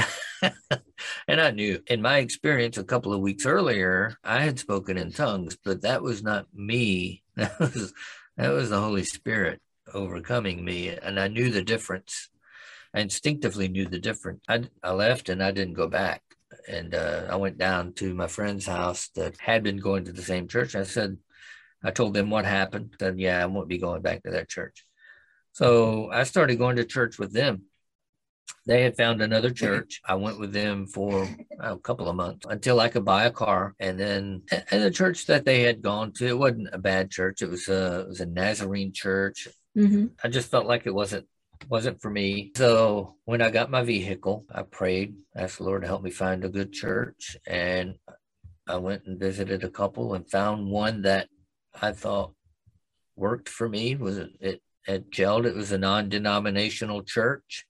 and 1.29 1.39
I 1.39 1.51
knew 1.51 1.81
in 1.87 2.01
my 2.01 2.17
experience 2.17 2.79
a 2.79 2.85
couple 2.85 3.13
of 3.13 3.21
weeks 3.21 3.45
earlier, 3.45 4.17
I 4.25 4.41
had 4.41 4.59
spoken 4.59 4.97
in 4.97 5.13
tongues, 5.13 5.59
but 5.63 5.83
that 5.83 6.03
was 6.03 6.23
not 6.23 6.47
me. 6.55 7.23
That 7.37 7.59
was 7.59 7.93
that 8.37 8.49
was 8.51 8.71
the 8.71 8.81
Holy 8.81 9.05
Spirit 9.05 9.61
overcoming 9.93 10.65
me. 10.65 10.89
And 10.89 11.21
I 11.21 11.29
knew 11.29 11.51
the 11.51 11.63
difference 11.63 12.31
I 12.95 13.01
instinctively 13.01 13.69
knew 13.69 13.87
the 13.87 13.99
difference. 13.99 14.43
I, 14.49 14.65
I 14.83 14.93
left 14.93 15.29
and 15.29 15.43
I 15.43 15.51
didn't 15.51 15.75
go 15.75 15.89
back. 15.89 16.23
And 16.69 16.95
uh, 16.95 17.27
I 17.29 17.37
went 17.37 17.59
down 17.59 17.93
to 17.95 18.15
my 18.15 18.29
friend's 18.29 18.67
house 18.67 19.09
that 19.17 19.37
had 19.41 19.65
been 19.65 19.79
going 19.79 20.05
to 20.05 20.13
the 20.13 20.23
same 20.23 20.47
church. 20.47 20.77
I 20.77 20.85
said, 20.85 21.19
I 21.83 21.91
told 21.91 22.15
them 22.15 22.31
what 22.31 22.45
happened. 22.45 22.95
Said, 23.01 23.19
yeah, 23.19 23.43
I 23.43 23.47
won't 23.47 23.69
be 23.69 23.79
going 23.79 24.03
back 24.03 24.23
to 24.23 24.31
that 24.31 24.49
church. 24.49 24.87
So 25.53 26.11
I 26.13 26.23
started 26.23 26.57
going 26.59 26.77
to 26.77 26.85
church 26.85 27.19
with 27.19 27.33
them. 27.33 27.63
They 28.67 28.83
had 28.83 28.97
found 28.97 29.21
another 29.21 29.51
church. 29.51 30.01
I 30.07 30.15
went 30.15 30.39
with 30.39 30.53
them 30.53 30.87
for 30.87 31.29
a 31.61 31.77
couple 31.77 32.09
of 32.09 32.17
months 32.17 32.47
until 32.49 32.81
I 32.81 32.89
could 32.89 33.05
buy 33.05 33.25
a 33.25 33.31
car. 33.31 33.75
And 33.79 33.99
then, 33.99 34.43
and 34.71 34.83
the 34.83 34.91
church 34.91 35.27
that 35.27 35.45
they 35.45 35.63
had 35.63 35.83
gone 35.83 36.13
to, 36.13 36.27
it 36.27 36.39
wasn't 36.39 36.69
a 36.73 36.79
bad 36.79 37.11
church. 37.11 37.43
It 37.43 37.51
was 37.51 37.69
a, 37.69 38.01
it 38.01 38.09
was 38.09 38.21
a 38.21 38.27
Nazarene 38.27 38.93
church. 38.93 39.49
Mm-hmm. 39.77 40.07
I 40.23 40.29
just 40.29 40.51
felt 40.51 40.67
like 40.67 40.87
it 40.87 40.95
wasn't 40.95 41.27
wasn't 41.69 42.01
for 42.01 42.11
me. 42.11 42.53
So 42.57 43.17
when 43.25 43.43
I 43.43 43.51
got 43.51 43.71
my 43.71 43.83
vehicle, 43.83 44.45
I 44.53 44.63
prayed, 44.63 45.15
asked 45.35 45.59
the 45.59 45.65
Lord 45.65 45.83
to 45.83 45.89
help 45.89 46.03
me 46.03 46.11
find 46.11 46.45
a 46.45 46.49
good 46.49 46.73
church. 46.73 47.37
And 47.47 47.95
I 48.67 48.77
went 48.77 49.05
and 49.07 49.19
visited 49.19 49.65
a 49.65 49.71
couple 49.71 50.15
and 50.15 50.29
found 50.29 50.71
one 50.71 51.03
that 51.03 51.29
I 51.81 51.93
thought 51.93 52.33
worked 53.17 53.49
for 53.49 53.69
me. 53.69 53.97
Was 53.97 54.19
it, 54.19 54.31
it 54.41 54.63
had 54.87 55.11
gelled? 55.11 55.47
It 55.47 55.55
was 55.55 55.73
a 55.73 55.79
non-denominational 55.79 57.03
church. 57.03 57.67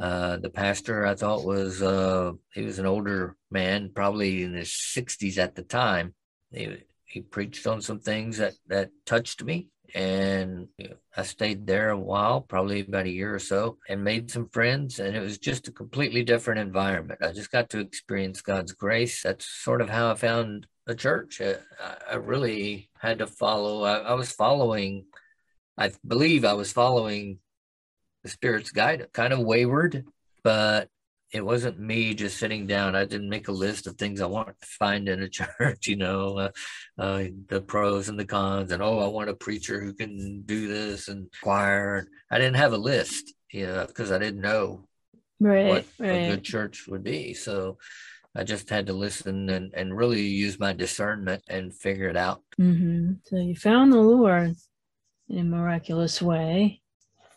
Uh, 0.00 0.38
the 0.38 0.50
pastor 0.50 1.06
I 1.06 1.14
thought 1.14 1.44
was 1.44 1.80
uh, 1.80 2.32
he 2.52 2.62
was 2.62 2.80
an 2.80 2.86
older 2.86 3.36
man, 3.50 3.90
probably 3.94 4.42
in 4.42 4.54
his 4.54 4.70
60s 4.70 5.38
at 5.38 5.54
the 5.54 5.62
time. 5.62 6.14
He, 6.50 6.78
he 7.04 7.20
preached 7.20 7.66
on 7.66 7.80
some 7.80 8.00
things 8.00 8.38
that 8.38 8.54
that 8.66 8.90
touched 9.06 9.44
me 9.44 9.68
and 9.94 10.68
I 11.16 11.22
stayed 11.22 11.66
there 11.66 11.90
a 11.90 11.98
while, 11.98 12.40
probably 12.40 12.80
about 12.80 13.06
a 13.06 13.10
year 13.10 13.34
or 13.34 13.38
so, 13.38 13.78
and 13.88 14.02
made 14.02 14.30
some 14.30 14.48
friends. 14.48 14.98
And 14.98 15.16
it 15.16 15.20
was 15.20 15.38
just 15.38 15.68
a 15.68 15.72
completely 15.72 16.22
different 16.22 16.60
environment. 16.60 17.20
I 17.22 17.32
just 17.32 17.52
got 17.52 17.70
to 17.70 17.80
experience 17.80 18.40
God's 18.40 18.72
grace. 18.72 19.22
That's 19.22 19.46
sort 19.46 19.80
of 19.80 19.90
how 19.90 20.10
I 20.10 20.14
found 20.14 20.66
a 20.86 20.94
church. 20.94 21.40
I, 21.40 21.56
I 22.10 22.16
really 22.16 22.90
had 22.98 23.18
to 23.18 23.26
follow, 23.26 23.84
I, 23.84 23.98
I 23.98 24.14
was 24.14 24.32
following, 24.32 25.06
I 25.76 25.92
believe 26.06 26.44
I 26.44 26.54
was 26.54 26.72
following 26.72 27.38
the 28.22 28.30
Spirit's 28.30 28.70
guide, 28.70 29.08
kind 29.12 29.32
of 29.32 29.40
wayward, 29.40 30.04
but 30.42 30.88
it 31.34 31.44
wasn't 31.44 31.80
me 31.80 32.14
just 32.14 32.38
sitting 32.38 32.64
down. 32.64 32.94
I 32.94 33.04
didn't 33.04 33.28
make 33.28 33.48
a 33.48 33.52
list 33.52 33.88
of 33.88 33.96
things 33.96 34.20
I 34.20 34.26
want 34.26 34.48
to 34.48 34.66
find 34.66 35.08
in 35.08 35.20
a 35.20 35.28
church, 35.40 35.88
you 35.88 35.96
know, 35.96 36.38
uh, 36.38 36.50
uh, 36.96 37.24
the 37.48 37.60
pros 37.60 38.08
and 38.08 38.18
the 38.18 38.24
cons, 38.24 38.70
and 38.70 38.80
oh, 38.80 39.00
I 39.00 39.08
want 39.08 39.28
a 39.28 39.34
preacher 39.34 39.80
who 39.80 39.92
can 39.92 40.42
do 40.46 40.68
this 40.68 41.08
and 41.08 41.26
choir. 41.42 42.06
I 42.30 42.38
didn't 42.38 42.56
have 42.56 42.72
a 42.72 42.78
list, 42.78 43.34
you 43.50 43.66
know, 43.66 43.84
because 43.84 44.12
I 44.12 44.18
didn't 44.18 44.42
know 44.42 44.86
right, 45.40 45.66
what 45.66 45.84
right. 45.98 46.08
a 46.08 46.28
good 46.28 46.44
church 46.44 46.86
would 46.86 47.02
be. 47.02 47.34
So 47.34 47.78
I 48.36 48.44
just 48.44 48.70
had 48.70 48.86
to 48.86 48.92
listen 48.92 49.50
and, 49.50 49.74
and 49.74 49.96
really 49.96 50.22
use 50.22 50.60
my 50.60 50.72
discernment 50.72 51.42
and 51.48 51.74
figure 51.74 52.08
it 52.08 52.16
out. 52.16 52.42
hmm 52.56 53.14
So 53.24 53.36
you 53.38 53.56
found 53.56 53.92
the 53.92 53.98
Lord 53.98 54.54
in 55.28 55.38
a 55.38 55.44
miraculous 55.44 56.22
way. 56.22 56.80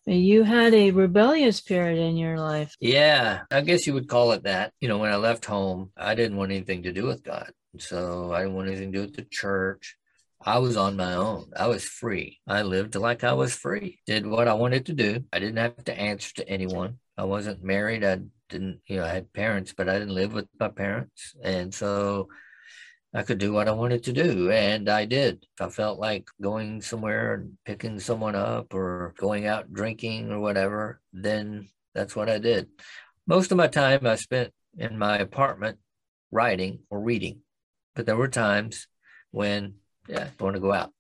You 0.10 0.44
had 0.44 0.74
a 0.74 0.92
rebellious 0.92 1.60
period 1.60 2.00
in 2.00 2.16
your 2.16 2.40
life. 2.40 2.78
Yeah, 2.80 3.42
I 3.52 3.60
guess 3.60 3.86
you 3.86 3.94
would 3.94 4.08
call 4.08 4.32
it 4.32 4.44
that. 4.44 4.72
You 4.80 4.88
know, 4.88 4.98
when 4.98 5.12
I 5.12 5.18
left 5.18 5.44
home, 5.44 5.92
I 5.98 6.16
didn't 6.16 6.38
want 6.38 6.52
anything 6.52 6.84
to 6.84 6.94
do 6.94 7.06
with 7.06 7.24
God. 7.24 7.52
So 7.78 8.32
I 8.32 8.40
didn't 8.40 8.56
want 8.56 8.70
anything 8.70 8.94
to 8.94 9.00
do 9.00 9.06
with 9.06 9.18
the 9.18 9.28
church. 9.30 9.98
I 10.42 10.60
was 10.60 10.78
on 10.78 10.96
my 10.96 11.16
own. 11.16 11.52
I 11.58 11.68
was 11.68 11.84
free. 11.84 12.40
I 12.48 12.62
lived 12.62 12.96
like 12.96 13.26
I 13.26 13.34
was 13.34 13.54
free. 13.54 14.00
Did 14.06 14.26
what 14.26 14.48
I 14.48 14.54
wanted 14.54 14.86
to 14.86 14.94
do. 14.94 15.26
I 15.34 15.40
didn't 15.40 15.58
have 15.58 15.84
to 15.84 16.00
answer 16.00 16.34
to 16.36 16.48
anyone. 16.48 17.00
I 17.18 17.26
wasn't 17.26 17.62
married. 17.62 18.06
I 18.06 18.20
didn't, 18.48 18.80
you 18.88 18.98
know, 18.98 19.04
I 19.04 19.10
had 19.10 19.34
parents, 19.34 19.74
but 19.76 19.90
I 19.90 20.00
didn't 20.00 20.16
live 20.16 20.32
with 20.32 20.48
my 20.58 20.70
parents. 20.70 21.36
And 21.44 21.74
so 21.74 22.30
I 23.18 23.24
could 23.24 23.40
do 23.40 23.52
what 23.52 23.68
I 23.68 23.72
wanted 23.72 24.04
to 24.04 24.14
do. 24.14 24.52
And 24.52 24.88
I 24.88 25.06
did. 25.06 25.44
If 25.56 25.66
I 25.66 25.70
felt 25.70 25.98
like 25.98 26.28
going 26.40 26.84
somewhere 26.84 27.34
and 27.34 27.58
picking 27.66 28.00
someone 28.00 28.36
up 28.36 28.76
or 28.76 29.16
going 29.18 29.48
out 29.48 29.74
drinking 29.74 30.32
or 30.32 30.40
whatever, 30.40 31.02
then 31.12 31.68
that's 31.96 32.16
what 32.16 32.30
I 32.30 32.38
did. 32.38 32.70
Most 33.26 33.52
of 33.52 33.58
my 33.58 33.66
time 33.66 34.06
I 34.06 34.18
spent 34.18 34.54
in 34.78 35.00
my 35.00 35.18
apartment 35.18 35.80
writing 36.32 36.82
or 36.92 37.00
reading. 37.00 37.40
But 37.96 38.06
there 38.06 38.16
were 38.16 38.28
times 38.28 38.88
when, 39.32 39.74
yeah, 40.08 40.28
I 40.40 40.44
want 40.44 40.56
to 40.56 40.62
go 40.62 40.72
out. 40.72 40.94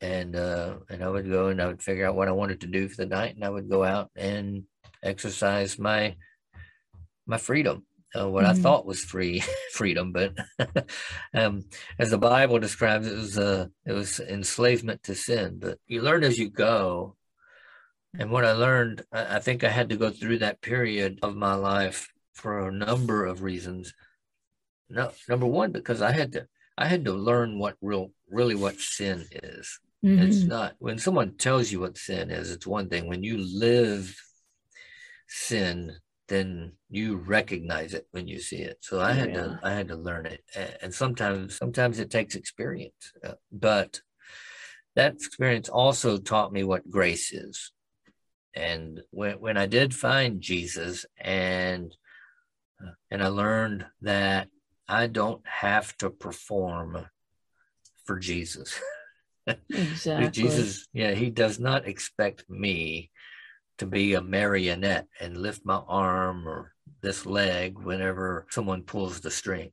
And 0.00 0.36
uh, 0.36 0.76
and 0.88 1.02
I 1.02 1.08
would 1.08 1.28
go 1.28 1.48
and 1.48 1.60
I 1.60 1.66
would 1.66 1.82
figure 1.82 2.06
out 2.06 2.14
what 2.14 2.28
I 2.28 2.32
wanted 2.32 2.60
to 2.60 2.68
do 2.68 2.88
for 2.88 2.96
the 2.96 3.06
night, 3.06 3.34
and 3.34 3.44
I 3.44 3.48
would 3.48 3.70
go 3.70 3.82
out 3.82 4.10
and 4.14 4.64
exercise 5.02 5.78
my 5.78 6.16
my 7.26 7.38
freedom, 7.38 7.86
uh, 8.18 8.28
what 8.28 8.44
Mhm. 8.44 8.48
I 8.50 8.52
thought 8.54 8.86
was 8.86 9.04
free 9.04 9.42
freedom, 9.72 10.12
but 10.12 10.34
um, 11.34 11.64
as 11.98 12.10
the 12.10 12.18
Bible 12.18 12.58
describes, 12.58 13.06
it 13.06 13.16
was 13.16 13.38
uh, 13.38 13.66
it 13.86 13.92
was 13.92 14.20
enslavement 14.20 15.02
to 15.04 15.14
sin. 15.14 15.58
But 15.58 15.78
you 15.86 16.02
learn 16.02 16.24
as 16.24 16.38
you 16.38 16.50
go, 16.50 17.16
and 18.18 18.30
what 18.30 18.44
I 18.44 18.52
learned, 18.52 19.02
I, 19.12 19.36
I 19.36 19.38
think 19.40 19.64
I 19.64 19.68
had 19.68 19.90
to 19.90 19.96
go 19.96 20.10
through 20.10 20.38
that 20.38 20.60
period 20.60 21.18
of 21.22 21.36
my 21.36 21.54
life 21.54 22.08
for 22.34 22.68
a 22.68 22.72
number 22.72 23.24
of 23.24 23.42
reasons. 23.42 23.92
No, 24.88 25.12
number 25.28 25.46
one, 25.46 25.72
because 25.72 26.02
I 26.02 26.12
had 26.12 26.32
to 26.32 26.46
I 26.76 26.86
had 26.86 27.04
to 27.04 27.12
learn 27.12 27.58
what 27.58 27.76
real 27.80 28.12
really 28.30 28.54
what 28.54 28.80
sin 28.80 29.26
is. 29.32 29.80
It's 30.16 30.44
Mhm. 30.44 30.48
not 30.48 30.76
when 30.78 30.98
someone 30.98 31.36
tells 31.36 31.72
you 31.72 31.80
what 31.80 31.98
sin 31.98 32.30
is, 32.30 32.50
it's 32.50 32.66
one 32.66 32.88
thing. 32.88 33.08
When 33.08 33.22
you 33.24 33.38
live 33.38 34.14
sin, 35.28 35.96
then 36.28 36.72
you 36.90 37.16
recognize 37.16 37.94
it 37.94 38.06
when 38.12 38.26
you 38.26 38.40
see 38.40 38.62
it. 38.62 38.78
So 38.80 39.00
I 39.00 39.12
had 39.12 39.30
Yeah. 39.30 39.34
to 39.34 39.60
I 39.62 39.72
had 39.72 39.88
to 39.88 39.96
learn 39.96 40.26
it, 40.26 40.42
and 40.82 40.94
sometimes 40.94 41.56
sometimes 41.56 41.98
it 41.98 42.10
takes 42.10 42.34
experience, 42.34 43.12
Uh, 43.22 43.34
but 43.52 44.00
that 44.96 45.14
experience 45.14 45.68
also 45.68 46.18
taught 46.18 46.52
me 46.52 46.62
what 46.64 46.88
grace 46.90 47.32
is. 47.32 47.72
And 48.54 49.02
when 49.10 49.40
when 49.40 49.56
I 49.56 49.66
did 49.66 49.94
find 49.94 50.40
Jesus, 50.40 51.04
and 51.18 51.94
and 53.10 53.22
I 53.22 53.28
learned 53.28 53.86
that 54.02 54.48
I 54.88 55.06
don't 55.06 55.46
have 55.46 55.96
to 55.98 56.10
perform 56.10 57.06
for 58.04 58.18
Jesus. 58.18 58.80
Exactly. 59.76 60.30
Jesus, 60.30 60.88
yeah, 60.94 61.12
he 61.12 61.28
does 61.28 61.60
not 61.60 61.86
expect 61.86 62.48
me 62.48 63.10
to 63.78 63.86
be 63.86 64.14
a 64.14 64.20
marionette 64.20 65.08
and 65.20 65.36
lift 65.36 65.64
my 65.64 65.80
arm 65.88 66.48
or 66.48 66.72
this 67.00 67.26
leg 67.26 67.78
whenever 67.78 68.46
someone 68.50 68.82
pulls 68.82 69.20
the 69.20 69.30
string. 69.30 69.72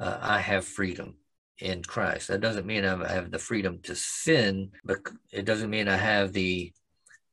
Uh, 0.00 0.18
I 0.20 0.40
have 0.40 0.64
freedom 0.64 1.16
in 1.58 1.82
Christ. 1.82 2.28
That 2.28 2.40
doesn't 2.40 2.66
mean 2.66 2.84
I 2.84 3.12
have 3.12 3.30
the 3.30 3.38
freedom 3.38 3.80
to 3.84 3.94
sin, 3.94 4.70
but 4.84 4.98
it 5.32 5.44
doesn't 5.44 5.70
mean 5.70 5.88
I 5.88 5.96
have 5.96 6.32
the 6.32 6.72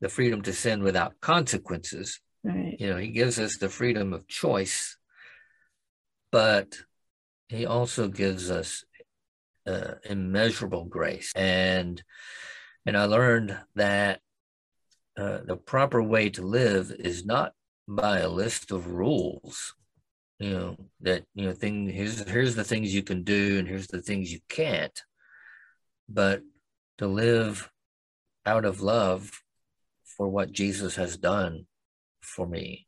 the 0.01 0.09
freedom 0.09 0.41
to 0.41 0.53
sin 0.53 0.83
without 0.83 1.19
consequences. 1.21 2.19
Right. 2.43 2.75
You 2.79 2.89
know, 2.89 2.97
he 2.97 3.07
gives 3.07 3.39
us 3.39 3.57
the 3.57 3.69
freedom 3.69 4.13
of 4.13 4.27
choice, 4.27 4.97
but 6.31 6.75
he 7.47 7.65
also 7.65 8.07
gives 8.07 8.51
us 8.51 8.83
uh, 9.65 9.95
immeasurable 10.03 10.85
grace. 10.85 11.31
And 11.35 12.03
and 12.85 12.97
I 12.97 13.05
learned 13.05 13.57
that 13.75 14.21
uh, 15.17 15.39
the 15.45 15.55
proper 15.55 16.01
way 16.01 16.29
to 16.31 16.41
live 16.41 16.91
is 16.99 17.25
not 17.25 17.53
by 17.87 18.19
a 18.19 18.29
list 18.29 18.71
of 18.71 18.87
rules. 18.87 19.75
You 20.39 20.49
know 20.49 20.77
that 21.01 21.23
you 21.33 21.45
know 21.45 21.53
thing 21.53 21.87
here's 21.87 22.27
here's 22.27 22.55
the 22.55 22.63
things 22.63 22.93
you 22.93 23.03
can 23.03 23.23
do 23.23 23.57
and 23.57 23.67
here's 23.67 23.87
the 23.87 24.01
things 24.01 24.33
you 24.33 24.39
can't, 24.49 25.01
but 26.09 26.41
to 26.97 27.07
live 27.07 27.69
out 28.45 28.65
of 28.65 28.81
love 28.81 29.31
for 30.03 30.27
what 30.27 30.51
Jesus 30.51 30.95
has 30.95 31.17
done 31.17 31.65
for 32.21 32.45
me 32.45 32.87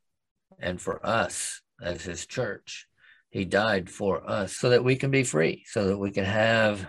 and 0.60 0.82
for 0.82 1.06
us 1.06 1.62
as 1.82 2.04
his 2.04 2.26
church. 2.26 2.88
He 3.30 3.46
died 3.46 3.90
for 3.90 4.28
us 4.30 4.56
so 4.56 4.70
that 4.70 4.84
we 4.84 4.96
can 4.96 5.12
be 5.12 5.24
free, 5.24 5.64
so 5.68 5.88
that 5.88 5.98
we 5.98 6.12
can 6.12 6.26
have 6.26 6.88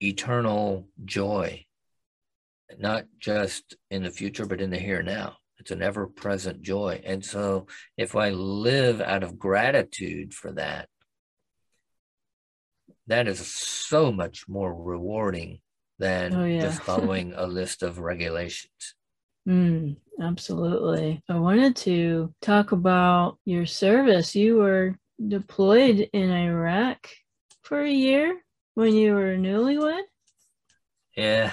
eternal 0.00 0.88
joy, 1.04 1.63
not 2.78 3.04
just 3.18 3.76
in 3.90 4.02
the 4.02 4.10
future, 4.10 4.46
but 4.46 4.60
in 4.60 4.70
the 4.70 4.78
here 4.78 4.98
and 4.98 5.06
now. 5.08 5.36
It's 5.58 5.70
an 5.70 5.82
ever 5.82 6.06
present 6.06 6.62
joy. 6.62 7.00
And 7.04 7.24
so 7.24 7.66
if 7.96 8.16
I 8.16 8.30
live 8.30 9.00
out 9.00 9.22
of 9.22 9.38
gratitude 9.38 10.34
for 10.34 10.52
that, 10.52 10.88
that 13.06 13.28
is 13.28 13.46
so 13.46 14.10
much 14.10 14.48
more 14.48 14.74
rewarding 14.74 15.60
than 15.98 16.34
Oh, 16.34 16.44
yeah. 16.44 16.62
just 16.62 16.82
following 16.82 17.34
a 17.36 17.46
list 17.46 17.82
of 17.82 17.98
regulations. 17.98 18.70
Mm, 19.46 19.96
absolutely. 20.22 21.22
I 21.28 21.38
wanted 21.38 21.76
to 21.76 22.32
talk 22.40 22.72
about 22.72 23.36
your 23.44 23.66
service. 23.66 24.34
You 24.34 24.56
were 24.56 24.98
deployed 25.28 26.08
in 26.14 26.30
Iraq 26.30 27.10
for 27.62 27.82
a 27.82 27.90
year 27.90 28.40
when 28.72 28.94
you 28.94 29.12
were 29.12 29.36
newlywed. 29.36 30.00
Yeah. 31.14 31.52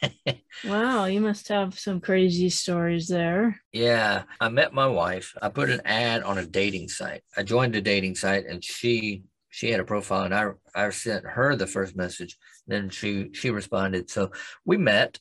Wow, 0.66 1.04
you 1.04 1.20
must 1.20 1.48
have 1.48 1.78
some 1.78 2.00
crazy 2.00 2.48
stories 2.48 3.08
there. 3.08 3.60
Yeah, 3.72 4.22
I 4.40 4.48
met 4.48 4.72
my 4.72 4.86
wife. 4.86 5.34
I 5.42 5.50
put 5.50 5.68
an 5.68 5.82
ad 5.84 6.22
on 6.22 6.38
a 6.38 6.46
dating 6.46 6.88
site. 6.88 7.22
I 7.36 7.42
joined 7.42 7.76
a 7.76 7.82
dating 7.82 8.14
site 8.14 8.46
and 8.46 8.64
she 8.64 9.24
she 9.50 9.70
had 9.70 9.80
a 9.80 9.84
profile 9.84 10.24
and 10.24 10.34
I 10.34 10.50
I 10.74 10.90
sent 10.90 11.24
her 11.26 11.54
the 11.54 11.66
first 11.66 11.96
message. 11.96 12.38
Then 12.66 12.88
she 12.88 13.30
she 13.34 13.50
responded. 13.50 14.10
So 14.10 14.30
we 14.64 14.78
met 14.78 15.18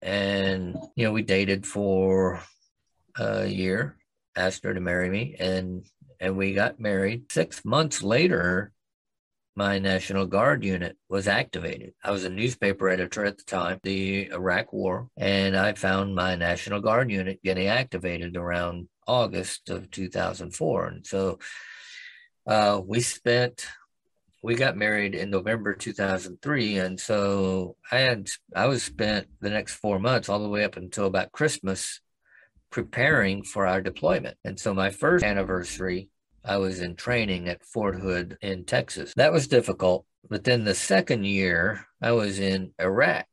and 0.00 0.76
you 0.94 1.04
know 1.04 1.12
we 1.12 1.22
dated 1.22 1.66
for 1.66 2.40
a 3.18 3.46
year, 3.46 3.96
asked 4.34 4.64
her 4.64 4.72
to 4.72 4.80
marry 4.80 5.10
me 5.10 5.36
and 5.38 5.84
and 6.20 6.36
we 6.36 6.54
got 6.54 6.80
married. 6.80 7.30
6 7.30 7.64
months 7.66 8.02
later 8.02 8.72
my 9.56 9.78
National 9.78 10.26
Guard 10.26 10.62
unit 10.62 10.98
was 11.08 11.26
activated. 11.26 11.94
I 12.04 12.10
was 12.10 12.24
a 12.24 12.30
newspaper 12.30 12.90
editor 12.90 13.24
at 13.24 13.38
the 13.38 13.44
time, 13.44 13.80
the 13.82 14.30
Iraq 14.30 14.72
War, 14.72 15.08
and 15.16 15.56
I 15.56 15.72
found 15.72 16.14
my 16.14 16.36
National 16.36 16.80
Guard 16.80 17.10
unit 17.10 17.42
getting 17.42 17.66
activated 17.66 18.36
around 18.36 18.88
August 19.06 19.70
of 19.70 19.90
2004. 19.90 20.86
And 20.88 21.06
so 21.06 21.38
uh, 22.46 22.82
we 22.84 23.00
spent, 23.00 23.66
we 24.42 24.56
got 24.56 24.76
married 24.76 25.14
in 25.14 25.30
November 25.30 25.74
2003. 25.74 26.76
And 26.78 27.00
so 27.00 27.76
I 27.90 27.96
had, 28.00 28.28
I 28.54 28.66
was 28.66 28.82
spent 28.82 29.26
the 29.40 29.50
next 29.50 29.76
four 29.76 29.98
months 29.98 30.28
all 30.28 30.42
the 30.42 30.50
way 30.50 30.64
up 30.64 30.76
until 30.76 31.06
about 31.06 31.32
Christmas 31.32 32.02
preparing 32.70 33.42
for 33.42 33.66
our 33.66 33.80
deployment. 33.80 34.36
And 34.44 34.60
so 34.60 34.74
my 34.74 34.90
first 34.90 35.24
anniversary 35.24 36.10
I 36.46 36.58
was 36.58 36.80
in 36.80 36.94
training 36.94 37.48
at 37.48 37.64
Fort 37.64 37.96
Hood 37.96 38.38
in 38.40 38.64
Texas. 38.64 39.12
That 39.16 39.32
was 39.32 39.48
difficult. 39.48 40.06
But 40.28 40.44
then 40.44 40.64
the 40.64 40.74
second 40.74 41.24
year, 41.24 41.86
I 42.00 42.12
was 42.12 42.38
in 42.38 42.72
Iraq. 42.80 43.26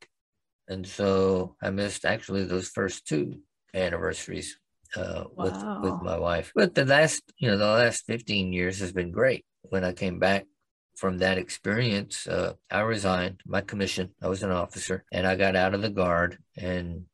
And 0.68 0.88
so 0.88 1.56
I 1.62 1.70
missed 1.70 2.06
actually 2.06 2.46
those 2.46 2.70
first 2.70 3.06
two 3.06 3.40
anniversaries 3.74 4.58
uh, 4.96 5.26
with, 5.36 5.54
with 5.82 6.02
my 6.02 6.18
wife. 6.18 6.52
But 6.56 6.74
the 6.74 6.86
last, 6.86 7.22
you 7.38 7.50
know, 7.50 7.58
the 7.58 7.66
last 7.66 8.06
15 8.06 8.54
years 8.54 8.80
has 8.80 8.92
been 8.92 9.12
great. 9.12 9.46
When 9.62 9.84
I 9.84 9.94
came 9.94 10.20
back 10.20 10.46
from 10.96 11.20
that 11.20 11.38
experience, 11.38 12.28
uh, 12.28 12.54
I 12.72 12.82
resigned 12.82 13.42
my 13.46 13.62
commission. 13.62 14.12
I 14.22 14.28
was 14.28 14.44
an 14.44 14.52
officer 14.52 15.04
and 15.12 15.28
I 15.28 15.36
got 15.36 15.56
out 15.56 15.74
of 15.74 15.82
the 15.82 15.90
guard 15.90 16.38
and 16.58 17.06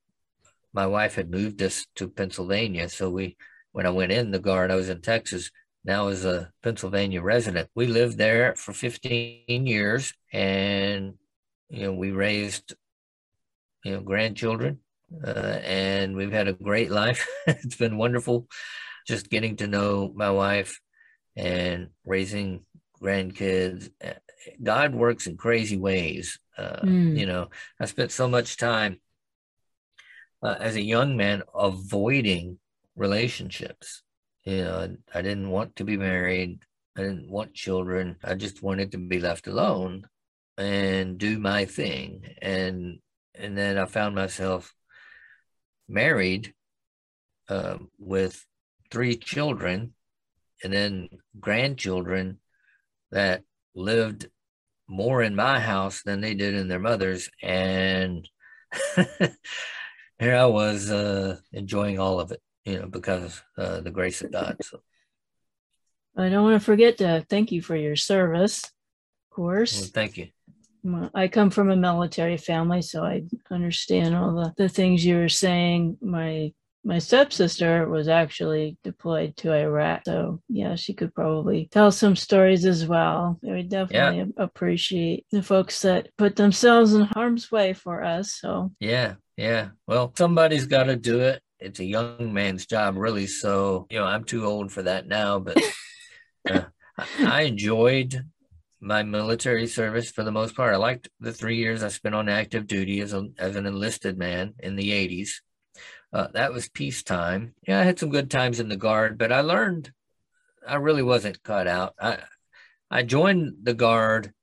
my 0.74 0.86
wife 0.86 1.16
had 1.16 1.32
moved 1.32 1.62
us 1.62 1.86
to 1.96 2.08
Pennsylvania. 2.08 2.90
So 2.90 3.10
we, 3.10 3.38
when 3.72 3.86
I 3.86 3.92
went 3.92 4.12
in 4.12 4.32
the 4.32 4.40
guard, 4.40 4.72
I 4.72 4.76
was 4.76 4.90
in 4.90 5.02
Texas 5.02 5.52
now 5.84 6.08
as 6.08 6.26
a 6.26 6.52
Pennsylvania 6.64 7.22
resident. 7.22 7.70
We 7.76 7.88
lived 7.88 8.18
there 8.18 8.56
for 8.56 8.74
15 8.74 9.44
years 9.48 10.14
and, 10.34 11.16
you 11.70 11.84
know, 11.84 11.94
we 11.94 12.12
raised, 12.12 12.76
you 13.84 13.94
know, 13.94 14.02
grandchildren 14.02 14.80
uh, 15.26 15.60
and 15.64 16.16
we've 16.16 16.32
had 16.32 16.48
a 16.48 16.54
great 16.54 16.92
life. 16.92 17.28
it's 17.48 17.76
been 17.76 17.98
wonderful 17.98 18.48
just 19.08 19.30
getting 19.30 19.56
to 19.56 19.68
know 19.68 20.12
my 20.16 20.30
wife 20.30 20.80
and 21.36 21.90
raising 22.06 22.66
grandkids. 23.02 23.90
God 24.62 24.94
works 24.94 25.26
in 25.26 25.38
crazy 25.38 25.78
ways. 25.78 26.40
Uh, 26.58 26.82
mm. 26.84 27.18
You 27.18 27.26
know, 27.26 27.50
I 27.80 27.86
spent 27.86 28.12
so 28.12 28.28
much 28.28 28.58
time 28.58 29.00
uh, 30.44 30.56
as 30.60 30.76
a 30.76 30.82
young 30.82 31.18
man 31.18 31.44
avoiding 31.56 32.60
relationships. 32.96 34.04
You 34.46 34.64
know, 34.64 34.98
I 35.14 35.22
didn't 35.22 35.50
want 35.50 35.76
to 35.78 35.84
be 35.84 35.98
married. 35.98 36.60
I 36.98 37.02
didn't 37.02 37.30
want 37.30 37.54
children. 37.54 38.18
I 38.24 38.36
just 38.36 38.64
wanted 38.64 38.92
to 38.92 38.98
be 38.98 39.20
left 39.20 39.48
alone 39.48 40.08
and 40.58 41.18
do 41.18 41.40
my 41.40 41.66
thing. 41.66 42.26
And 42.42 43.00
and 43.36 43.58
then 43.58 43.78
I 43.78 43.86
found 43.86 44.16
myself 44.16 44.74
married 45.88 46.54
uh, 47.48 47.78
with 47.98 48.46
three 48.92 49.16
children 49.16 49.94
and 50.64 50.74
then 50.74 51.10
grandchildren 51.40 52.40
that 53.12 53.44
lived 53.76 54.28
more 54.88 55.22
in 55.22 55.36
my 55.36 55.60
house 55.60 56.02
than 56.04 56.22
they 56.22 56.34
did 56.34 56.54
in 56.56 56.68
their 56.68 56.80
mother's. 56.80 57.30
And 57.42 58.28
here 58.96 60.36
I 60.36 60.46
was 60.46 60.92
uh, 60.92 61.38
enjoying 61.54 62.00
all 62.00 62.20
of 62.20 62.32
it, 62.32 62.42
you 62.66 62.80
know, 62.80 62.88
because 62.88 63.42
uh, 63.58 63.82
the 63.82 63.92
grace 63.92 64.22
of 64.22 64.32
God. 64.32 64.58
So 64.62 64.82
I 66.18 66.30
don't 66.30 66.44
want 66.44 66.60
to 66.60 66.66
forget 66.66 66.98
to 66.98 67.26
thank 67.30 67.52
you 67.52 67.62
for 67.62 67.76
your 67.76 67.96
service, 67.96 68.64
of 68.64 69.36
course. 69.36 69.80
Well, 69.80 69.90
thank 69.94 70.18
you. 70.18 70.28
I 71.14 71.28
come 71.28 71.50
from 71.50 71.70
a 71.70 71.76
military 71.76 72.38
family, 72.38 72.82
so 72.82 73.04
I 73.04 73.24
understand 73.52 74.16
all 74.16 74.34
the, 74.34 74.54
the 74.58 74.70
things 74.70 75.06
you 75.06 75.18
were 75.18 75.30
saying. 75.30 75.98
My 76.02 76.54
my 76.84 77.00
stepsister 77.00 77.88
was 77.90 78.08
actually 78.08 78.78
deployed 78.84 79.36
to 79.38 79.54
Iraq. 79.54 80.04
So, 80.06 80.42
yeah, 80.48 80.76
she 80.76 80.94
could 80.94 81.14
probably 81.14 81.68
tell 81.72 81.92
some 81.92 82.16
stories 82.16 82.66
as 82.66 82.86
well. 82.86 83.38
We 83.42 83.64
definitely 83.64 84.20
yeah. 84.20 84.44
appreciate 84.44 85.26
the 85.32 85.44
folks 85.44 85.82
that 85.82 86.10
put 86.18 86.36
themselves 86.36 86.94
in 86.94 87.02
harm's 87.02 87.52
way 87.52 87.74
for 87.74 88.04
us. 88.04 88.34
So, 88.34 88.72
yeah, 88.80 89.16
yeah. 89.36 89.70
Well, 89.88 90.14
somebody's 90.18 90.68
got 90.68 90.86
to 90.86 90.96
do 90.96 91.20
it. 91.20 91.42
It's 91.60 91.80
a 91.80 91.86
young 91.86 92.34
man's 92.34 92.66
job, 92.66 92.96
really. 92.98 93.28
So, 93.28 93.88
you 93.90 94.00
know, 94.00 94.06
I'm 94.06 94.24
too 94.24 94.46
old 94.46 94.72
for 94.72 94.84
that 94.84 95.08
now, 95.08 95.40
but 95.40 95.58
uh, 96.50 96.62
I 97.20 97.42
enjoyed 97.44 98.26
my 98.82 99.04
military 99.04 99.68
service 99.68 100.10
for 100.10 100.24
the 100.24 100.32
most 100.32 100.56
part. 100.56 100.74
I 100.74 100.78
liked 100.78 101.10
the 101.20 101.34
three 101.34 101.58
years 101.58 101.84
I 101.84 101.90
spent 101.90 102.16
on 102.16 102.30
active 102.30 102.66
duty 102.66 103.02
as, 103.02 103.14
a, 103.14 103.28
as 103.38 103.56
an 103.56 103.66
enlisted 103.66 104.18
man 104.18 104.54
in 104.60 104.76
the 104.76 104.92
80s. 104.92 105.30
Uh, 106.12 106.28
that 106.34 106.54
was 106.54 106.70
peacetime. 106.70 107.54
Yeah, 107.68 107.80
I 107.80 107.84
had 107.84 108.00
some 108.00 108.10
good 108.10 108.32
times 108.32 108.60
in 108.60 108.70
the 108.70 108.78
guard, 108.78 109.18
but 109.18 109.32
I 109.32 109.42
learned 109.42 109.92
I 110.68 110.76
really 110.76 111.04
wasn't 111.04 111.44
cut 111.44 111.68
out. 111.68 111.94
I 112.00 112.20
I 112.92 113.04
joined 113.04 113.58
the 113.64 113.74
guard 113.74 114.34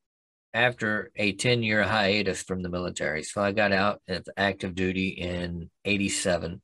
after 0.55 1.11
a 1.17 1.33
10 1.33 1.63
year 1.63 1.83
hiatus 1.83 2.43
from 2.43 2.63
the 2.63 2.69
military. 2.69 3.23
So 3.23 3.43
I 3.43 3.53
got 3.53 3.73
out 3.73 4.01
of 4.09 4.27
active 4.37 4.75
duty 4.75 5.09
in 5.09 5.69
87. 5.85 6.63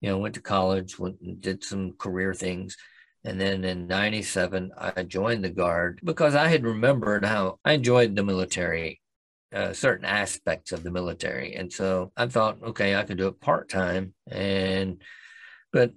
You 0.00 0.10
know, 0.10 0.18
went 0.18 0.34
to 0.34 0.40
college, 0.40 0.98
went 0.98 1.20
and 1.20 1.40
did 1.40 1.64
some 1.64 1.92
career 1.92 2.34
things. 2.34 2.76
And 3.24 3.40
then 3.40 3.64
in 3.64 3.86
97, 3.86 4.70
I 4.78 5.02
joined 5.02 5.44
the 5.44 5.50
Guard 5.50 6.00
because 6.04 6.34
I 6.34 6.48
had 6.48 6.64
remembered 6.64 7.24
how 7.24 7.58
I 7.64 7.72
enjoyed 7.72 8.14
the 8.14 8.22
military 8.22 9.00
uh, 9.52 9.72
certain 9.72 10.04
aspects 10.04 10.72
of 10.72 10.82
the 10.82 10.90
military. 10.90 11.54
And 11.54 11.72
so 11.72 12.12
I 12.16 12.26
thought, 12.26 12.62
okay, 12.62 12.94
I 12.94 13.04
could 13.04 13.18
do 13.18 13.28
it 13.28 13.40
part 13.40 13.68
time. 13.68 14.14
And, 14.30 15.02
but 15.72 15.92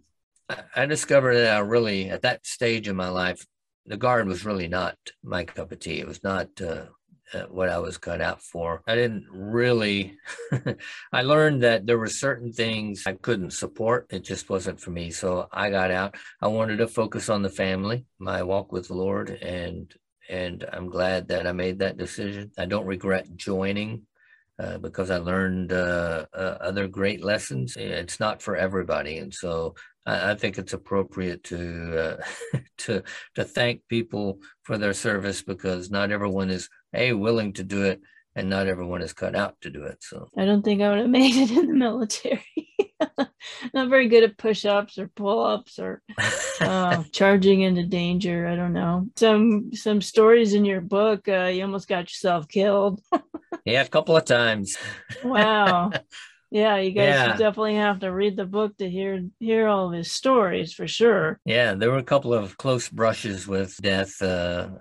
I 0.76 0.86
discovered 0.86 1.36
that 1.36 1.56
I 1.56 1.60
really, 1.60 2.10
at 2.10 2.24
that 2.24 2.46
stage 2.46 2.88
in 2.88 2.96
my 2.96 3.10
life, 3.10 3.46
the 3.86 3.98
guard 3.98 4.28
was 4.28 4.46
really 4.46 4.68
not 4.68 4.98
my 5.24 5.44
cup 5.44 5.72
of 5.72 5.80
tea. 5.80 6.00
It 6.00 6.08
was 6.08 6.24
not 6.24 6.48
uh, 6.62 6.86
what 7.50 7.70
I 7.70 7.80
was 7.80 7.98
cut 7.98 8.22
out 8.22 8.42
for. 8.42 8.82
I 8.88 8.96
didn't 8.96 9.26
really, 9.30 10.18
I 11.14 11.22
learned 11.22 11.64
that 11.64 11.86
there 11.86 11.98
were 11.98 12.08
certain 12.08 12.52
things 12.52 13.04
I 13.06 13.14
couldn't 13.14 13.52
support. 13.52 14.08
It 14.10 14.24
just 14.24 14.50
wasn't 14.50 14.80
for 14.80 14.92
me. 14.92 15.12
So 15.12 15.48
I 15.52 15.70
got 15.70 15.92
out. 15.92 16.16
I 16.42 16.48
wanted 16.48 16.78
to 16.78 16.88
focus 16.88 17.30
on 17.30 17.42
the 17.42 17.50
family, 17.50 18.06
my 18.20 18.44
walk 18.44 18.72
with 18.72 18.88
the 18.88 18.96
Lord, 18.96 19.30
and 19.30 19.94
and 20.30 20.66
I'm 20.72 20.90
glad 20.90 21.28
that 21.28 21.46
I 21.46 21.52
made 21.52 21.80
that 21.80 21.98
decision. 21.98 22.52
I 22.58 22.66
don't 22.66 22.86
regret 22.86 23.36
joining 23.36 24.04
uh, 24.60 24.78
because 24.78 25.10
I 25.10 25.18
learned 25.18 25.74
uh, 25.74 26.26
uh, 26.34 26.58
other 26.62 26.88
great 26.88 27.24
lessons. 27.24 27.76
It's 27.76 28.20
not 28.20 28.42
for 28.42 28.56
everybody, 28.56 29.18
and 29.18 29.34
so 29.34 29.76
I, 30.06 30.32
I 30.32 30.36
think 30.36 30.58
it's 30.58 30.74
appropriate 30.74 31.44
to 31.46 32.20
uh, 32.54 32.58
to 32.80 33.04
to 33.36 33.44
thank 33.44 33.88
people 33.88 34.40
for 34.64 34.78
their 34.78 34.94
service 34.94 35.42
because 35.42 35.92
not 35.92 36.12
everyone 36.12 36.50
is 36.50 36.70
a 36.94 37.14
willing 37.14 37.54
to 37.54 37.64
do 37.64 37.84
it, 37.84 38.02
and 38.36 38.50
not 38.50 38.68
everyone 38.68 39.02
is 39.02 39.14
cut 39.14 39.36
out 39.36 39.56
to 39.62 39.70
do 39.70 39.84
it. 39.84 40.04
So 40.04 40.28
I 40.38 40.46
don't 40.46 40.64
think 40.64 40.82
I 40.82 40.90
would 40.90 41.00
have 41.00 41.10
made 41.22 41.36
it 41.36 41.52
in 41.52 41.68
the 41.68 41.74
military. 41.74 42.46
not 43.74 43.90
very 43.90 44.08
good 44.08 44.24
at 44.24 44.38
push-ups 44.38 45.00
or 45.00 45.08
pull-ups 45.08 45.80
or 45.80 46.02
uh, 46.62 47.04
charging 47.12 47.62
into 47.62 47.84
danger. 47.84 48.48
I 48.48 48.56
don't 48.56 48.74
know. 48.74 49.08
Some 49.16 49.74
some 49.74 50.02
stories 50.02 50.54
in 50.54 50.66
your 50.66 50.82
book. 50.82 51.28
Uh, 51.28 51.46
you 51.46 51.64
almost 51.64 51.88
got 51.88 52.10
yourself 52.12 52.48
killed. 52.48 53.02
yeah, 53.66 53.82
a 53.82 53.88
couple 53.88 54.16
of 54.16 54.26
times. 54.26 54.78
wow. 55.24 55.92
Yeah, 56.52 56.76
you 56.78 56.92
guys 56.92 57.14
yeah. 57.14 57.38
definitely 57.38 57.76
have 57.76 58.02
to 58.02 58.12
read 58.12 58.36
the 58.36 58.46
book 58.46 58.76
to 58.78 58.90
hear 58.90 59.26
hear 59.40 59.70
all 59.70 59.88
of 59.88 59.94
his 59.94 60.12
stories 60.12 60.74
for 60.74 60.86
sure. 60.86 61.40
Yeah, 61.46 61.76
there 61.76 61.90
were 61.90 61.98
a 61.98 62.04
couple 62.04 62.34
of 62.34 62.58
close 62.58 62.90
brushes 62.90 63.48
with 63.48 63.78
death. 63.78 64.22
Uh, 64.22 64.72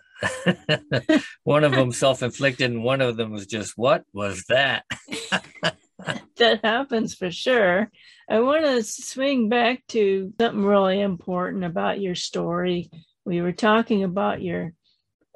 one 1.44 1.62
of 1.62 1.70
them 1.70 1.92
self-inflicted, 1.92 2.68
and 2.68 2.82
one 2.82 3.00
of 3.00 3.16
them 3.16 3.30
was 3.30 3.46
just, 3.46 3.74
"What 3.76 4.02
was 4.12 4.44
that?" 4.48 4.84
that 6.38 6.60
happens 6.64 7.14
for 7.14 7.30
sure. 7.30 7.88
I 8.28 8.40
want 8.40 8.64
to 8.64 8.82
swing 8.82 9.48
back 9.48 9.86
to 9.88 10.32
something 10.40 10.64
really 10.64 11.00
important 11.00 11.64
about 11.64 12.00
your 12.00 12.16
story. 12.16 12.90
We 13.24 13.42
were 13.42 13.52
talking 13.52 14.02
about 14.02 14.42
your 14.42 14.72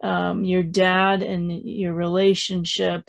um, 0.03 0.45
your 0.45 0.65
dad 0.65 1.23
and 1.23 1.53
your 1.63 1.95
relationship 1.95 3.09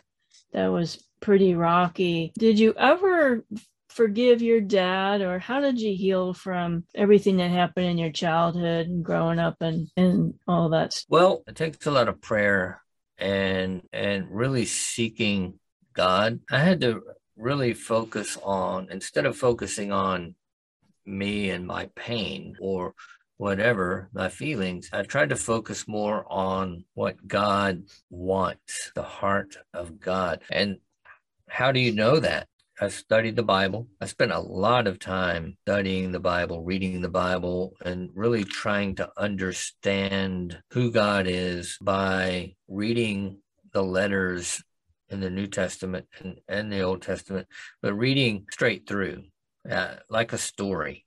that 0.54 0.68
was 0.68 1.04
pretty 1.20 1.56
rocky. 1.56 2.32
Did 2.38 2.60
you 2.60 2.74
ever 2.78 3.44
forgive 3.90 4.42
your 4.42 4.60
dad 4.60 5.22
or 5.22 5.40
how 5.40 5.62
did 5.62 5.80
you 5.80 5.96
heal 5.96 6.34
from 6.34 6.84
everything 6.94 7.38
that 7.38 7.50
happened 7.50 7.86
in 7.86 7.98
your 7.98 8.12
childhood 8.12 8.88
and 8.88 9.06
growing 9.06 9.40
up 9.40 9.56
and, 9.62 9.88
and 9.96 10.34
all 10.50 10.68
that 10.68 11.02
well 11.08 11.42
it 11.48 11.56
takes 11.56 11.86
a 11.86 11.92
lot 11.92 12.10
of 12.10 12.20
prayer 12.20 12.82
and 13.18 13.82
and 13.94 14.28
really 14.30 14.66
seeking 14.66 15.58
god. 15.94 16.40
I 16.52 16.60
had 16.60 16.82
to 16.82 17.02
really 17.38 17.74
focus 17.74 18.38
on 18.44 18.90
instead 18.92 19.26
of 19.26 19.38
focusing 19.38 19.92
on 19.92 20.36
me 21.06 21.50
and 21.50 21.66
my 21.66 21.90
pain 21.96 22.56
or 22.60 22.94
whatever 23.38 24.10
my 24.14 24.30
feelings 24.30 24.90
i 24.94 25.04
tried 25.04 25.28
to 25.30 25.36
focus 25.36 25.90
more 25.90 26.26
on 26.32 26.86
what 26.94 27.28
god 27.28 27.84
wants 28.10 28.92
the 28.96 29.04
heart 29.04 29.58
of 29.74 30.00
god. 30.00 30.42
And 30.50 30.78
how 31.48 31.72
do 31.72 31.80
you 31.80 31.92
know 31.94 32.20
that 32.20 32.48
I 32.80 32.90
studied 32.90 33.38
the 33.38 33.44
Bible. 33.44 33.88
I 34.02 34.06
spent 34.06 34.34
a 34.34 34.40
lot 34.40 34.86
of 34.86 35.00
time 35.00 35.58
studying 35.62 36.12
the 36.12 36.20
Bible, 36.20 36.62
reading 36.62 37.02
the 37.02 37.10
Bible, 37.10 37.74
and 37.86 38.10
really 38.14 38.44
trying 38.44 38.96
to 38.96 39.10
understand 39.18 40.62
who 40.72 40.92
God 40.92 41.26
is 41.26 41.78
by 41.82 42.56
reading 42.68 43.38
the 43.72 43.84
letters 43.84 44.62
in 45.10 45.22
the 45.22 45.30
New 45.30 45.48
Testament 45.48 46.08
and, 46.20 46.40
and 46.50 46.72
the 46.72 46.82
Old 46.82 47.02
Testament, 47.02 47.48
but 47.82 47.94
reading 47.94 48.46
straight 48.52 48.88
through, 48.88 49.24
uh, 49.70 49.96
like 50.10 50.34
a 50.34 50.38
story, 50.38 51.06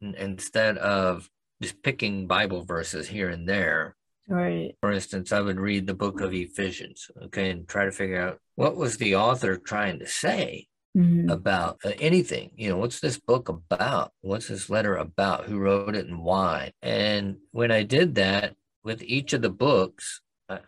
instead 0.00 0.78
of 0.78 1.30
just 1.60 1.80
picking 1.82 2.26
Bible 2.26 2.64
verses 2.64 3.06
here 3.06 3.28
and 3.28 3.48
there. 3.48 3.94
Right. 4.32 4.74
For 4.80 4.90
instance, 4.90 5.30
I 5.30 5.42
would 5.42 5.60
read 5.60 5.86
the 5.86 5.92
book 5.92 6.22
of 6.22 6.32
Ephesians, 6.32 7.10
okay, 7.24 7.50
and 7.50 7.68
try 7.68 7.84
to 7.84 7.92
figure 7.92 8.18
out 8.18 8.40
what 8.54 8.76
was 8.76 8.96
the 8.96 9.16
author 9.16 9.58
trying 9.58 9.98
to 9.98 10.06
say 10.06 10.68
mm-hmm. 10.96 11.28
about 11.28 11.80
uh, 11.84 11.90
anything. 12.00 12.50
You 12.56 12.70
know, 12.70 12.78
what's 12.78 12.98
this 13.00 13.18
book 13.18 13.50
about? 13.50 14.12
What's 14.22 14.48
this 14.48 14.70
letter 14.70 14.96
about? 14.96 15.44
Who 15.44 15.58
wrote 15.58 15.94
it 15.94 16.06
and 16.06 16.22
why? 16.22 16.72
And 16.80 17.36
when 17.50 17.70
I 17.70 17.82
did 17.82 18.14
that 18.14 18.56
with 18.82 19.02
each 19.02 19.34
of 19.34 19.42
the 19.42 19.50
books, 19.50 20.22
I, 20.48 20.60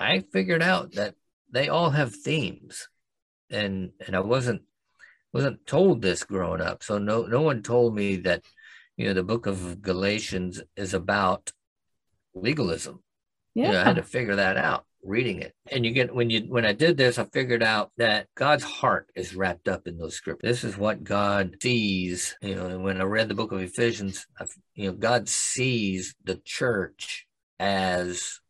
I 0.00 0.24
figured 0.32 0.60
out 0.60 0.94
that 0.94 1.14
they 1.48 1.68
all 1.68 1.90
have 1.90 2.16
themes, 2.16 2.88
and 3.50 3.92
and 4.04 4.16
I 4.16 4.20
wasn't 4.20 4.62
wasn't 5.32 5.64
told 5.64 6.02
this 6.02 6.24
growing 6.24 6.60
up. 6.60 6.82
So 6.82 6.98
no 6.98 7.22
no 7.26 7.40
one 7.40 7.62
told 7.62 7.94
me 7.94 8.16
that 8.16 8.42
you 8.96 9.06
know 9.06 9.14
the 9.14 9.22
book 9.22 9.46
of 9.46 9.80
Galatians 9.80 10.60
is 10.74 10.92
about 10.92 11.52
legalism. 12.34 12.98
Yeah, 13.54 13.66
you 13.66 13.72
know, 13.72 13.80
I 13.80 13.84
had 13.84 13.96
to 13.96 14.02
figure 14.02 14.36
that 14.36 14.56
out. 14.56 14.84
reading 15.04 15.40
it. 15.40 15.54
And 15.70 15.84
you 15.84 15.92
get 15.92 16.14
when 16.14 16.30
you 16.30 16.42
when 16.42 16.64
I 16.64 16.72
did 16.72 16.96
this, 16.96 17.18
I 17.18 17.24
figured 17.24 17.62
out 17.62 17.90
that 17.98 18.28
God's 18.34 18.64
heart 18.64 19.08
is 19.16 19.34
wrapped 19.34 19.68
up 19.68 19.86
in 19.86 19.98
those 19.98 20.14
scriptures. 20.14 20.48
This 20.48 20.64
is 20.64 20.78
what 20.78 21.04
God 21.04 21.56
sees. 21.60 22.36
You 22.40 22.54
know, 22.54 22.78
when 22.78 23.00
I 23.00 23.04
read 23.04 23.28
the 23.28 23.34
book 23.34 23.52
of 23.52 23.60
Ephesians, 23.60 24.26
I, 24.38 24.46
you 24.74 24.86
know, 24.88 24.96
God 24.96 25.28
sees 25.28 26.14
the 26.24 26.36
church 26.44 27.26
as 27.58 28.40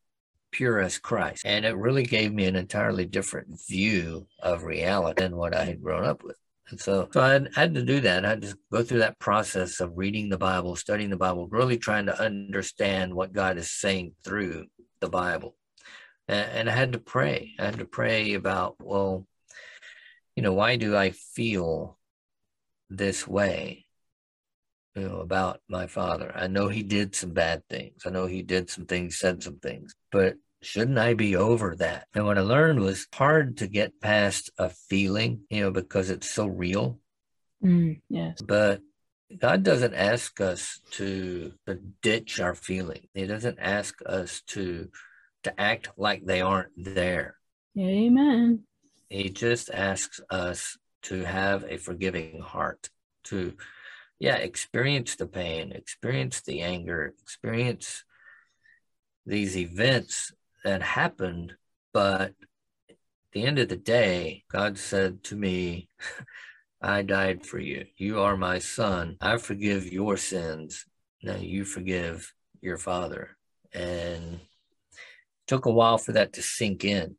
pure 0.53 0.81
as 0.81 0.99
Christ. 0.99 1.43
And 1.47 1.65
it 1.65 1.77
really 1.77 2.05
gave 2.05 2.33
me 2.33 2.47
an 2.47 2.57
entirely 2.57 3.07
different 3.07 3.61
view 3.69 4.27
of 4.43 4.65
reality 4.65 5.23
than 5.23 5.37
what 5.37 5.55
I 5.55 5.65
had 5.65 5.83
grown 5.83 6.05
up 6.05 6.23
with. 6.23 6.37
And 6.71 6.81
so, 6.81 7.09
so 7.13 7.21
I 7.21 7.41
had 7.59 7.75
to 7.75 7.83
do 7.83 8.01
that. 8.01 8.25
I 8.25 8.31
had 8.31 8.43
to 8.43 8.57
go 8.71 8.83
through 8.83 9.01
that 9.01 9.19
process 9.19 9.81
of 9.81 9.93
reading 9.97 10.29
the 10.29 10.39
Bible, 10.39 10.77
studying 10.77 11.11
the 11.11 11.17
Bible, 11.17 11.49
really 11.49 11.77
trying 11.77 12.07
to 12.07 12.19
understand 12.19 13.13
what 13.13 13.33
God 13.33 13.59
is 13.59 13.71
saying 13.71 14.15
through 14.25 14.67
the 15.03 15.11
Bible. 15.11 15.55
And, 16.27 16.51
and 16.51 16.71
I 16.71 16.73
had 16.73 16.93
to 16.95 16.99
pray. 16.99 17.53
I 17.59 17.67
had 17.67 17.79
to 17.81 17.85
pray 17.85 18.33
about, 18.33 18.77
well, 18.81 19.27
you 20.35 20.43
know, 20.43 20.55
why 20.55 20.77
do 20.77 20.97
I 20.97 21.11
feel 21.11 21.99
this 22.89 23.29
way? 23.29 23.85
You 24.95 25.09
know, 25.09 25.21
about 25.21 25.61
my 25.69 25.87
father. 25.87 26.33
I 26.35 26.47
know 26.47 26.69
he 26.69 26.83
did 26.83 27.15
some 27.15 27.33
bad 27.33 27.63
things. 27.69 28.03
I 28.07 28.11
know 28.11 28.27
he 28.27 28.43
did 28.43 28.71
some 28.71 28.87
things, 28.87 29.19
said 29.19 29.43
some 29.43 29.59
things, 29.59 29.95
but 30.11 30.37
shouldn't 30.63 30.99
I 30.99 31.15
be 31.15 31.35
over 31.35 31.75
that? 31.77 32.07
And 32.15 32.25
what 32.25 32.39
I 32.39 32.43
learned 32.43 32.81
was 32.81 33.07
hard 33.13 33.59
to 33.59 33.67
get 33.67 34.01
past 34.01 34.51
a 34.59 34.69
feeling, 34.69 35.41
you 35.51 35.63
know, 35.63 35.71
because 35.71 36.11
it's 36.11 36.31
so 36.31 36.47
real. 36.47 36.99
Mm, 37.65 38.01
yes. 38.09 38.41
But 38.43 38.81
God 39.39 39.63
doesn't 39.63 39.95
ask 39.95 40.41
us 40.41 40.81
to, 40.93 41.53
to 41.67 41.75
ditch 42.03 42.41
our 42.41 42.55
feeling. 42.55 43.09
He 43.15 43.27
doesn't 43.27 43.59
ask 43.61 43.99
us 44.07 44.43
to 44.49 44.89
to 45.43 45.61
act 45.61 45.91
like 45.97 46.25
they 46.25 46.41
aren't 46.41 46.73
there. 46.77 47.37
Amen. 47.77 48.63
He 49.09 49.29
just 49.29 49.71
asks 49.71 50.21
us 50.31 50.79
to 51.03 51.25
have 51.25 51.65
a 51.65 51.79
forgiving 51.79 52.41
heart, 52.41 52.91
to 53.25 53.55
yeah, 54.21 54.37
experience 54.37 55.17
the 55.17 55.27
pain, 55.27 55.73
experience 55.73 56.43
the 56.43 56.61
anger, 56.61 57.13
experience 57.23 58.05
these 59.27 59.57
events 59.57 60.33
that 60.65 60.81
happened, 60.83 61.55
but 61.93 62.35
at 62.89 62.97
the 63.33 63.43
end 63.43 63.59
of 63.59 63.69
the 63.69 63.77
day, 63.77 64.45
God 64.51 64.79
said 64.79 65.25
to 65.25 65.37
me, 65.37 65.89
I 66.83 67.03
died 67.03 67.47
for 67.47 67.59
you. 67.61 67.87
You 67.97 68.21
are 68.21 68.37
my 68.37 68.59
son. 68.59 69.17
I 69.21 69.37
forgive 69.37 69.93
your 69.93 70.17
sins. 70.17 70.85
Now 71.23 71.37
you 71.37 71.65
forgive 71.65 72.35
your 72.61 72.77
father. 72.77 73.37
And 73.73 74.41
took 75.47 75.67
a 75.67 75.71
while 75.71 75.99
for 75.99 76.13
that 76.13 76.33
to 76.35 76.43
sink 76.43 76.85
in. 76.85 77.17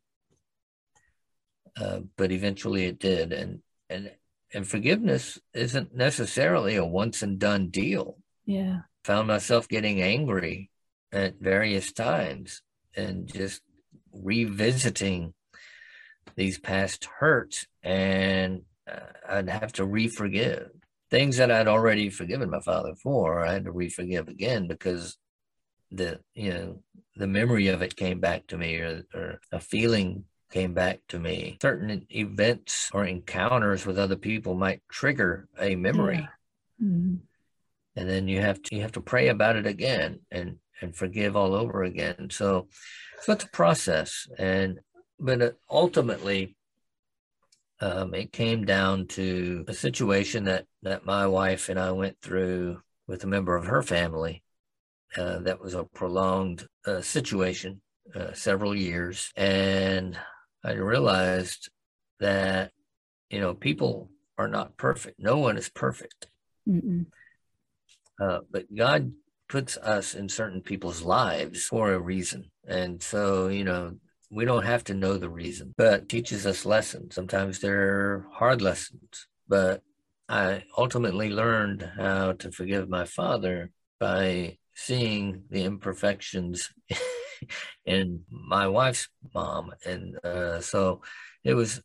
Uh, 1.76 2.00
but 2.16 2.30
eventually 2.30 2.84
it 2.84 2.98
did. 2.98 3.32
And 3.32 3.60
and 3.88 4.12
and 4.52 4.66
forgiveness 4.68 5.40
isn't 5.52 5.94
necessarily 5.94 6.76
a 6.76 6.84
once 6.84 7.22
and 7.22 7.38
done 7.38 7.68
deal. 7.68 8.18
Yeah. 8.44 8.80
Found 9.04 9.28
myself 9.28 9.66
getting 9.66 10.00
angry 10.02 10.70
at 11.10 11.40
various 11.40 11.92
times 11.92 12.62
and 12.96 13.26
just 13.26 13.62
revisiting 14.12 15.34
these 16.36 16.58
past 16.58 17.06
hurts 17.18 17.66
and 17.82 18.62
I'd 19.28 19.48
have 19.48 19.72
to 19.74 19.84
re-forgive 19.84 20.70
things 21.10 21.36
that 21.36 21.50
I'd 21.50 21.68
already 21.68 22.10
forgiven 22.10 22.50
my 22.50 22.60
father 22.60 22.94
for. 23.02 23.44
I 23.44 23.52
had 23.52 23.64
to 23.64 23.72
re-forgive 23.72 24.28
again 24.28 24.66
because 24.66 25.16
the 25.90 26.20
you 26.34 26.52
know 26.52 26.82
the 27.16 27.26
memory 27.26 27.68
of 27.68 27.82
it 27.82 27.94
came 27.94 28.18
back 28.18 28.46
to 28.48 28.58
me 28.58 28.76
or, 28.76 29.04
or 29.14 29.40
a 29.52 29.60
feeling 29.60 30.24
came 30.50 30.74
back 30.74 31.00
to 31.08 31.18
me. 31.18 31.58
Certain 31.60 32.06
events 32.10 32.90
or 32.92 33.04
encounters 33.04 33.86
with 33.86 33.98
other 33.98 34.16
people 34.16 34.54
might 34.54 34.82
trigger 34.90 35.48
a 35.58 35.74
memory. 35.74 36.28
Yeah. 36.80 36.86
Mm-hmm. 36.86 37.14
And 37.96 38.08
then 38.08 38.28
you 38.28 38.40
have 38.40 38.60
to 38.62 38.74
you 38.74 38.82
have 38.82 38.92
to 38.92 39.00
pray 39.00 39.28
about 39.28 39.56
it 39.56 39.66
again 39.66 40.20
and 40.30 40.58
and 40.80 40.94
forgive 40.94 41.36
all 41.36 41.54
over 41.54 41.82
again. 41.82 42.28
So, 42.30 42.68
so 43.22 43.32
it's 43.32 43.44
a 43.44 43.48
process, 43.48 44.28
and 44.38 44.80
but 45.18 45.56
ultimately, 45.70 46.56
um, 47.84 48.14
it 48.14 48.32
came 48.32 48.64
down 48.64 49.06
to 49.08 49.64
a 49.68 49.74
situation 49.74 50.44
that 50.44 50.64
that 50.82 51.04
my 51.04 51.26
wife 51.26 51.68
and 51.68 51.78
I 51.78 51.92
went 51.92 52.18
through 52.22 52.80
with 53.06 53.24
a 53.24 53.26
member 53.26 53.56
of 53.56 53.66
her 53.66 53.82
family. 53.82 54.42
Uh, 55.16 55.38
that 55.40 55.60
was 55.60 55.74
a 55.74 55.84
prolonged 55.84 56.66
uh, 56.86 57.00
situation, 57.00 57.80
uh, 58.16 58.32
several 58.32 58.74
years, 58.74 59.30
and 59.36 60.18
I 60.64 60.72
realized 60.72 61.68
that 62.20 62.72
you 63.28 63.40
know 63.40 63.54
people 63.54 64.10
are 64.38 64.48
not 64.48 64.76
perfect. 64.78 65.20
No 65.20 65.38
one 65.38 65.58
is 65.58 65.68
perfect. 65.68 66.26
Uh, 68.18 68.38
but 68.50 68.74
God 68.74 69.12
puts 69.48 69.76
us 69.76 70.14
in 70.14 70.28
certain 70.28 70.62
people's 70.62 71.02
lives 71.02 71.66
for 71.66 71.92
a 71.92 72.00
reason. 72.00 72.50
And 72.66 73.02
so, 73.02 73.48
you 73.48 73.64
know, 73.64 73.96
we 74.30 74.44
don't 74.44 74.64
have 74.64 74.84
to 74.84 74.94
know 74.94 75.18
the 75.18 75.28
reason, 75.28 75.74
but 75.76 76.08
teaches 76.08 76.46
us 76.46 76.66
lessons. 76.66 77.14
Sometimes 77.14 77.58
they're 77.58 78.26
hard 78.32 78.62
lessons, 78.62 79.26
but 79.48 79.82
I 80.28 80.64
ultimately 80.76 81.30
learned 81.30 81.88
how 81.96 82.32
to 82.32 82.50
forgive 82.50 82.88
my 82.88 83.04
father 83.04 83.70
by 84.00 84.58
seeing 84.74 85.44
the 85.50 85.64
imperfections 85.64 86.72
in 87.84 88.24
my 88.30 88.66
wife's 88.66 89.08
mom. 89.34 89.72
And 89.84 90.18
uh, 90.24 90.60
so 90.60 91.02
it 91.42 91.54
was 91.54 91.82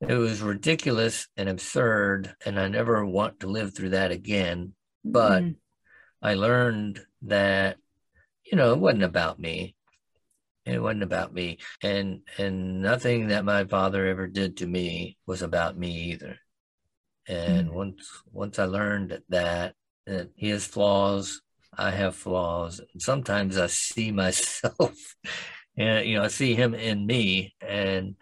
it 0.00 0.14
was 0.14 0.42
ridiculous 0.42 1.26
and 1.38 1.48
absurd 1.48 2.34
and 2.44 2.60
i 2.60 2.68
never 2.68 3.06
want 3.06 3.40
to 3.40 3.46
live 3.46 3.74
through 3.74 3.88
that 3.88 4.10
again 4.10 4.74
but 5.06 5.42
mm. 5.42 5.54
I 6.22 6.34
learned 6.34 7.00
that, 7.22 7.76
you 8.44 8.56
know, 8.56 8.72
it 8.72 8.80
wasn't 8.80 9.04
about 9.04 9.38
me. 9.38 9.75
It 10.66 10.82
wasn't 10.82 11.04
about 11.04 11.32
me. 11.32 11.58
And 11.82 12.22
and 12.38 12.82
nothing 12.82 13.28
that 13.28 13.44
my 13.44 13.64
father 13.64 14.06
ever 14.06 14.26
did 14.26 14.58
to 14.58 14.66
me 14.66 15.16
was 15.26 15.42
about 15.42 15.78
me 15.78 16.12
either. 16.12 16.38
And 17.28 17.68
mm-hmm. 17.68 17.76
once 17.76 18.22
once 18.32 18.58
I 18.58 18.64
learned 18.64 19.20
that 19.28 19.74
that 20.06 20.30
he 20.34 20.48
has 20.50 20.66
flaws, 20.66 21.40
I 21.76 21.90
have 21.90 22.16
flaws. 22.16 22.80
Sometimes 22.98 23.58
I 23.58 23.68
see 23.68 24.10
myself 24.24 25.16
and 25.76 26.06
you 26.06 26.16
know, 26.16 26.24
I 26.24 26.28
see 26.28 26.54
him 26.54 26.74
in 26.74 27.06
me 27.06 27.54
and 27.60 28.16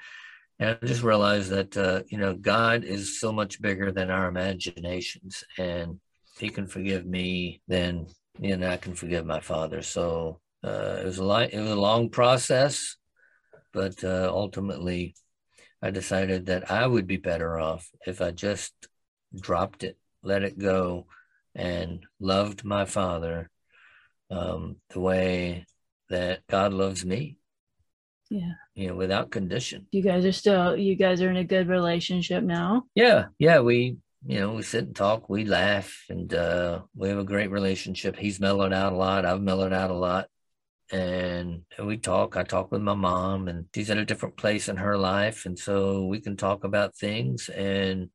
and 0.58 0.78
I 0.82 0.86
just 0.86 1.02
realized 1.02 1.50
that 1.50 1.76
uh, 1.76 2.02
you 2.08 2.18
know 2.18 2.34
God 2.34 2.84
is 2.84 3.18
so 3.18 3.32
much 3.32 3.60
bigger 3.60 3.90
than 3.90 4.10
our 4.10 4.28
imaginations, 4.28 5.42
and 5.58 5.98
if 6.34 6.40
he 6.40 6.48
can 6.48 6.66
forgive 6.66 7.04
me, 7.04 7.60
then 7.66 8.06
you 8.38 8.56
know 8.56 8.68
I 8.68 8.76
can 8.76 8.94
forgive 8.94 9.26
my 9.26 9.40
father. 9.40 9.82
So 9.82 10.40
uh, 10.64 10.98
it 11.00 11.04
was 11.04 11.18
a 11.18 11.24
li- 11.24 11.50
it 11.52 11.60
was 11.60 11.70
a 11.70 11.76
long 11.76 12.08
process, 12.08 12.96
but 13.72 14.02
uh, 14.02 14.30
ultimately, 14.32 15.14
I 15.82 15.90
decided 15.90 16.46
that 16.46 16.70
I 16.70 16.86
would 16.86 17.06
be 17.06 17.18
better 17.18 17.58
off 17.58 17.88
if 18.06 18.22
I 18.22 18.30
just 18.30 18.72
dropped 19.38 19.84
it, 19.84 19.98
let 20.22 20.42
it 20.42 20.58
go, 20.58 21.06
and 21.54 22.04
loved 22.18 22.64
my 22.64 22.86
father 22.86 23.50
um, 24.30 24.76
the 24.90 25.00
way 25.00 25.66
that 26.08 26.46
God 26.46 26.72
loves 26.72 27.04
me. 27.04 27.36
Yeah. 28.30 28.52
You 28.74 28.88
know, 28.88 28.96
without 28.96 29.30
condition. 29.30 29.86
You 29.90 30.02
guys 30.02 30.24
are 30.24 30.32
still 30.32 30.76
you 30.76 30.96
guys 30.96 31.20
are 31.20 31.30
in 31.30 31.36
a 31.36 31.44
good 31.44 31.68
relationship 31.68 32.42
now? 32.42 32.84
Yeah. 32.94 33.26
Yeah, 33.38 33.60
we 33.60 33.98
you 34.26 34.40
know, 34.40 34.54
we 34.54 34.62
sit 34.62 34.84
and 34.84 34.96
talk, 34.96 35.28
we 35.28 35.44
laugh, 35.44 36.04
and 36.08 36.32
uh, 36.32 36.80
we 36.96 37.10
have 37.10 37.18
a 37.18 37.24
great 37.24 37.50
relationship. 37.50 38.16
He's 38.16 38.40
mellowed 38.40 38.72
out 38.72 38.94
a 38.94 38.96
lot. 38.96 39.26
I've 39.26 39.42
mellowed 39.42 39.74
out 39.74 39.90
a 39.90 39.94
lot. 39.94 40.28
And 40.92 41.62
we 41.82 41.96
talk. 41.96 42.36
I 42.36 42.42
talk 42.42 42.70
with 42.70 42.82
my 42.82 42.94
mom, 42.94 43.48
and 43.48 43.66
she's 43.74 43.90
at 43.90 43.98
a 43.98 44.04
different 44.04 44.36
place 44.36 44.68
in 44.68 44.76
her 44.76 44.98
life. 44.98 45.46
And 45.46 45.58
so 45.58 46.06
we 46.06 46.20
can 46.20 46.36
talk 46.36 46.64
about 46.64 46.96
things. 46.96 47.48
And 47.48 48.10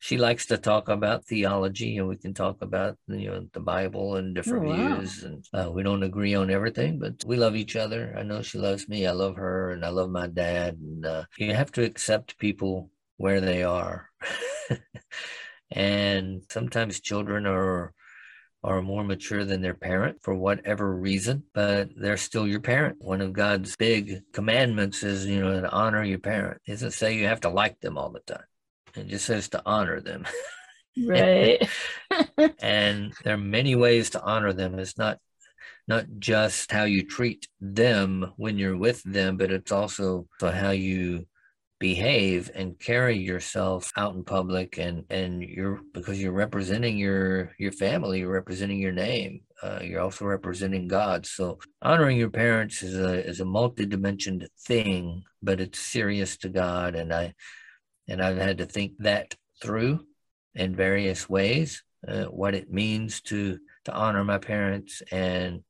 she 0.00 0.18
likes 0.18 0.46
to 0.46 0.58
talk 0.58 0.88
about 0.88 1.24
theology, 1.24 1.96
and 1.96 2.08
we 2.08 2.16
can 2.16 2.34
talk 2.34 2.60
about, 2.60 2.98
you 3.08 3.30
know, 3.30 3.46
the 3.52 3.60
Bible 3.60 4.16
and 4.16 4.34
different 4.34 4.66
oh, 4.66 4.68
wow. 4.68 4.96
views. 4.96 5.22
And 5.22 5.44
uh, 5.54 5.70
we 5.70 5.82
don't 5.82 6.02
agree 6.02 6.34
on 6.34 6.50
everything, 6.50 6.98
but 6.98 7.24
we 7.26 7.36
love 7.36 7.56
each 7.56 7.74
other. 7.74 8.14
I 8.18 8.22
know 8.22 8.42
she 8.42 8.58
loves 8.58 8.88
me. 8.88 9.06
I 9.06 9.12
love 9.12 9.36
her, 9.36 9.70
and 9.70 9.84
I 9.84 9.88
love 9.88 10.10
my 10.10 10.26
dad. 10.26 10.74
And 10.74 11.06
uh, 11.06 11.24
you 11.38 11.54
have 11.54 11.72
to 11.72 11.84
accept 11.84 12.38
people 12.38 12.90
where 13.16 13.40
they 13.40 13.62
are. 13.62 14.10
and 15.70 16.42
sometimes 16.50 17.00
children 17.00 17.46
are 17.46 17.94
are 18.64 18.80
more 18.80 19.04
mature 19.04 19.44
than 19.44 19.60
their 19.60 19.74
parent 19.74 20.22
for 20.22 20.34
whatever 20.34 20.96
reason, 20.96 21.44
but 21.52 21.90
they're 21.96 22.16
still 22.16 22.48
your 22.48 22.60
parent. 22.60 22.96
One 23.00 23.20
of 23.20 23.34
God's 23.34 23.76
big 23.76 24.22
commandments 24.32 25.02
is, 25.02 25.26
you 25.26 25.40
know, 25.40 25.60
to 25.60 25.70
honor 25.70 26.02
your 26.02 26.18
parent. 26.18 26.62
It 26.66 26.72
doesn't 26.72 26.92
say 26.92 27.14
you 27.14 27.26
have 27.26 27.42
to 27.42 27.50
like 27.50 27.80
them 27.80 27.98
all 27.98 28.10
the 28.10 28.20
time. 28.20 28.44
It 28.96 29.08
just 29.08 29.26
says 29.26 29.50
to 29.50 29.62
honor 29.66 30.00
them. 30.00 30.26
Right. 30.96 31.68
and 32.60 33.12
there 33.22 33.34
are 33.34 33.38
many 33.38 33.74
ways 33.74 34.10
to 34.10 34.22
honor 34.22 34.52
them. 34.52 34.78
It's 34.78 34.96
not 34.96 35.18
not 35.86 36.06
just 36.18 36.72
how 36.72 36.84
you 36.84 37.04
treat 37.04 37.46
them 37.60 38.32
when 38.36 38.56
you're 38.56 38.76
with 38.76 39.02
them, 39.02 39.36
but 39.36 39.50
it's 39.50 39.72
also 39.72 40.26
how 40.40 40.70
you 40.70 41.26
behave 41.80 42.50
and 42.54 42.78
carry 42.78 43.18
yourself 43.18 43.90
out 43.96 44.14
in 44.14 44.24
public 44.24 44.78
and 44.78 45.04
and 45.10 45.42
you're 45.42 45.80
because 45.92 46.22
you're 46.22 46.32
representing 46.32 46.96
your 46.96 47.52
your 47.58 47.72
family 47.72 48.20
you're 48.20 48.32
representing 48.32 48.78
your 48.78 48.92
name 48.92 49.40
uh, 49.64 49.80
you're 49.82 50.00
also 50.00 50.26
representing 50.26 50.86
god. 50.86 51.24
So 51.24 51.58
honoring 51.80 52.18
your 52.18 52.28
parents 52.28 52.82
is 52.82 52.98
a 52.98 53.26
is 53.26 53.40
a 53.40 53.46
multi-dimensioned 53.46 54.46
thing 54.66 55.22
but 55.42 55.60
it's 55.60 55.78
serious 55.78 56.36
to 56.38 56.48
god. 56.50 56.94
And 56.94 57.12
i 57.12 57.34
and 58.08 58.20
i've 58.20 58.36
had 58.36 58.58
to 58.58 58.66
think 58.66 58.92
that 58.98 59.34
through 59.62 60.04
in 60.54 60.76
various 60.76 61.28
ways 61.28 61.82
uh, 62.06 62.24
what 62.24 62.54
it 62.54 62.70
means 62.70 63.22
to 63.22 63.58
to 63.86 63.92
honor 63.92 64.24
my 64.24 64.38
parents 64.38 65.02
and 65.10 65.62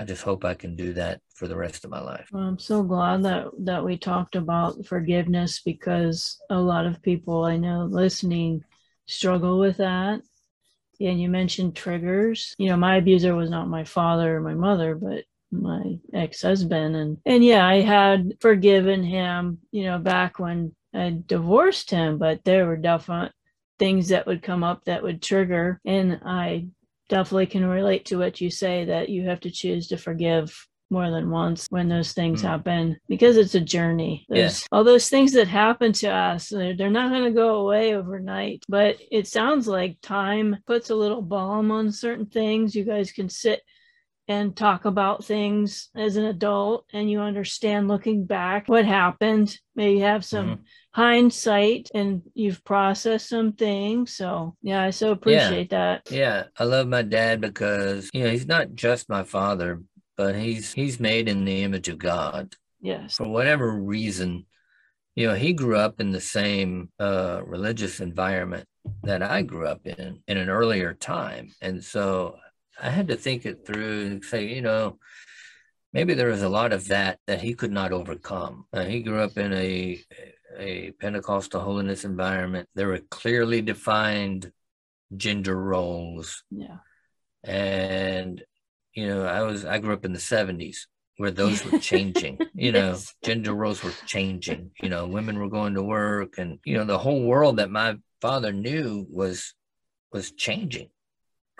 I 0.00 0.04
just 0.04 0.22
hope 0.22 0.46
I 0.46 0.54
can 0.54 0.76
do 0.76 0.94
that 0.94 1.20
for 1.34 1.46
the 1.46 1.56
rest 1.56 1.84
of 1.84 1.90
my 1.90 2.00
life. 2.00 2.30
Well, 2.32 2.42
I'm 2.42 2.58
so 2.58 2.82
glad 2.82 3.22
that 3.24 3.48
that 3.58 3.84
we 3.84 3.98
talked 3.98 4.34
about 4.34 4.86
forgiveness 4.86 5.60
because 5.62 6.40
a 6.48 6.58
lot 6.58 6.86
of 6.86 7.02
people 7.02 7.44
I 7.44 7.58
know 7.58 7.84
listening 7.84 8.64
struggle 9.04 9.58
with 9.58 9.76
that. 9.76 10.22
And 11.00 11.20
you 11.20 11.28
mentioned 11.28 11.76
triggers. 11.76 12.54
You 12.56 12.70
know, 12.70 12.78
my 12.78 12.96
abuser 12.96 13.34
was 13.34 13.50
not 13.50 13.68
my 13.68 13.84
father 13.84 14.36
or 14.36 14.40
my 14.40 14.54
mother, 14.54 14.94
but 14.94 15.24
my 15.52 15.98
ex-husband 16.14 16.96
and 16.96 17.18
and 17.26 17.44
yeah, 17.44 17.66
I 17.66 17.82
had 17.82 18.38
forgiven 18.40 19.02
him, 19.02 19.58
you 19.70 19.84
know, 19.84 19.98
back 19.98 20.38
when 20.38 20.74
I 20.94 21.18
divorced 21.26 21.90
him, 21.90 22.16
but 22.16 22.42
there 22.44 22.66
were 22.66 22.78
definite 22.78 23.32
things 23.78 24.08
that 24.08 24.26
would 24.26 24.42
come 24.42 24.64
up 24.64 24.86
that 24.86 25.02
would 25.02 25.20
trigger 25.20 25.78
and 25.84 26.22
I 26.24 26.68
definitely 27.10 27.46
can 27.46 27.66
relate 27.66 28.06
to 28.06 28.16
what 28.16 28.40
you 28.40 28.50
say 28.50 28.86
that 28.86 29.10
you 29.10 29.26
have 29.28 29.40
to 29.40 29.50
choose 29.50 29.88
to 29.88 29.98
forgive 29.98 30.66
more 30.90 31.10
than 31.10 31.30
once 31.30 31.66
when 31.70 31.88
those 31.88 32.12
things 32.12 32.42
mm. 32.42 32.48
happen 32.48 32.96
because 33.08 33.36
it's 33.36 33.54
a 33.54 33.60
journey. 33.60 34.26
There's 34.28 34.66
all 34.72 34.82
those 34.82 35.08
things 35.08 35.32
that 35.32 35.46
happen 35.46 35.92
to 35.94 36.08
us, 36.08 36.48
they're, 36.48 36.76
they're 36.76 36.90
not 36.90 37.10
going 37.10 37.24
to 37.24 37.30
go 37.30 37.56
away 37.56 37.94
overnight. 37.94 38.64
But 38.68 38.96
it 39.10 39.28
sounds 39.28 39.68
like 39.68 39.98
time 40.00 40.56
puts 40.66 40.90
a 40.90 40.96
little 40.96 41.22
balm 41.22 41.70
on 41.70 41.92
certain 41.92 42.26
things. 42.26 42.74
You 42.74 42.84
guys 42.84 43.12
can 43.12 43.28
sit 43.28 43.62
and 44.30 44.56
talk 44.56 44.84
about 44.84 45.24
things 45.24 45.90
as 45.94 46.16
an 46.16 46.24
adult 46.24 46.86
and 46.92 47.10
you 47.10 47.20
understand 47.20 47.88
looking 47.88 48.24
back 48.24 48.68
what 48.68 48.84
happened. 48.84 49.58
Maybe 49.74 50.00
have 50.00 50.24
some. 50.24 50.46
Mm-hmm 50.46 50.62
hindsight 50.92 51.88
and 51.94 52.22
you've 52.34 52.64
processed 52.64 53.28
some 53.28 53.52
things. 53.52 54.16
So 54.16 54.56
yeah, 54.62 54.82
I 54.82 54.90
so 54.90 55.12
appreciate 55.12 55.72
yeah. 55.72 55.78
that. 55.78 56.10
Yeah. 56.10 56.44
I 56.58 56.64
love 56.64 56.88
my 56.88 57.02
dad 57.02 57.40
because, 57.40 58.10
you 58.12 58.24
know, 58.24 58.30
he's 58.30 58.46
not 58.46 58.74
just 58.74 59.08
my 59.08 59.22
father, 59.22 59.82
but 60.16 60.34
he's 60.34 60.72
he's 60.72 61.00
made 61.00 61.28
in 61.28 61.44
the 61.44 61.62
image 61.62 61.88
of 61.88 61.98
God. 61.98 62.54
Yes. 62.80 63.16
For 63.16 63.28
whatever 63.28 63.70
reason, 63.70 64.46
you 65.14 65.28
know, 65.28 65.34
he 65.34 65.52
grew 65.52 65.76
up 65.76 66.00
in 66.00 66.10
the 66.10 66.20
same 66.20 66.90
uh, 66.98 67.40
religious 67.44 68.00
environment 68.00 68.66
that 69.02 69.22
I 69.22 69.42
grew 69.42 69.66
up 69.66 69.86
in 69.86 70.22
in 70.26 70.36
an 70.36 70.48
earlier 70.48 70.94
time. 70.94 71.52
And 71.60 71.84
so 71.84 72.36
I 72.80 72.90
had 72.90 73.08
to 73.08 73.16
think 73.16 73.46
it 73.46 73.66
through 73.66 74.06
and 74.06 74.24
say, 74.24 74.46
you 74.46 74.62
know, 74.62 74.98
maybe 75.92 76.14
there 76.14 76.28
was 76.28 76.42
a 76.42 76.48
lot 76.48 76.72
of 76.72 76.88
that 76.88 77.18
that 77.26 77.40
he 77.40 77.54
could 77.54 77.72
not 77.72 77.92
overcome. 77.92 78.66
Uh, 78.72 78.84
he 78.84 79.02
grew 79.02 79.20
up 79.20 79.36
in 79.36 79.52
a 79.52 80.02
a 80.58 80.90
Pentecostal 80.92 81.60
holiness 81.60 82.04
environment. 82.04 82.68
There 82.74 82.88
were 82.88 83.00
clearly 83.10 83.62
defined 83.62 84.52
gender 85.16 85.56
roles. 85.56 86.42
Yeah. 86.50 86.78
And, 87.44 88.42
you 88.94 89.06
know, 89.06 89.24
I 89.24 89.42
was, 89.42 89.64
I 89.64 89.78
grew 89.78 89.94
up 89.94 90.04
in 90.04 90.12
the 90.12 90.18
70s 90.18 90.78
where 91.16 91.30
those 91.30 91.64
were 91.64 91.78
changing, 91.90 92.38
you 92.54 92.72
know, 92.72 92.90
yes. 92.90 93.14
gender 93.24 93.54
roles 93.54 93.82
were 93.82 93.92
changing, 94.06 94.72
you 94.82 94.88
know, 94.88 95.06
women 95.06 95.38
were 95.38 95.48
going 95.48 95.74
to 95.74 95.82
work 95.82 96.38
and, 96.38 96.58
you 96.64 96.76
know, 96.76 96.84
the 96.84 96.98
whole 96.98 97.22
world 97.22 97.58
that 97.58 97.70
my 97.70 97.96
father 98.20 98.52
knew 98.52 99.06
was, 99.08 99.54
was 100.12 100.32
changing 100.32 100.90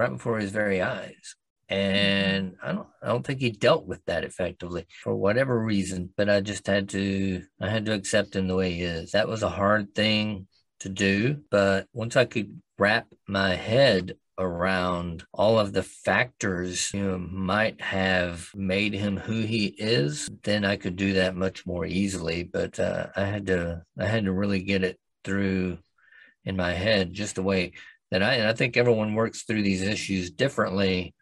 right 0.00 0.12
before 0.12 0.38
his 0.38 0.50
very 0.50 0.80
eyes. 0.80 1.36
And 1.68 2.56
I 2.62 2.72
don't 2.72 2.88
I 3.02 3.08
don't 3.08 3.24
think 3.24 3.40
he 3.40 3.50
dealt 3.50 3.86
with 3.86 4.04
that 4.06 4.24
effectively 4.24 4.86
for 5.04 5.14
whatever 5.14 5.62
reason, 5.62 6.12
but 6.16 6.28
I 6.28 6.40
just 6.40 6.66
had 6.66 6.88
to 6.90 7.42
I 7.60 7.68
had 7.68 7.86
to 7.86 7.94
accept 7.94 8.34
him 8.34 8.48
the 8.48 8.56
way 8.56 8.72
he 8.72 8.82
is. 8.82 9.12
That 9.12 9.28
was 9.28 9.44
a 9.44 9.48
hard 9.48 9.94
thing 9.94 10.48
to 10.80 10.88
do, 10.88 11.42
but 11.50 11.86
once 11.92 12.16
I 12.16 12.24
could 12.24 12.60
wrap 12.78 13.06
my 13.28 13.54
head 13.54 14.16
around 14.38 15.22
all 15.34 15.58
of 15.58 15.74
the 15.74 15.82
factors 15.82 16.94
you 16.94 17.02
know 17.02 17.18
might 17.18 17.78
have 17.78 18.48
made 18.54 18.94
him 18.94 19.18
who 19.18 19.42
he 19.42 19.66
is 19.66 20.30
then 20.44 20.64
i 20.64 20.76
could 20.76 20.96
do 20.96 21.12
that 21.12 21.36
much 21.36 21.66
more 21.66 21.84
easily 21.84 22.42
but 22.44 22.80
uh, 22.80 23.06
i 23.16 23.20
had 23.22 23.46
to 23.46 23.82
i 23.98 24.06
had 24.06 24.24
to 24.24 24.32
really 24.32 24.62
get 24.62 24.82
it 24.82 24.98
through 25.24 25.76
in 26.46 26.56
my 26.56 26.72
head 26.72 27.12
just 27.12 27.34
the 27.34 27.42
way 27.42 27.72
i 28.12 28.34
and 28.34 28.48
i 28.48 28.52
think 28.52 28.76
everyone 28.76 29.14
works 29.14 29.42
through 29.42 29.62
these 29.62 29.82
issues 29.82 30.30
differently 30.30 31.14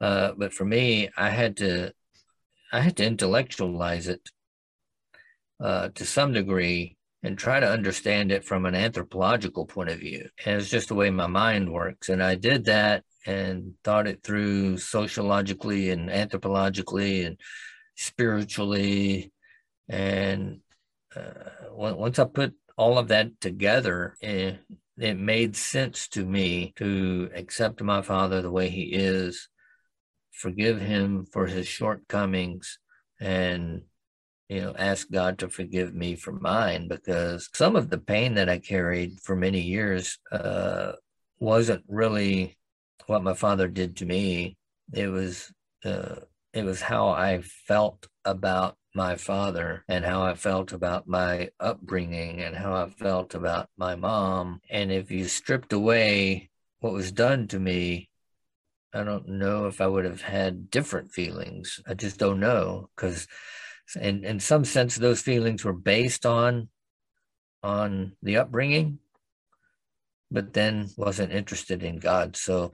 uh, 0.00 0.32
but 0.36 0.52
for 0.52 0.64
me, 0.64 1.08
I 1.16 1.30
had 1.30 1.56
to 1.58 1.92
I 2.72 2.80
had 2.80 2.96
to 2.98 3.06
intellectualize 3.06 4.08
it 4.08 4.28
uh, 5.62 5.90
to 5.94 6.04
some 6.04 6.32
degree 6.32 6.96
and 7.22 7.38
try 7.38 7.60
to 7.60 7.70
understand 7.70 8.32
it 8.32 8.44
from 8.44 8.66
an 8.66 8.74
anthropological 8.74 9.64
point 9.64 9.88
of 9.88 10.00
view. 10.00 10.28
And 10.44 10.60
it's 10.60 10.68
just 10.68 10.88
the 10.88 10.94
way 10.94 11.08
my 11.10 11.28
mind 11.28 11.72
works. 11.72 12.08
And 12.08 12.22
I 12.22 12.34
did 12.34 12.64
that 12.64 13.04
and 13.24 13.74
thought 13.84 14.08
it 14.08 14.22
through 14.22 14.76
sociologically 14.78 15.90
and 15.90 16.10
anthropologically 16.10 17.26
and 17.26 17.40
spiritually. 17.96 19.32
And 19.88 20.60
uh, 21.16 21.70
once 21.70 22.18
I 22.18 22.24
put 22.24 22.54
all 22.76 22.98
of 22.98 23.08
that 23.08 23.40
together, 23.40 24.16
eh, 24.20 24.56
it 24.98 25.18
made 25.18 25.56
sense 25.56 26.08
to 26.08 26.24
me 26.24 26.72
to 26.76 27.30
accept 27.34 27.82
my 27.82 28.00
father 28.00 28.42
the 28.42 28.50
way 28.50 28.68
he 28.68 28.82
is 28.92 29.48
forgive 30.32 30.80
him 30.80 31.26
for 31.32 31.46
his 31.46 31.66
shortcomings 31.66 32.78
and 33.20 33.82
you 34.48 34.60
know 34.60 34.74
ask 34.78 35.10
god 35.10 35.38
to 35.38 35.48
forgive 35.48 35.94
me 35.94 36.14
for 36.14 36.32
mine 36.32 36.86
because 36.88 37.48
some 37.54 37.76
of 37.76 37.90
the 37.90 37.98
pain 37.98 38.34
that 38.34 38.48
i 38.48 38.58
carried 38.58 39.18
for 39.20 39.34
many 39.34 39.60
years 39.60 40.18
uh, 40.32 40.92
wasn't 41.38 41.84
really 41.88 42.56
what 43.06 43.22
my 43.22 43.34
father 43.34 43.68
did 43.68 43.96
to 43.96 44.06
me. 44.06 44.56
It 44.92 45.08
was 45.08 45.52
uh, 45.84 46.16
it 46.52 46.64
was 46.64 46.80
how 46.80 47.08
i 47.08 47.42
felt 47.42 48.06
about 48.24 48.76
my 48.94 49.16
father 49.16 49.84
and 49.88 50.04
how 50.04 50.22
I 50.22 50.34
felt 50.34 50.72
about 50.72 51.08
my 51.08 51.50
upbringing 51.58 52.40
and 52.40 52.54
how 52.54 52.74
I 52.74 52.88
felt 52.88 53.34
about 53.34 53.68
my 53.76 53.96
mom. 53.96 54.60
And 54.70 54.92
if 54.92 55.10
you 55.10 55.26
stripped 55.26 55.72
away 55.72 56.50
what 56.78 56.92
was 56.92 57.10
done 57.10 57.48
to 57.48 57.58
me, 57.58 58.08
I 58.92 59.02
don't 59.02 59.28
know 59.28 59.66
if 59.66 59.80
I 59.80 59.88
would 59.88 60.04
have 60.04 60.22
had 60.22 60.70
different 60.70 61.10
feelings. 61.12 61.80
I 61.86 61.94
just 61.94 62.18
don't 62.18 62.38
know 62.38 62.90
because, 62.94 63.26
in 64.00 64.24
in 64.24 64.38
some 64.38 64.64
sense, 64.64 64.94
those 64.94 65.20
feelings 65.20 65.64
were 65.64 65.72
based 65.72 66.24
on 66.24 66.68
on 67.64 68.12
the 68.22 68.36
upbringing, 68.36 69.00
but 70.30 70.52
then 70.52 70.88
wasn't 70.96 71.32
interested 71.32 71.82
in 71.82 71.98
God. 71.98 72.36
So 72.36 72.72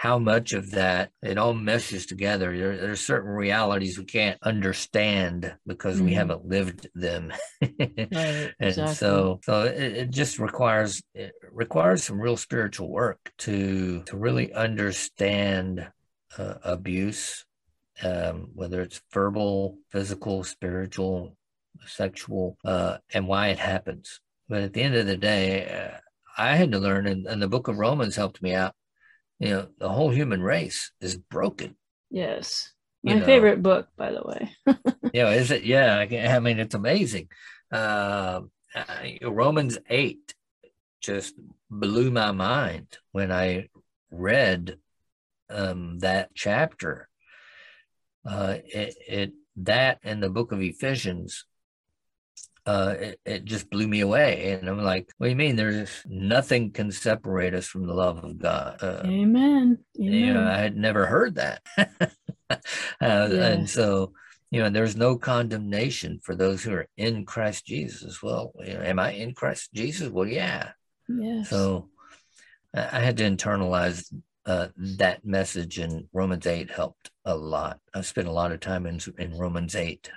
how 0.00 0.18
much 0.18 0.54
of 0.54 0.70
that 0.70 1.10
it 1.22 1.36
all 1.36 1.52
meshes 1.52 2.06
together. 2.06 2.56
There, 2.56 2.74
there 2.74 2.90
are 2.90 2.96
certain 2.96 3.32
realities 3.32 3.98
we 3.98 4.06
can't 4.06 4.38
understand 4.42 5.54
because 5.66 5.96
mm-hmm. 5.96 6.06
we 6.06 6.14
haven't 6.14 6.46
lived 6.46 6.88
them, 6.94 7.34
right, 7.60 8.54
and 8.58 8.74
so 8.96 9.40
so 9.44 9.64
it, 9.64 9.92
it, 9.92 10.10
just 10.10 10.38
requires 10.38 11.02
it 11.14 11.32
requires 11.52 12.02
some 12.02 12.18
real 12.18 12.38
spiritual 12.38 12.88
work 12.88 13.30
to 13.40 14.02
to 14.04 14.16
really 14.16 14.54
understand 14.54 15.86
uh, 16.38 16.54
abuse, 16.64 17.44
um, 18.02 18.48
whether 18.54 18.80
it's 18.80 19.02
verbal, 19.12 19.76
physical, 19.90 20.44
spiritual, 20.44 21.36
sexual, 21.84 22.56
uh, 22.64 22.96
and 23.12 23.28
why 23.28 23.48
it 23.48 23.58
happens. 23.58 24.22
But 24.48 24.62
at 24.62 24.72
the 24.72 24.80
end 24.80 24.94
of 24.94 25.06
the 25.06 25.18
day, 25.18 25.68
uh, 25.68 25.98
I 26.38 26.56
had 26.56 26.72
to 26.72 26.78
learn, 26.78 27.06
and, 27.06 27.26
and 27.26 27.42
the 27.42 27.48
Book 27.48 27.68
of 27.68 27.76
Romans 27.76 28.16
helped 28.16 28.40
me 28.40 28.54
out 28.54 28.74
you 29.40 29.48
know, 29.48 29.68
the 29.78 29.88
whole 29.88 30.10
human 30.10 30.42
race 30.42 30.92
is 31.00 31.16
broken. 31.16 31.74
Yes. 32.10 32.72
My 33.02 33.14
you 33.14 33.24
favorite 33.24 33.62
book, 33.62 33.88
by 33.96 34.12
the 34.12 34.22
way. 34.22 34.50
yeah, 35.14 35.30
is 35.30 35.50
it? 35.50 35.64
Yeah, 35.64 35.96
I 35.96 36.38
mean, 36.38 36.58
it's 36.58 36.74
amazing. 36.74 37.28
Uh, 37.72 38.42
Romans 39.22 39.78
8 39.88 40.34
just 41.00 41.34
blew 41.70 42.10
my 42.10 42.32
mind 42.32 42.98
when 43.12 43.32
I 43.32 43.68
read 44.10 44.76
um, 45.48 45.98
that 46.00 46.30
chapter. 46.34 47.08
Uh, 48.28 48.58
it, 48.66 48.94
it 49.08 49.32
that 49.56 49.98
and 50.02 50.22
the 50.22 50.28
book 50.28 50.52
of 50.52 50.60
Ephesians 50.60 51.46
uh, 52.66 52.94
it, 52.98 53.20
it, 53.24 53.44
just 53.44 53.70
blew 53.70 53.88
me 53.88 54.00
away. 54.00 54.52
And 54.52 54.68
I'm 54.68 54.82
like, 54.82 55.08
what 55.18 55.26
do 55.26 55.30
you 55.30 55.36
mean? 55.36 55.56
There's 55.56 56.02
nothing 56.06 56.72
can 56.72 56.92
separate 56.92 57.54
us 57.54 57.66
from 57.66 57.86
the 57.86 57.94
love 57.94 58.22
of 58.22 58.38
God. 58.38 58.82
Uh, 58.82 59.02
Amen. 59.04 59.78
Amen. 59.98 60.12
You 60.12 60.34
know, 60.34 60.46
I 60.46 60.58
had 60.58 60.76
never 60.76 61.06
heard 61.06 61.36
that. 61.36 61.62
uh, 62.50 62.58
And 63.00 63.68
so, 63.68 64.12
you 64.50 64.60
know, 64.60 64.70
there's 64.70 64.96
no 64.96 65.16
condemnation 65.16 66.20
for 66.22 66.34
those 66.34 66.62
who 66.62 66.72
are 66.72 66.86
in 66.96 67.24
Christ 67.24 67.66
Jesus. 67.66 68.22
Well, 68.22 68.52
you 68.58 68.74
know, 68.74 68.82
am 68.82 68.98
I 68.98 69.12
in 69.12 69.34
Christ 69.34 69.70
Jesus? 69.72 70.08
Well, 70.08 70.26
yeah. 70.26 70.72
Yes. 71.08 71.48
So 71.48 71.88
I 72.74 73.00
had 73.00 73.16
to 73.18 73.24
internalize 73.24 74.12
uh, 74.46 74.68
that 74.76 75.24
message, 75.24 75.78
and 75.78 76.08
Romans 76.12 76.46
8 76.46 76.70
helped 76.70 77.10
a 77.24 77.36
lot. 77.36 77.78
I 77.94 78.00
spent 78.02 78.28
a 78.28 78.32
lot 78.32 78.52
of 78.52 78.60
time 78.60 78.86
in, 78.86 79.00
in 79.18 79.36
Romans 79.36 79.74
8. 79.74 80.10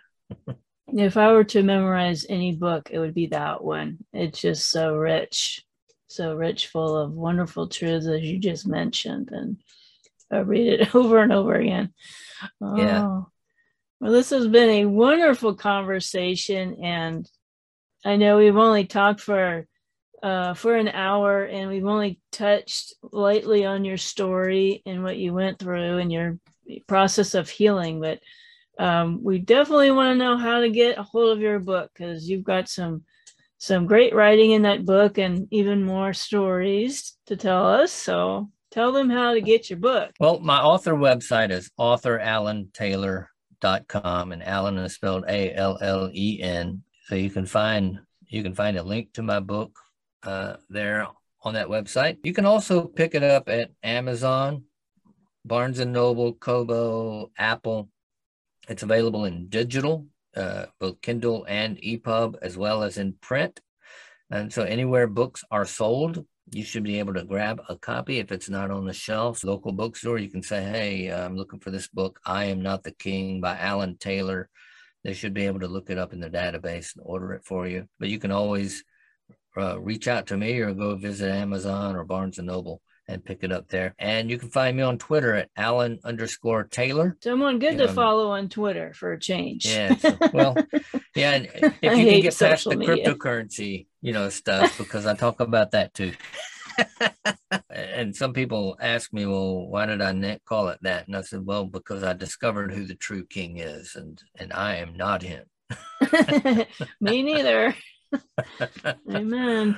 if 0.96 1.18
I 1.18 1.32
were 1.32 1.44
to 1.46 1.64
memorize 1.64 2.26
any 2.30 2.56
book, 2.56 2.89
it 2.91 3.00
would 3.00 3.14
be 3.14 3.28
that 3.28 3.64
one. 3.64 4.00
It's 4.14 4.41
just 4.41 4.70
so 4.70 4.96
rich, 4.96 5.64
so 6.08 6.36
rich, 6.36 6.68
full 6.68 6.96
of 6.96 7.14
wonderful 7.14 7.68
truths, 7.68 8.08
as 8.08 8.22
you 8.22 8.39
just 8.39 8.68
mentioned. 8.68 9.30
And 9.32 9.58
I 10.32 10.39
read 10.39 10.82
it 10.82 10.96
over 10.96 11.20
and 11.20 11.34
over 11.34 11.56
again. 11.56 11.94
Oh. 12.62 12.78
Yeah. 12.78 13.22
Well, 14.00 14.12
this 14.12 14.32
has 14.32 14.48
been 14.48 14.70
a 14.70 14.86
wonderful 14.86 15.56
conversation, 15.56 16.84
and 16.84 17.30
I 18.04 18.18
know 18.18 18.38
we've 18.38 18.58
only 18.58 18.86
talked 18.86 19.22
for 19.22 19.66
uh, 20.22 20.54
for 20.54 20.76
an 20.76 20.89
hour, 20.89 21.44
and 21.44 21.70
we've 21.70 21.86
only 21.86 22.20
touched 22.32 22.94
lightly 23.02 23.66
on 23.66 23.86
your 23.86 23.98
story 23.98 24.82
and 24.86 25.04
what 25.04 25.18
you 25.18 25.34
went 25.34 25.60
through 25.60 25.98
and 25.98 26.12
your 26.12 26.38
process 26.88 27.34
of 27.34 27.50
healing. 27.50 28.00
But 28.02 28.20
um, 28.80 29.24
we 29.24 29.39
definitely 29.39 29.91
want 29.91 30.13
to 30.13 30.24
know 30.24 30.38
how 30.38 30.59
to 30.59 30.69
get 30.69 30.97
a 30.97 31.03
hold 31.03 31.36
of 31.36 31.41
your 31.41 31.59
book 31.59 31.91
because 31.93 32.30
you've 32.30 32.43
got 32.43 32.69
some 32.69 33.03
some 33.57 33.86
great 33.86 34.13
writing 34.13 34.51
in 34.51 34.63
that 34.63 34.86
book 34.86 35.17
and 35.17 35.47
even 35.51 35.84
more 35.84 36.11
stories 36.11 37.15
to 37.26 37.38
tell 37.38 37.65
us. 37.65 37.93
So 37.93 38.49
tell 38.71 38.91
them 38.91 39.09
how 39.09 39.34
to 39.34 39.39
get 39.39 39.69
your 39.69 39.80
book. 39.80 40.11
Well, 40.19 40.41
my 40.41 40.59
author 40.59 40.95
website 40.95 41.49
is 41.49 41.71
authorallentaylor.com 41.80 44.32
and 44.34 44.43
Allen 44.43 44.78
is 44.80 44.95
spelled 44.95 45.24
A 45.30 45.53
L 45.53 45.78
L 45.80 46.09
E 46.13 46.41
N. 46.41 46.84
So 47.05 47.15
you 47.15 47.30
can 47.30 47.45
find 47.45 48.01
you 48.28 48.43
can 48.43 48.53
find 48.53 48.78
a 48.78 48.84
link 48.84 49.13
to 49.13 49.21
my 49.21 49.39
book 49.39 49.80
uh, 50.24 50.57
there 50.69 51.07
on 51.43 51.53
that 51.53 51.67
website. 51.67 52.17
You 52.24 52.34
can 52.34 52.45
also 52.45 52.86
pick 52.86 53.15
it 53.15 53.24
up 53.24 53.47
at 53.47 53.71
Amazon, 53.84 54.63
Barnes 55.45 55.80
and 55.80 55.93
Noble, 55.93 56.34
Kobo, 56.34 57.32
Apple. 57.38 57.89
It's 58.68 58.84
available 58.84 59.26
in 59.26 59.49
digital, 59.49 60.07
uh, 60.36 60.68
both 60.80 61.01
Kindle 61.01 61.45
and 61.47 61.78
EPUB, 61.78 62.36
as 62.41 62.57
well 62.57 62.84
as 62.84 62.97
in 62.97 63.14
print. 63.14 63.59
And 64.32 64.51
so 64.51 64.64
anywhere 64.64 65.07
books 65.07 65.43
are 65.51 65.66
sold, 65.66 66.26
you 66.51 66.64
should 66.64 66.84
be 66.84 66.99
able 66.99 67.14
to 67.14 67.24
grab 67.24 67.61
a 67.70 67.78
copy 67.78 68.20
if 68.20 68.32
it's 68.32 68.49
not 68.49 68.72
on 68.72 68.86
the 68.86 68.93
shelf. 68.93 69.43
Local 69.43 69.72
bookstore, 69.72 70.18
you 70.18 70.30
can 70.30 70.43
say, 70.43 70.64
"Hey, 70.64 71.11
I'm 71.11 71.36
looking 71.36 71.59
for 71.59 71.72
this 71.72 71.88
book, 71.88 72.20
I 72.26 72.45
Am 72.45 72.61
Not 72.61 72.84
the 72.84 72.91
King 72.91 73.41
by 73.41 73.57
Allen 73.57 73.97
Taylor." 73.97 74.49
They 75.03 75.14
should 75.14 75.34
be 75.34 75.45
able 75.45 75.59
to 75.61 75.68
look 75.68 75.89
it 75.89 75.97
up 75.97 76.14
in 76.14 76.20
the 76.20 76.30
database 76.30 76.95
and 76.95 77.03
order 77.05 77.34
it 77.34 77.45
for 77.45 77.68
you. 77.68 77.88
But 77.99 78.09
you 78.09 78.20
can 78.20 78.32
always 78.32 78.84
uh, 79.57 79.80
reach 79.80 80.07
out 80.07 80.28
to 80.28 80.38
me 80.38 80.59
or 80.59 80.74
go 80.74 80.95
visit 80.95 81.30
Amazon 81.32 81.95
or 81.95 82.05
Barnes 82.05 82.38
and 82.38 82.47
Noble 82.47 82.82
and 83.08 83.24
pick 83.24 83.43
it 83.43 83.51
up 83.51 83.68
there. 83.70 83.95
And 83.99 84.30
you 84.30 84.38
can 84.38 84.49
find 84.49 84.78
me 84.78 84.84
on 84.84 84.97
Twitter 84.97 85.36
at 85.36 85.49
Allen 85.58 85.99
underscore 86.04 86.64
Taylor. 86.66 87.18
Someone 87.22 87.60
good 87.60 87.78
to 87.78 87.88
follow 87.88 88.32
on 88.32 88.49
Twitter 88.49 88.93
for 88.93 89.14
a 89.14 89.20
change. 89.20 89.66
Yeah. 89.66 89.95
So, 89.95 90.18
well, 90.34 90.56
yeah. 91.16 91.32
And 91.34 91.49
if 91.54 91.64
you 91.82 91.89
can 91.89 92.22
get 92.22 92.39
past 92.39 92.66
the 92.66 92.76
media. 92.76 93.14
cryptocurrency, 93.14 93.88
you 94.01 94.14
know, 94.14 94.30
stuff, 94.30 94.78
because 94.78 95.06
I 95.06 95.16
talk 95.16 95.39
about 95.39 95.72
that 95.72 95.93
too. 95.93 96.14
and 97.70 98.16
some 98.16 98.34
people 98.34 98.78
ask 98.80 99.14
me, 99.14 99.26
well, 99.26 99.68
why 99.68 99.86
did 99.86 100.01
I 100.01 100.39
call 100.45 100.70
it 100.70 100.80
that? 100.82 101.08
And 101.08 101.16
I 101.16 101.22
said, 101.22 101.45
well, 101.45 101.66
because 101.66 102.04
I 102.04 102.14
discovered 102.14 102.74
who 102.74 102.86
the 102.86 102.95
true 102.95 103.26
king 103.26 103.58
is, 103.58 103.95
and 103.95 104.20
and 104.39 104.51
I 104.51 104.78
am 104.78 104.97
not 104.97 105.22
him. 105.22 105.45
me 106.99 107.22
neither. 107.22 107.76
Amen. 109.12 109.78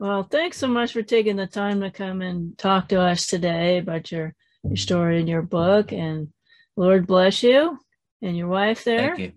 Well, 0.00 0.22
thanks 0.22 0.56
so 0.56 0.66
much 0.66 0.94
for 0.94 1.02
taking 1.02 1.36
the 1.36 1.46
time 1.46 1.82
to 1.82 1.90
come 1.90 2.22
and 2.22 2.56
talk 2.56 2.88
to 2.88 2.98
us 2.98 3.26
today 3.26 3.76
about 3.76 4.10
your, 4.10 4.34
your 4.62 4.78
story 4.78 5.20
and 5.20 5.28
your 5.28 5.42
book. 5.42 5.92
And 5.92 6.28
Lord 6.74 7.06
bless 7.06 7.42
you 7.42 7.78
and 8.22 8.34
your 8.34 8.48
wife 8.48 8.82
there. 8.82 9.08
Thank 9.08 9.18
you. 9.18 9.32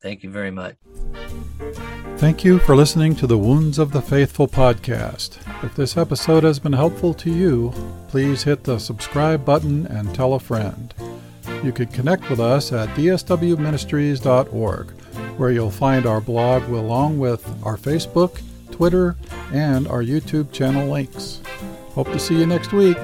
Thank 0.00 0.22
you 0.22 0.30
very 0.30 0.50
much. 0.50 0.76
Thank 2.16 2.42
you 2.42 2.58
for 2.60 2.74
listening 2.74 3.14
to 3.16 3.26
the 3.26 3.36
Wounds 3.36 3.78
of 3.78 3.92
the 3.92 4.00
Faithful 4.00 4.48
podcast. 4.48 5.36
If 5.62 5.74
this 5.74 5.98
episode 5.98 6.44
has 6.44 6.58
been 6.58 6.72
helpful 6.72 7.12
to 7.12 7.30
you, 7.30 7.74
please 8.08 8.44
hit 8.44 8.64
the 8.64 8.78
subscribe 8.78 9.44
button 9.44 9.86
and 9.88 10.14
tell 10.14 10.32
a 10.32 10.40
friend. 10.40 10.94
You 11.62 11.70
can 11.70 11.88
connect 11.88 12.30
with 12.30 12.40
us 12.40 12.72
at 12.72 12.88
dswministries.org, 12.90 14.90
where 15.36 15.50
you'll 15.50 15.70
find 15.70 16.06
our 16.06 16.22
blog 16.22 16.62
along 16.70 17.18
with 17.18 17.46
our 17.62 17.76
Facebook, 17.76 18.40
Twitter, 18.82 19.14
and 19.52 19.86
our 19.86 20.02
YouTube 20.02 20.50
channel 20.50 20.90
links. 20.90 21.40
Hope 21.94 22.08
to 22.08 22.18
see 22.18 22.36
you 22.36 22.46
next 22.46 22.72
week. 22.72 22.96